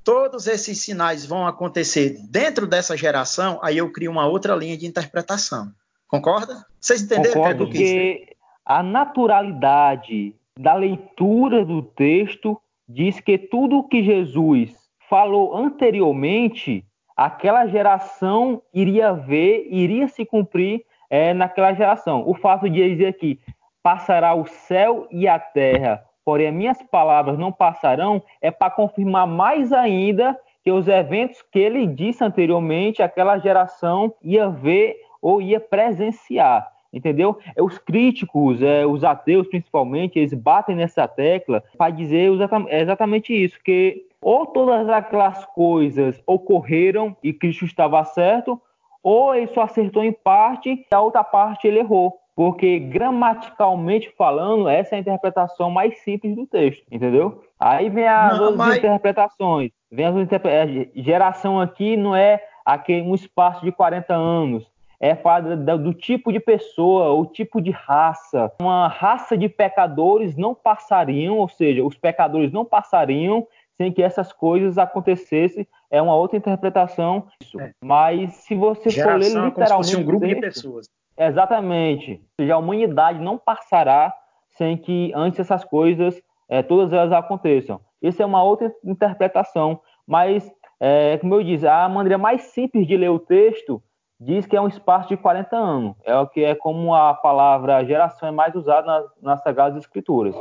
todos 0.04 0.48
esses 0.48 0.80
sinais 0.80 1.26
vão 1.26 1.48
acontecer 1.48 2.18
dentro 2.30 2.68
dessa 2.68 2.96
geração, 2.98 3.60
aí 3.64 3.78
eu 3.78 3.92
crio 3.92 4.12
uma 4.12 4.28
outra 4.28 4.56
linha 4.56 4.78
de 4.78 4.86
interpretação. 4.86 5.72
Concorda? 6.08 6.66
Vocês 6.80 7.02
entenderam 7.02 7.34
Concordo 7.34 7.70
que, 7.70 7.78
que 7.78 8.36
a 8.66 8.84
naturalidade 8.84 10.36
da 10.60 10.74
leitura 10.76 11.66
do 11.66 11.82
texto 11.82 12.60
diz 12.88 13.20
que 13.20 13.38
tudo 13.38 13.80
o 13.80 13.88
que 13.88 14.04
Jesus 14.04 14.76
falou 15.10 15.56
anteriormente, 15.56 16.86
aquela 17.16 17.66
geração 17.68 18.62
iria 18.74 19.14
ver, 19.14 19.68
iria 19.70 20.08
se 20.08 20.26
cumprir 20.26 20.86
é, 21.10 21.34
naquela 21.34 21.74
geração. 21.74 22.28
O 22.28 22.36
fato 22.36 22.70
de 22.70 22.90
dizer 22.90 23.08
aqui, 23.08 23.40
passará 23.82 24.34
o 24.34 24.46
céu 24.46 25.08
e 25.12 25.28
a 25.28 25.38
terra, 25.38 26.04
porém 26.26 26.48
as 26.48 26.54
minhas 26.54 26.84
palavras 26.84 27.38
não 27.38 27.52
passarão, 27.52 28.22
é 28.42 28.52
para 28.52 28.72
confirmar 28.72 29.28
mais 29.28 29.72
ainda 29.72 30.38
que 30.64 30.72
os 30.72 30.88
eventos 30.88 31.42
que 31.52 31.60
ele 31.60 31.86
disse 31.86 32.24
anteriormente, 32.24 33.04
aquela 33.04 33.38
geração 33.38 34.14
ia 34.24 34.50
ver 34.50 34.96
ou 35.22 35.42
ia 35.42 35.60
presenciar, 35.60 36.70
entendeu? 36.92 37.38
É, 37.56 37.62
os 37.62 37.78
críticos, 37.78 38.62
é, 38.62 38.86
os 38.86 39.04
ateus 39.04 39.48
principalmente, 39.48 40.18
eles 40.18 40.34
batem 40.34 40.76
nessa 40.76 41.08
tecla 41.08 41.64
para 41.78 41.92
dizer 41.92 42.32
exatamente 42.70 43.34
isso, 43.34 43.60
que 43.64 44.06
ou 44.22 44.46
todas 44.46 44.88
aquelas 44.88 45.46
coisas 45.48 46.22
ocorreram 46.26 47.16
e 47.22 47.34
Cristo 47.34 47.66
estava 47.66 48.04
certo, 48.06 48.62
ou 49.02 49.36
ele 49.36 49.48
só 49.48 49.64
acertou 49.64 50.02
em 50.02 50.14
parte 50.14 50.70
e 50.70 50.96
a 50.96 51.02
outra 51.02 51.26
parte 51.26 51.68
ele 51.68 51.80
errou 51.80 52.23
porque 52.36 52.80
gramaticalmente 52.80 54.12
falando, 54.18 54.68
essa 54.68 54.96
é 54.96 54.98
a 54.98 55.02
interpretação 55.02 55.70
mais 55.70 56.00
simples 56.00 56.36
do 56.36 56.48
texto, 56.48 56.84
entendeu? 56.92 57.44
Aí 57.60 57.90
vem 57.90 58.08
as 58.08 58.38
não, 58.38 58.46
outras 58.46 58.58
mas... 58.58 58.78
interpretações. 58.78 59.72
Vem 59.92 60.06
as. 60.06 60.16
É, 60.46 60.90
geração 60.96 61.60
aqui 61.60 61.96
não 61.96 62.16
é 62.16 62.44
aquele 62.66 63.04
um 63.04 63.14
espaço 63.14 63.64
de 63.64 63.72
40 63.72 64.14
anos. 64.14 64.72
É 65.00 65.16
falar 65.16 65.42
do 65.42 65.94
tipo 65.94 66.32
de 66.32 66.40
pessoa, 66.40 67.12
o 67.12 67.26
tipo 67.26 67.60
de 67.60 67.72
raça. 67.72 68.52
Uma 68.62 68.88
raça 68.88 69.38
de 69.38 69.50
pecadores 69.50 70.38
não 70.38 70.56
passariam, 70.56 71.38
ou 71.40 71.50
seja, 71.50 71.84
os 71.84 71.98
pecadores 71.98 72.54
não 72.54 72.64
passariam 72.64 73.46
sem 73.76 73.92
que 73.92 74.02
essas 74.02 74.32
coisas 74.32 74.78
acontecessem. 74.78 75.68
É 75.92 76.02
uma 76.02 76.16
outra 76.16 76.38
interpretação. 76.38 77.28
É. 77.60 77.72
Mas 77.84 78.34
se 78.34 78.56
você 78.56 78.90
Geração, 78.90 79.12
for 79.12 79.20
ler 79.20 79.46
literalmente. 79.46 79.56
Como 79.56 79.84
se 79.84 79.92
fosse 79.92 79.98
um 79.98 80.06
grupo 80.06 80.26
de 80.26 80.36
pessoas. 80.38 80.88
Exatamente. 81.18 82.14
Ou 82.14 82.44
seja, 82.44 82.56
a 82.56 82.58
humanidade 82.58 83.20
não 83.20 83.38
passará 83.38 84.14
sem 84.52 84.78
que 84.78 85.12
antes 85.16 85.40
essas 85.40 85.64
coisas, 85.64 86.22
é, 86.48 86.62
todas 86.62 86.92
elas 86.94 87.12
aconteçam. 87.12 87.80
Isso 88.02 88.22
é 88.22 88.26
uma 88.26 88.44
outra 88.44 88.72
interpretação. 88.84 89.80
Mas, 90.06 90.50
é, 90.80 91.18
como 91.18 91.36
eu 91.36 91.44
disse, 91.44 91.68
a 91.68 91.88
maneira 91.88 92.18
mais 92.18 92.42
simples 92.54 92.88
de 92.88 92.98
ler 92.98 93.10
o 93.10 93.20
texto 93.20 93.82
diz 94.20 94.46
que 94.46 94.56
é 94.56 94.62
um 94.62 94.68
espaço 94.68 95.10
de 95.10 95.18
40 95.18 95.56
anos. 95.56 95.96
É 96.04 96.16
o 96.16 96.28
que 96.28 96.44
é 96.44 96.56
como 96.56 96.94
a 96.94 97.14
palavra 97.14 97.84
geração 97.86 98.28
é 98.28 98.32
mais 98.32 98.54
usada 98.56 98.86
nas, 98.86 99.06
nas 99.22 99.44
Sagradas 99.44 99.78
Escrituras. 99.78 100.36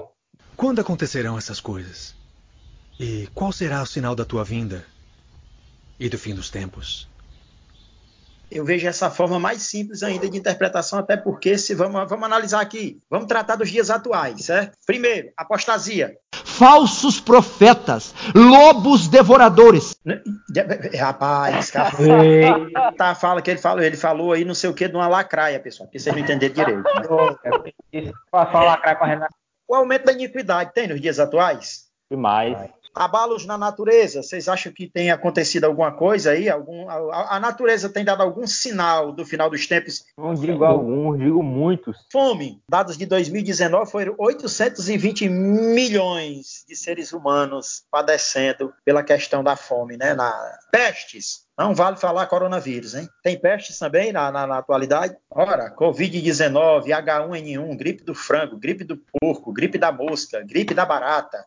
Quando 0.57 0.81
acontecerão 0.81 1.39
essas 1.39 1.61
coisas? 1.61 2.17
E 3.01 3.27
qual 3.35 3.53
será 3.53 3.83
o 3.83 3.87
sinal 3.87 4.15
da 4.15 4.25
tua 4.25 4.45
vinda 4.45 4.85
e 5.99 6.09
do 6.09 6.19
fim 6.19 6.35
dos 6.35 6.51
tempos? 6.51 7.09
Eu 8.53 8.65
vejo 8.65 8.87
essa 8.87 9.11
forma 9.11 9.39
mais 9.39 9.63
simples 9.63 10.03
ainda 10.03 10.29
de 10.29 10.37
interpretação, 10.37 10.99
até 10.99 11.17
porque 11.17 11.57
se 11.57 11.75
vamos, 11.75 12.09
vamos 12.09 12.25
analisar 12.27 12.61
aqui, 12.61 13.01
vamos 13.09 13.27
tratar 13.27 13.57
dos 13.57 13.71
dias 13.71 13.91
atuais, 13.91 14.45
certo? 14.45 14.77
Primeiro, 14.87 15.33
apostasia. 15.37 16.17
Falsos 16.45 17.19
profetas, 17.19 18.15
lobos 18.35 19.09
devoradores. 19.09 19.97
Rapaz, 20.99 21.71
cara, 21.71 21.91
tá, 22.97 23.15
fala 23.15 23.41
que 23.41 23.51
ele 23.51 23.61
falou, 23.61 23.83
ele 23.83 23.97
falou 23.97 24.33
aí 24.33 24.45
não 24.45 24.55
sei 24.55 24.69
o 24.69 24.75
que 24.75 24.87
de 24.87 24.95
uma 24.95 25.09
lacraia, 25.09 25.59
pessoal, 25.59 25.87
porque 25.87 25.99
vocês 25.99 26.15
não 26.15 26.23
entenderam 26.23 26.55
direito. 26.55 26.83
O 29.67 29.75
aumento 29.75 30.05
da 30.05 30.13
iniquidade 30.13 30.73
tem 30.75 30.89
nos 30.89 31.01
dias 31.01 31.19
atuais? 31.19 31.87
Demais. 32.11 32.59
Abalos 32.95 33.47
na 33.47 33.57
natureza, 33.57 34.23
vocês 34.23 34.49
acham 34.49 34.73
que 34.73 34.87
tem 34.87 35.11
acontecido 35.11 35.65
alguma 35.65 35.93
coisa 35.93 36.33
aí? 36.33 36.49
Algum, 36.49 36.89
a, 36.89 37.37
a, 37.37 37.41
natureza 37.41 37.89
tem 37.89 38.05
dado 38.05 38.23
algum 38.23 38.47
sinal 38.47 39.13
do 39.13 39.25
final 39.25 39.49
dos 39.49 39.67
tempos? 39.67 40.05
Não 40.17 40.35
digo 40.35 40.65
alguns, 40.65 41.19
digo 41.19 41.43
muitos. 41.43 41.97
Fome, 42.13 42.63
dados 42.69 42.99
de 42.99 43.07
2019 43.07 43.91
foram 43.91 44.15
820 44.19 45.29
milhões 45.29 46.65
de 46.69 46.77
seres 46.77 47.13
humanos 47.13 47.85
padecendo 47.91 48.73
pela 48.85 49.03
questão 49.03 49.43
da 49.43 49.57
fome, 49.57 49.97
né? 49.97 50.13
Na 50.15 50.33
pestes, 50.71 51.47
não 51.59 51.75
vale 51.75 51.97
falar 51.97 52.27
coronavírus, 52.27 52.95
hein? 52.95 53.09
Tem 53.23 53.39
pestes 53.39 53.79
também 53.79 54.13
na, 54.13 54.33
na, 54.33 54.47
na 54.47 54.59
atualidade? 54.59 55.17
Ora, 55.31 55.75
Covid-19, 55.77 56.87
H1N1, 56.87 57.77
gripe 57.77 58.05
do 58.05 58.15
frango, 58.15 58.59
gripe 58.59 58.85
do 58.85 58.97
porco, 58.97 59.53
gripe 59.53 59.79
da 59.79 59.93
mosca, 59.93 60.43
gripe 60.43 60.75
da 60.75 60.85
barata, 60.85 61.45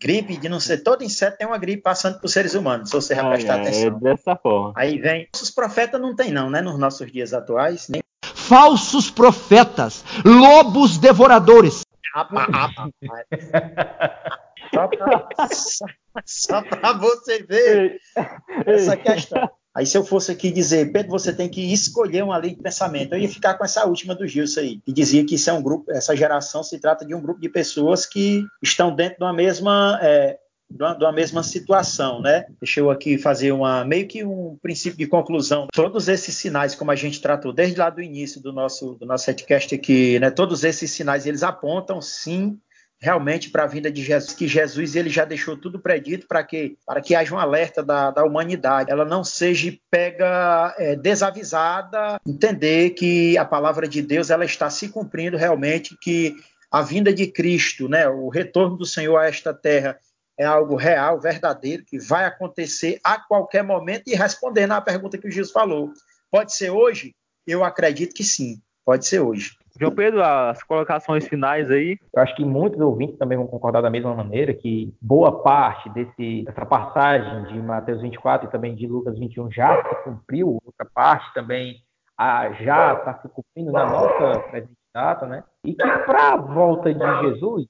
gripe 0.00 0.36
de 0.36 0.48
não 0.48 0.60
ser 0.60 0.78
todo 0.78 1.02
inseto 1.02 1.38
tem 1.38 1.46
uma 1.46 1.58
gripe 1.58 1.82
passando 1.82 2.20
por 2.20 2.28
seres 2.28 2.54
humanos, 2.54 2.90
se 2.90 2.96
você 2.96 3.14
ah, 3.14 3.28
prestar 3.30 3.58
é, 3.58 3.60
atenção. 3.62 3.86
É 3.86 3.90
dessa 4.00 4.36
forma. 4.36 4.72
Aí 4.76 4.98
vem. 4.98 5.28
Os 5.34 5.50
profetas 5.50 6.00
não 6.00 6.14
tem 6.14 6.30
não, 6.30 6.48
né, 6.48 6.60
nos 6.60 6.78
nossos 6.78 7.10
dias 7.10 7.32
atuais, 7.32 7.88
nem 7.88 8.02
falsos 8.22 9.10
profetas, 9.10 10.04
lobos 10.24 10.96
devoradores. 10.96 11.82
só 16.24 16.62
para 16.62 16.92
você 16.94 17.42
ver 17.42 18.00
essa 18.66 18.96
questão. 18.96 19.50
Aí 19.74 19.86
se 19.86 19.96
eu 19.96 20.04
fosse 20.04 20.32
aqui 20.32 20.50
dizer, 20.50 20.92
Pedro, 20.92 21.10
você 21.10 21.32
tem 21.32 21.48
que 21.48 21.72
escolher 21.72 22.24
uma 22.24 22.38
linha 22.38 22.56
de 22.56 22.62
pensamento, 22.62 23.12
eu 23.12 23.18
ia 23.18 23.28
ficar 23.28 23.54
com 23.54 23.64
essa 23.64 23.84
última 23.86 24.14
do 24.14 24.26
Gilson 24.26 24.60
aí, 24.60 24.80
que 24.84 24.92
dizia 24.92 25.24
que 25.24 25.36
isso 25.36 25.50
é 25.50 25.52
um 25.52 25.62
grupo, 25.62 25.90
essa 25.92 26.16
geração 26.16 26.62
se 26.62 26.80
trata 26.80 27.04
de 27.04 27.14
um 27.14 27.20
grupo 27.20 27.40
de 27.40 27.48
pessoas 27.48 28.04
que 28.04 28.44
estão 28.62 28.94
dentro 28.94 29.18
de 29.18 29.24
uma 29.24 29.32
mesma 29.32 29.98
é, 30.02 30.38
de 30.70 30.82
uma, 30.82 30.94
de 30.94 31.04
uma, 31.04 31.12
mesma 31.12 31.42
situação, 31.42 32.20
né? 32.20 32.44
Deixa 32.60 32.80
eu 32.80 32.90
aqui 32.90 33.16
fazer 33.16 33.52
uma 33.52 33.84
meio 33.84 34.06
que 34.06 34.22
um 34.22 34.58
princípio 34.60 34.98
de 34.98 35.06
conclusão. 35.06 35.66
Todos 35.72 36.08
esses 36.08 36.34
sinais, 36.36 36.74
como 36.74 36.90
a 36.90 36.96
gente 36.96 37.22
tratou 37.22 37.52
desde 37.52 37.78
lá 37.78 37.88
do 37.88 38.02
início 38.02 38.40
do 38.42 38.52
nosso 38.52 38.94
do 38.94 39.06
nosso 39.06 39.24
podcast 39.26 39.74
aqui, 39.74 40.18
né? 40.18 40.30
Todos 40.30 40.64
esses 40.64 40.90
sinais 40.90 41.26
eles 41.26 41.42
apontam 41.42 42.02
sim 42.02 42.58
realmente 43.00 43.50
para 43.50 43.62
a 43.62 43.66
vinda 43.66 43.90
de 43.90 44.02
Jesus, 44.02 44.34
que 44.34 44.48
Jesus 44.48 44.96
ele 44.96 45.08
já 45.08 45.24
deixou 45.24 45.56
tudo 45.56 45.78
predito 45.78 46.26
para 46.26 46.42
que 46.42 46.76
para 46.84 47.00
que 47.00 47.14
haja 47.14 47.34
um 47.34 47.38
alerta 47.38 47.82
da, 47.82 48.10
da 48.10 48.24
humanidade, 48.24 48.90
ela 48.90 49.04
não 49.04 49.22
seja 49.22 49.72
pega 49.90 50.74
é, 50.78 50.96
desavisada, 50.96 52.20
entender 52.26 52.90
que 52.90 53.38
a 53.38 53.44
palavra 53.44 53.86
de 53.86 54.02
Deus 54.02 54.30
ela 54.30 54.44
está 54.44 54.68
se 54.68 54.88
cumprindo 54.88 55.36
realmente, 55.36 55.96
que 56.00 56.34
a 56.70 56.82
vinda 56.82 57.12
de 57.12 57.26
Cristo, 57.26 57.88
né, 57.88 58.08
o 58.08 58.28
retorno 58.28 58.76
do 58.76 58.84
Senhor 58.84 59.16
a 59.16 59.26
esta 59.26 59.54
terra 59.54 59.98
é 60.38 60.44
algo 60.44 60.76
real, 60.76 61.20
verdadeiro, 61.20 61.84
que 61.84 61.98
vai 61.98 62.24
acontecer 62.24 63.00
a 63.02 63.18
qualquer 63.18 63.64
momento 63.64 64.04
e 64.06 64.14
respondendo 64.14 64.72
à 64.72 64.80
pergunta 64.80 65.18
que 65.18 65.26
o 65.26 65.30
Jesus 65.30 65.52
falou. 65.52 65.92
Pode 66.30 66.54
ser 66.54 66.70
hoje? 66.70 67.14
Eu 67.46 67.64
acredito 67.64 68.14
que 68.14 68.22
sim, 68.22 68.60
pode 68.84 69.06
ser 69.06 69.20
hoje. 69.20 69.57
João 69.78 69.94
Pedro, 69.94 70.22
as 70.22 70.62
colocações 70.64 71.28
finais 71.28 71.70
aí. 71.70 71.96
Eu 72.12 72.22
acho 72.22 72.34
que 72.34 72.44
muitos 72.44 72.80
ouvintes 72.80 73.16
também 73.16 73.38
vão 73.38 73.46
concordar 73.46 73.80
da 73.80 73.90
mesma 73.90 74.12
maneira, 74.14 74.52
que 74.52 74.92
boa 75.00 75.40
parte 75.42 75.88
desse, 75.90 76.42
dessa 76.44 76.66
passagem 76.66 77.44
de 77.44 77.62
Mateus 77.62 78.02
24 78.02 78.48
e 78.48 78.50
também 78.50 78.74
de 78.74 78.86
Lucas 78.88 79.16
21 79.16 79.52
já 79.52 79.82
se 79.88 80.02
cumpriu, 80.02 80.58
outra 80.64 80.86
parte 80.92 81.32
também 81.32 81.76
já 82.60 82.94
está 82.94 83.14
se 83.22 83.28
cumprindo 83.28 83.70
na 83.70 83.86
nossa 83.86 84.40
presente 84.50 84.72
data, 84.92 85.26
né? 85.26 85.44
E 85.64 85.72
que 85.72 85.98
para 86.06 86.32
a 86.32 86.36
volta 86.36 86.92
de 86.92 87.20
Jesus 87.20 87.66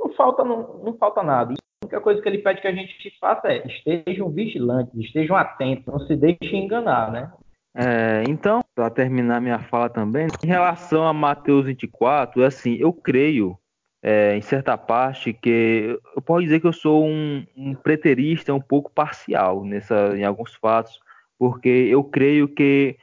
não 0.00 0.12
falta, 0.14 0.42
não, 0.42 0.80
não 0.82 0.96
falta 0.96 1.22
nada. 1.22 1.52
E 1.52 1.56
a 1.56 1.84
única 1.84 2.00
coisa 2.00 2.22
que 2.22 2.28
ele 2.28 2.38
pede 2.38 2.62
que 2.62 2.68
a 2.68 2.72
gente 2.72 3.18
faça 3.20 3.48
é 3.48 3.66
estejam 3.66 4.30
vigilantes, 4.30 4.94
estejam 4.94 5.36
atentos, 5.36 5.84
não 5.86 6.00
se 6.00 6.16
deixem 6.16 6.64
enganar, 6.64 7.12
né? 7.12 7.30
É, 7.78 8.24
então, 8.26 8.64
para 8.74 8.88
terminar 8.88 9.38
minha 9.38 9.58
fala 9.58 9.90
também, 9.90 10.28
em 10.42 10.46
relação 10.46 11.06
a 11.06 11.12
Mateus 11.12 11.66
24, 11.66 12.42
assim, 12.42 12.74
eu 12.80 12.90
creio, 12.90 13.58
é, 14.02 14.34
em 14.34 14.40
certa 14.40 14.78
parte, 14.78 15.34
que 15.34 15.98
eu 16.14 16.22
posso 16.22 16.44
dizer 16.44 16.58
que 16.58 16.66
eu 16.66 16.72
sou 16.72 17.04
um, 17.04 17.44
um 17.54 17.74
preterista 17.74 18.54
um 18.54 18.60
pouco 18.60 18.90
parcial 18.90 19.62
nessa, 19.62 20.16
em 20.16 20.24
alguns 20.24 20.54
fatos, 20.54 20.98
porque 21.38 21.68
eu 21.68 22.02
creio 22.02 22.48
que 22.48 22.96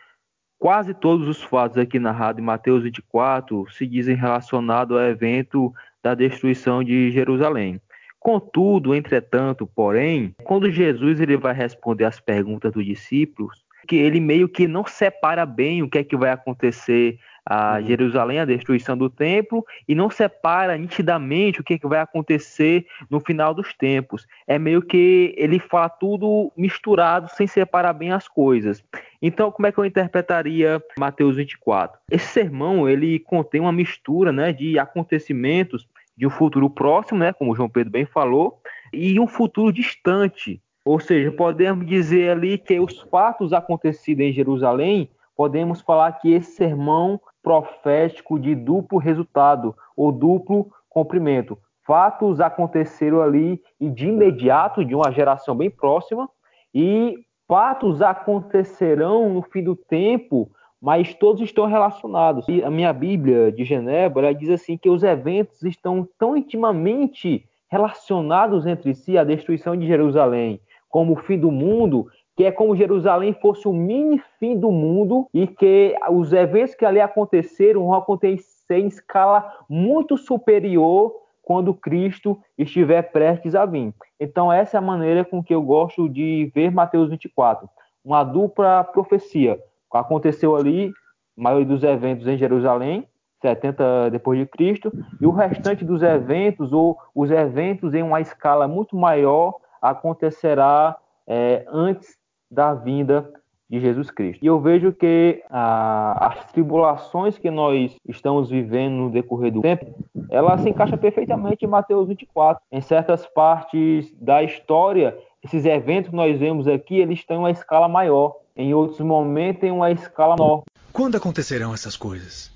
quase 0.58 0.96
todos 0.96 1.28
os 1.28 1.44
fatos 1.44 1.78
aqui 1.78 2.00
narrados 2.00 2.42
em 2.42 2.46
Mateus 2.46 2.82
24 2.82 3.70
se 3.70 3.86
dizem 3.86 4.16
relacionados 4.16 4.98
ao 4.98 5.04
evento 5.04 5.72
da 6.02 6.16
destruição 6.16 6.84
de 6.84 7.12
Jerusalém. 7.12 7.80
Contudo, 8.20 8.96
entretanto, 8.96 9.68
porém, 9.68 10.34
quando 10.46 10.72
Jesus 10.72 11.20
ele 11.20 11.38
vai 11.38 11.54
responder 11.54 12.06
às 12.06 12.20
perguntas 12.20 12.72
dos 12.72 12.86
discípulos, 12.86 13.63
que 13.88 13.96
ele 13.96 14.20
meio 14.20 14.48
que 14.48 14.68
não 14.68 14.86
separa 14.86 15.46
bem 15.46 15.82
o 15.84 15.90
que 15.90 15.98
é 15.98 16.04
que 16.04 16.16
vai 16.16 16.30
acontecer 16.32 17.20
a 17.46 17.78
uhum. 17.78 17.86
Jerusalém, 17.86 18.40
a 18.40 18.46
destruição 18.46 18.98
do 18.98 19.10
templo, 19.10 19.66
e 19.88 19.94
não 19.94 20.10
separa 20.10 20.78
nitidamente 20.78 21.60
o 21.60 21.64
que, 21.64 21.74
é 21.74 21.78
que 21.78 21.88
vai 21.88 22.00
acontecer 22.00 22.88
no 23.10 23.20
final 23.20 23.54
dos 23.54 23.74
tempos. 23.74 24.26
É 24.48 24.58
meio 24.58 24.82
que 24.82 25.34
ele 25.38 25.60
fala 25.60 25.90
tudo 25.90 26.52
misturado, 26.56 27.30
sem 27.36 27.46
separar 27.46 27.94
bem 27.94 28.12
as 28.12 28.28
coisas. 28.28 28.84
Então, 29.22 29.52
como 29.52 29.68
é 29.68 29.72
que 29.72 29.78
eu 29.78 29.86
interpretaria 29.86 30.82
Mateus 30.98 31.36
24? 31.36 32.00
Esse 32.10 32.28
sermão, 32.28 32.88
ele 32.88 33.20
contém 33.20 33.60
uma 33.60 33.74
mistura 33.74 34.32
né, 34.32 34.54
de 34.54 34.80
acontecimentos 34.80 35.88
de 36.16 36.28
um 36.28 36.30
futuro 36.30 36.70
próximo, 36.70 37.20
né, 37.20 37.34
como 37.34 37.56
João 37.56 37.70
Pedro 37.70 37.92
bem 37.92 38.06
falou, 38.06 38.62
e 38.92 39.20
um 39.20 39.28
futuro 39.28 39.74
distante, 39.74 40.62
ou 40.86 41.00
seja, 41.00 41.32
podemos 41.32 41.86
dizer 41.86 42.32
ali 42.32 42.58
que 42.58 42.80
os 42.80 43.00
fatos 43.02 43.54
acontecidos 43.54 44.26
em 44.26 44.34
Jerusalém, 44.34 45.10
podemos 45.36 45.82
falar 45.82 46.12
que 46.14 46.34
esse 46.34 46.52
sermão 46.52 47.20
profético 47.42 48.40
de 48.40 48.54
duplo 48.54 48.98
resultado 48.98 49.76
ou 49.96 50.12
duplo 50.12 50.72
cumprimento. 50.90 51.58
Fatos 51.86 52.40
aconteceram 52.40 53.22
ali 53.22 53.62
e 53.80 53.90
de 53.90 54.08
imediato, 54.08 54.86
de 54.86 54.96
uma 54.96 55.12
geração 55.12 55.56
bem 55.56 55.70
próxima, 55.70 56.30
e 56.74 57.18
fatos 57.48 58.02
acontecerão 58.02 59.34
no 59.34 59.42
fim 59.42 59.64
do 59.64 59.76
tempo, 59.76 60.50
mas 60.82 61.14
todos 61.14 61.42
estão 61.42 61.66
relacionados. 61.66 62.48
E 62.48 62.64
a 62.64 62.70
minha 62.70 62.94
Bíblia 62.94 63.52
de 63.52 63.64
Genebra 63.64 64.34
diz 64.34 64.50
assim 64.50 64.78
que 64.78 64.90
os 64.90 65.04
eventos 65.04 65.64
estão 65.64 66.08
tão 66.18 66.38
intimamente 66.38 67.46
relacionados 67.70 68.66
entre 68.66 68.94
si, 68.94 69.18
a 69.18 69.24
destruição 69.24 69.76
de 69.76 69.88
Jerusalém, 69.88 70.62
como 70.94 71.14
o 71.14 71.24
fim 71.24 71.40
do 71.40 71.50
mundo, 71.52 72.06
que 72.38 72.44
é 72.44 72.52
como 72.52 72.76
Jerusalém 72.76 73.34
fosse 73.34 73.68
o 73.68 73.74
mini 73.74 74.22
fim 74.40 74.56
do 74.56 74.70
mundo 74.70 75.28
e 75.34 75.48
que 75.48 75.96
os 76.12 76.32
eventos 76.32 76.76
que 76.76 76.86
ali 76.86 77.02
aconteceram 77.02 77.86
vão 77.86 77.96
acontecer 77.96 78.78
em 78.78 78.86
escala 78.86 79.52
muito 79.68 80.16
superior 80.16 81.12
quando 81.42 81.74
Cristo 81.74 82.40
estiver 82.56 83.12
prestes 83.12 83.56
a 83.56 83.66
vir. 83.66 83.92
Então 84.20 84.54
essa 84.54 84.78
é 84.78 84.80
a 84.80 84.82
maneira 84.82 85.26
com 85.26 85.44
que 85.44 85.56
eu 85.56 85.64
gosto 85.64 86.08
de 86.08 86.52
ver 86.54 86.72
Mateus 86.72 87.10
24, 87.10 87.68
uma 88.06 88.24
dupla 88.24 88.84
profecia. 88.84 89.60
Aconteceu 89.92 90.56
ali, 90.56 90.94
a 91.36 91.42
maioria 91.42 91.66
dos 91.66 91.84
eventos 91.84 92.28
em 92.28 92.38
Jerusalém, 92.38 93.08
70 93.42 94.12
depois 94.12 94.38
de 94.38 94.46
Cristo, 94.46 94.92
e 95.20 95.26
o 95.26 95.32
restante 95.32 95.84
dos 95.84 96.04
eventos 96.04 96.72
ou 96.72 97.00
os 97.16 97.32
eventos 97.32 97.96
em 97.96 98.04
uma 98.04 98.22
escala 98.22 98.68
muito 98.68 98.96
maior 98.96 99.56
acontecerá 99.84 100.96
é, 101.28 101.66
antes 101.68 102.18
da 102.50 102.74
vinda 102.74 103.30
de 103.70 103.80
Jesus 103.80 104.10
Cristo. 104.12 104.44
E 104.44 104.48
eu 104.48 104.60
vejo 104.62 104.94
que 104.94 105.44
ah, 105.50 106.28
as 106.30 106.52
tribulações 106.52 107.38
que 107.38 107.50
nós 107.50 107.96
estamos 108.08 108.50
vivendo 108.50 108.94
no 108.94 109.12
decorrer 109.12 109.52
do 109.52 109.62
tempo, 109.62 109.94
ela 110.30 110.58
se 110.58 110.70
encaixa 110.70 110.96
perfeitamente 110.96 111.66
em 111.66 111.68
Mateus 111.68 112.08
24. 112.08 112.62
Em 112.72 112.82
certas 112.82 113.26
partes 113.26 114.14
da 114.22 114.44
história, 114.44 115.18
esses 115.44 115.66
eventos 115.66 116.12
que 116.12 116.16
nós 116.16 116.40
vemos 116.40 116.68
aqui, 116.68 116.98
eles 116.98 117.24
em 117.30 117.38
uma 117.38 117.52
escala 117.52 117.88
maior. 117.88 118.36
Em 118.56 118.74
outros 118.74 119.00
momentos, 119.00 119.64
em 119.64 119.72
uma 119.72 119.92
escala 119.92 120.36
menor. 120.36 120.64
Quando 120.92 121.16
acontecerão 121.16 121.74
essas 121.74 121.98
coisas? 121.98 122.52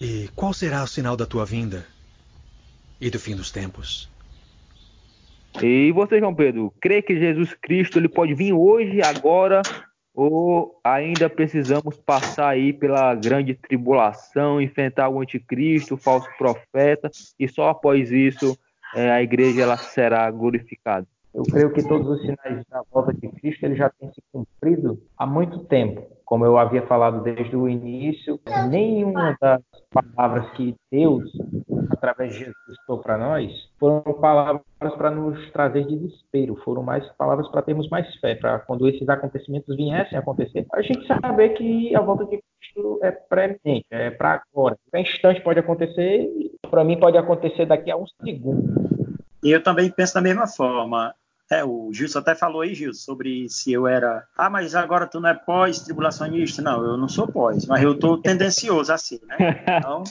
E 0.00 0.28
qual 0.36 0.52
será 0.52 0.84
o 0.84 0.86
sinal 0.86 1.16
da 1.16 1.26
tua 1.26 1.44
vinda 1.44 1.84
e 3.00 3.10
do 3.10 3.18
fim 3.18 3.34
dos 3.34 3.50
tempos? 3.50 4.08
E 5.62 5.90
você, 5.92 6.20
João 6.20 6.34
Pedro, 6.34 6.72
crê 6.80 7.02
que 7.02 7.18
Jesus 7.18 7.54
Cristo 7.54 7.98
ele 7.98 8.08
pode 8.08 8.34
vir 8.34 8.52
hoje, 8.52 9.02
agora, 9.02 9.62
ou 10.14 10.80
ainda 10.84 11.28
precisamos 11.28 11.96
passar 11.96 12.50
aí 12.50 12.72
pela 12.72 13.14
grande 13.14 13.54
tribulação, 13.54 14.60
enfrentar 14.60 15.08
o 15.08 15.20
anticristo, 15.20 15.94
o 15.94 15.98
falso 15.98 16.28
profeta, 16.36 17.10
e 17.38 17.48
só 17.48 17.68
após 17.68 18.10
isso 18.10 18.58
é, 18.94 19.10
a 19.10 19.22
igreja 19.22 19.62
ela 19.62 19.76
será 19.76 20.30
glorificada? 20.30 21.06
Eu 21.34 21.42
creio 21.42 21.72
que 21.72 21.86
todos 21.86 22.08
os 22.08 22.20
sinais 22.20 22.64
da 22.70 22.82
volta 22.90 23.12
de 23.12 23.28
Cristo 23.28 23.64
ele 23.64 23.76
já 23.76 23.90
têm 23.90 24.10
se 24.12 24.22
cumprido 24.32 24.98
há 25.16 25.26
muito 25.26 25.60
tempo. 25.64 26.02
Como 26.24 26.44
eu 26.44 26.58
havia 26.58 26.86
falado 26.86 27.22
desde 27.22 27.56
o 27.56 27.68
início, 27.68 28.38
nenhuma 28.68 29.36
das 29.40 29.62
palavras 29.90 30.50
que 30.52 30.74
Deus, 30.90 31.24
através 31.90 32.32
de 32.32 32.40
Jesus, 32.40 32.54
deu 32.86 32.98
para 32.98 33.16
nós, 33.16 33.50
foram 33.78 34.02
palavras 34.20 34.62
para 34.96 35.10
nos 35.10 35.50
trazer 35.52 35.86
desespero, 35.86 36.56
foram 36.56 36.82
mais 36.82 37.06
palavras 37.12 37.48
para 37.48 37.62
termos 37.62 37.88
mais 37.88 38.14
fé, 38.16 38.34
para 38.34 38.58
quando 38.58 38.88
esses 38.88 39.08
acontecimentos 39.08 39.74
viessem 39.74 40.18
a 40.18 40.20
acontecer, 40.20 40.66
a 40.72 40.82
gente 40.82 41.06
saber 41.06 41.50
que 41.50 41.94
a 41.94 42.00
volta 42.00 42.26
de 42.26 42.42
Cristo 42.60 43.00
é 43.02 43.10
pré-eminente, 43.10 43.86
é 43.90 44.10
para 44.10 44.42
agora. 44.52 44.76
Qualquer 44.90 45.08
instante 45.08 45.40
pode 45.40 45.60
acontecer, 45.60 46.28
para 46.70 46.84
mim 46.84 46.98
pode 46.98 47.16
acontecer 47.16 47.64
daqui 47.64 47.90
a 47.90 47.96
um 47.96 48.06
segundo. 48.22 48.97
E 49.42 49.50
eu 49.50 49.62
também 49.62 49.90
penso 49.90 50.14
da 50.14 50.20
mesma 50.20 50.46
forma. 50.46 51.14
É, 51.50 51.64
o 51.64 51.90
Gilson 51.92 52.18
até 52.18 52.34
falou 52.34 52.60
aí, 52.60 52.74
Gilson, 52.74 53.00
sobre 53.00 53.48
se 53.48 53.72
eu 53.72 53.86
era. 53.86 54.24
Ah, 54.36 54.50
mas 54.50 54.74
agora 54.74 55.06
tu 55.06 55.18
não 55.18 55.30
é 55.30 55.34
pós-tribulacionista? 55.34 56.60
Não, 56.60 56.84
eu 56.84 56.96
não 56.96 57.08
sou 57.08 57.26
pós, 57.26 57.64
mas 57.66 57.82
eu 57.82 57.92
estou 57.92 58.20
tendencioso 58.20 58.92
a 58.92 58.98
ser, 58.98 59.20
né? 59.24 59.64
Então, 59.78 60.02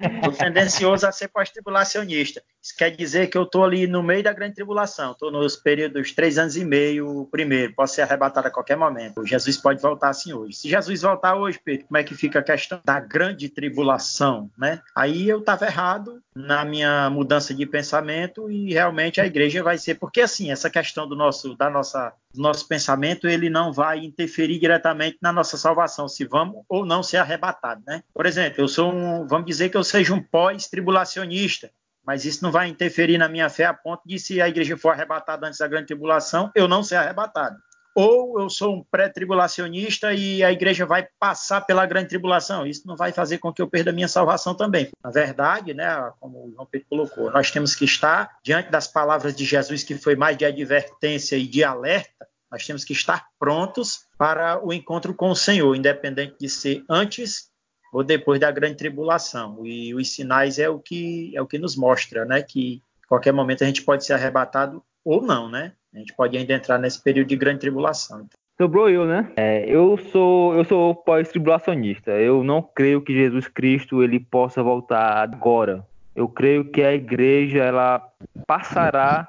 estou 0.00 0.32
tendencioso 0.32 1.06
a 1.06 1.12
ser 1.12 1.28
pós-tribulacionista. 1.28 2.42
Isso 2.62 2.74
quer 2.78 2.90
dizer 2.90 3.26
que 3.26 3.36
eu 3.36 3.42
estou 3.42 3.64
ali 3.64 3.86
no 3.86 4.02
meio 4.02 4.22
da 4.22 4.32
grande 4.32 4.54
tribulação, 4.54 5.12
estou 5.12 5.30
nos 5.30 5.56
períodos 5.56 6.12
três 6.12 6.38
anos 6.38 6.56
e 6.56 6.64
meio, 6.64 7.28
primeiro, 7.30 7.74
posso 7.74 7.94
ser 7.94 8.02
arrebatado 8.02 8.48
a 8.48 8.50
qualquer 8.50 8.76
momento. 8.76 9.26
Jesus 9.26 9.56
pode 9.56 9.82
voltar 9.82 10.10
assim 10.10 10.32
hoje. 10.32 10.56
Se 10.56 10.68
Jesus 10.68 11.02
voltar 11.02 11.34
hoje, 11.34 11.60
Pedro, 11.62 11.86
como 11.86 11.98
é 11.98 12.04
que 12.04 12.14
fica 12.14 12.38
a 12.38 12.42
questão 12.42 12.80
da 12.84 13.00
grande 13.00 13.48
tribulação, 13.48 14.50
né? 14.56 14.80
Aí 14.94 15.28
eu 15.28 15.40
estava 15.40 15.66
errado 15.66 16.22
na 16.34 16.64
minha 16.64 17.10
mudança 17.10 17.52
de 17.52 17.66
pensamento 17.66 18.50
e 18.50 18.72
realmente 18.72 19.20
a 19.20 19.26
igreja 19.26 19.62
vai 19.62 19.76
ser, 19.76 19.96
porque 19.96 20.20
assim, 20.20 20.50
essa 20.50 20.70
questão 20.70 20.83
do 20.92 21.16
nosso, 21.16 21.56
da 21.56 21.70
nossa, 21.70 22.12
do 22.32 22.42
nosso 22.42 22.66
pensamento, 22.68 23.26
ele 23.26 23.48
não 23.48 23.72
vai 23.72 23.98
interferir 23.98 24.58
diretamente 24.58 25.18
na 25.22 25.32
nossa 25.32 25.56
salvação, 25.56 26.08
se 26.08 26.24
vamos 26.24 26.62
ou 26.68 26.84
não 26.84 27.02
ser 27.02 27.18
arrebatados, 27.18 27.84
né? 27.86 28.02
Por 28.12 28.26
exemplo, 28.26 28.62
eu 28.62 28.68
sou 28.68 28.92
um, 28.92 29.26
vamos 29.26 29.46
dizer 29.46 29.68
que 29.68 29.76
eu 29.76 29.84
seja 29.84 30.12
um 30.12 30.22
pós-tribulacionista 30.22 31.70
mas 32.06 32.24
isso 32.24 32.44
não 32.44 32.52
vai 32.52 32.68
interferir 32.68 33.16
na 33.16 33.28
minha 33.28 33.48
fé 33.48 33.64
a 33.64 33.72
ponto 33.72 34.02
de, 34.06 34.18
se 34.18 34.40
a 34.40 34.48
igreja 34.48 34.76
for 34.76 34.90
arrebatada 34.90 35.46
antes 35.46 35.58
da 35.58 35.66
grande 35.66 35.86
tribulação, 35.86 36.50
eu 36.54 36.68
não 36.68 36.82
ser 36.82 36.96
arrebatado. 36.96 37.56
Ou 37.94 38.40
eu 38.40 38.50
sou 38.50 38.74
um 38.74 38.82
pré-tribulacionista 38.82 40.12
e 40.12 40.42
a 40.42 40.50
igreja 40.50 40.84
vai 40.84 41.06
passar 41.18 41.60
pela 41.60 41.86
grande 41.86 42.08
tribulação. 42.08 42.66
Isso 42.66 42.86
não 42.86 42.96
vai 42.96 43.12
fazer 43.12 43.38
com 43.38 43.52
que 43.52 43.62
eu 43.62 43.68
perda 43.68 43.90
a 43.90 43.94
minha 43.94 44.08
salvação 44.08 44.54
também. 44.54 44.90
Na 45.02 45.10
verdade, 45.10 45.72
né, 45.72 46.12
como 46.18 46.46
o 46.46 46.52
João 46.52 46.66
Pedro 46.66 46.88
colocou, 46.88 47.30
nós 47.30 47.50
temos 47.50 47.74
que 47.74 47.84
estar 47.84 48.36
diante 48.42 48.70
das 48.70 48.88
palavras 48.88 49.34
de 49.34 49.44
Jesus, 49.44 49.84
que 49.84 49.96
foi 49.96 50.16
mais 50.16 50.36
de 50.36 50.44
advertência 50.44 51.36
e 51.36 51.46
de 51.46 51.62
alerta, 51.62 52.26
nós 52.50 52.66
temos 52.66 52.84
que 52.84 52.92
estar 52.92 53.26
prontos 53.38 54.06
para 54.16 54.64
o 54.64 54.72
encontro 54.72 55.12
com 55.12 55.30
o 55.30 55.36
Senhor, 55.36 55.74
independente 55.74 56.36
de 56.38 56.48
ser 56.48 56.84
antes 56.88 57.50
ou 57.92 58.04
depois 58.04 58.40
da 58.40 58.50
grande 58.50 58.76
tribulação. 58.76 59.64
E 59.64 59.94
os 59.94 60.14
sinais 60.14 60.58
é 60.58 60.68
o 60.68 60.78
que 60.78 61.32
é 61.36 61.42
o 61.42 61.46
que 61.46 61.58
nos 61.58 61.76
mostra, 61.76 62.24
né, 62.24 62.42
que 62.42 62.82
qualquer 63.08 63.32
momento 63.32 63.62
a 63.62 63.66
gente 63.66 63.82
pode 63.82 64.04
ser 64.04 64.14
arrebatado 64.14 64.84
ou 65.04 65.22
não, 65.22 65.48
né? 65.48 65.72
A 65.94 65.98
gente 65.98 66.12
pode 66.14 66.36
ainda 66.36 66.52
entrar 66.52 66.78
nesse 66.78 67.00
período 67.00 67.28
de 67.28 67.36
grande 67.36 67.60
tribulação. 67.60 68.26
Sobrou 68.60 68.90
eu, 68.90 69.04
né? 69.06 69.30
É, 69.36 69.64
eu 69.68 69.96
sou 69.96 70.54
eu 70.54 70.64
sou 70.64 70.94
pós-tribulacionista. 70.94 72.10
Eu 72.12 72.42
não 72.42 72.62
creio 72.62 73.00
que 73.00 73.14
Jesus 73.14 73.46
Cristo 73.46 74.02
ele 74.02 74.18
possa 74.18 74.62
voltar 74.62 75.18
agora. 75.18 75.86
Eu 76.14 76.28
creio 76.28 76.64
que 76.64 76.82
a 76.82 76.92
igreja 76.92 77.62
ela 77.62 78.02
passará 78.46 79.28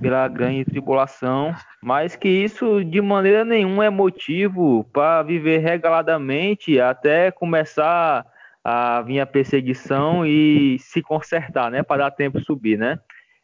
pela 0.00 0.26
grande 0.28 0.64
tribulação, 0.64 1.54
mas 1.82 2.16
que 2.16 2.28
isso 2.28 2.84
de 2.84 3.00
maneira 3.00 3.44
nenhuma 3.44 3.84
é 3.84 3.90
motivo 3.90 4.84
para 4.92 5.22
viver 5.22 5.58
regaladamente 5.58 6.80
até 6.80 7.30
começar 7.30 8.26
a 8.64 9.02
vir 9.02 9.20
a 9.20 9.26
perseguição 9.26 10.26
e 10.26 10.78
se 10.80 11.00
consertar, 11.00 11.70
né, 11.70 11.82
para 11.82 12.04
dar 12.04 12.10
tempo 12.10 12.40
subir, 12.40 12.76
né? 12.78 12.98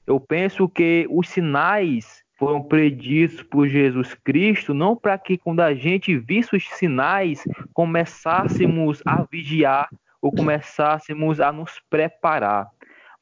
Eu 0.07 0.21
penso 0.21 0.69
que 0.69 1.07
os 1.09 1.29
sinais 1.29 2.24
foram 2.37 2.63
preditos 2.63 3.43
por 3.43 3.69
Jesus 3.69 4.15
Cristo, 4.15 4.75
não 4.75 4.97
para 4.97 5.17
que 5.19 5.39
quando 5.39 5.61
a 5.61 5.75
gente 5.75 6.17
visse 6.17 6.57
os 6.57 6.69
sinais 6.71 7.45
começássemos 7.73 9.03
a 9.07 9.25
vigiar 9.31 9.89
ou 10.21 10.33
começássemos 10.33 11.41
a 11.41 11.53
nos 11.53 11.81
preparar, 11.89 12.67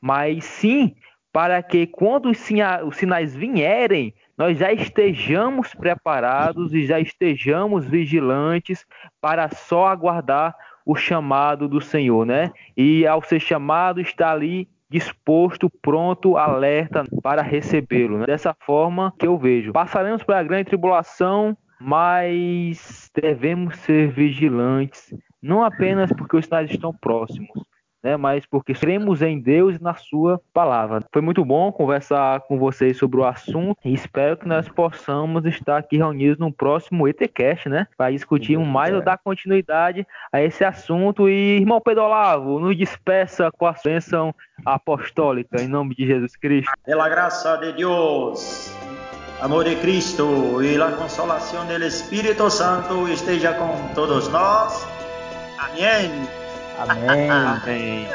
mas 0.00 0.44
sim 0.44 0.94
para 1.32 1.62
que 1.62 1.86
quando 1.86 2.30
os 2.30 2.96
sinais 2.96 3.34
vierem, 3.34 4.14
nós 4.36 4.58
já 4.58 4.70
estejamos 4.70 5.74
preparados 5.74 6.74
e 6.74 6.84
já 6.84 7.00
estejamos 7.00 7.86
vigilantes 7.86 8.84
para 9.20 9.48
só 9.48 9.86
aguardar 9.86 10.54
o 10.84 10.94
chamado 10.94 11.68
do 11.68 11.80
Senhor, 11.80 12.26
né? 12.26 12.52
E 12.76 13.06
ao 13.06 13.22
ser 13.22 13.40
chamado, 13.40 14.00
está 14.00 14.32
ali 14.32 14.68
disposto, 14.92 15.70
pronto, 15.80 16.36
alerta 16.36 17.04
para 17.22 17.42
recebê-lo. 17.42 18.18
Né? 18.18 18.26
Dessa 18.26 18.54
forma 18.60 19.12
que 19.18 19.26
eu 19.26 19.38
vejo. 19.38 19.72
Passaremos 19.72 20.22
pela 20.22 20.42
grande 20.42 20.64
tribulação, 20.64 21.56
mas 21.80 23.10
devemos 23.14 23.76
ser 23.78 24.10
vigilantes, 24.12 25.12
não 25.42 25.64
apenas 25.64 26.12
porque 26.12 26.36
os 26.36 26.44
sinais 26.44 26.70
estão 26.70 26.92
próximos, 26.94 27.64
né? 28.02 28.16
Mas 28.16 28.44
porque 28.46 28.74
cremos 28.74 29.22
em 29.22 29.38
Deus 29.38 29.76
e 29.76 29.82
na 29.82 29.94
Sua 29.94 30.40
palavra. 30.52 31.00
Foi 31.12 31.22
muito 31.22 31.44
bom 31.44 31.70
conversar 31.70 32.40
com 32.40 32.58
vocês 32.58 32.96
sobre 32.96 33.20
o 33.20 33.24
assunto 33.24 33.78
e 33.84 33.92
espero 33.94 34.36
que 34.36 34.46
nós 34.46 34.68
possamos 34.68 35.44
estar 35.46 35.78
aqui 35.78 35.96
reunidos 35.96 36.38
no 36.38 36.52
próximo 36.52 37.06
ETCast, 37.06 37.68
né? 37.68 37.86
Para 37.96 38.10
discutir 38.10 38.56
um 38.56 38.64
mais 38.64 38.94
ou 38.94 39.02
dar 39.02 39.18
continuidade 39.18 40.06
a 40.32 40.42
esse 40.42 40.64
assunto. 40.64 41.28
E, 41.28 41.58
irmão 41.58 41.80
Pedro 41.80 42.04
Olavo, 42.04 42.58
nos 42.58 42.76
despeça 42.76 43.50
com 43.52 43.66
a 43.66 43.74
bênção 43.84 44.34
apostólica 44.64 45.60
em 45.60 45.68
nome 45.68 45.94
de 45.94 46.06
Jesus 46.06 46.36
Cristo. 46.36 46.72
Pela 46.84 47.08
graça 47.08 47.56
de 47.56 47.72
Deus. 47.72 48.72
Amor 49.40 49.64
de 49.64 49.74
Cristo 49.76 50.62
e 50.62 50.80
a 50.80 50.92
consolação 50.92 51.66
do 51.66 51.72
Espírito 51.82 52.48
Santo 52.48 53.08
esteja 53.08 53.52
com 53.54 53.92
todos 53.92 54.28
nós. 54.28 54.86
Amém. 55.58 56.41
Amém. 56.82 57.30
Amém. 57.30 58.08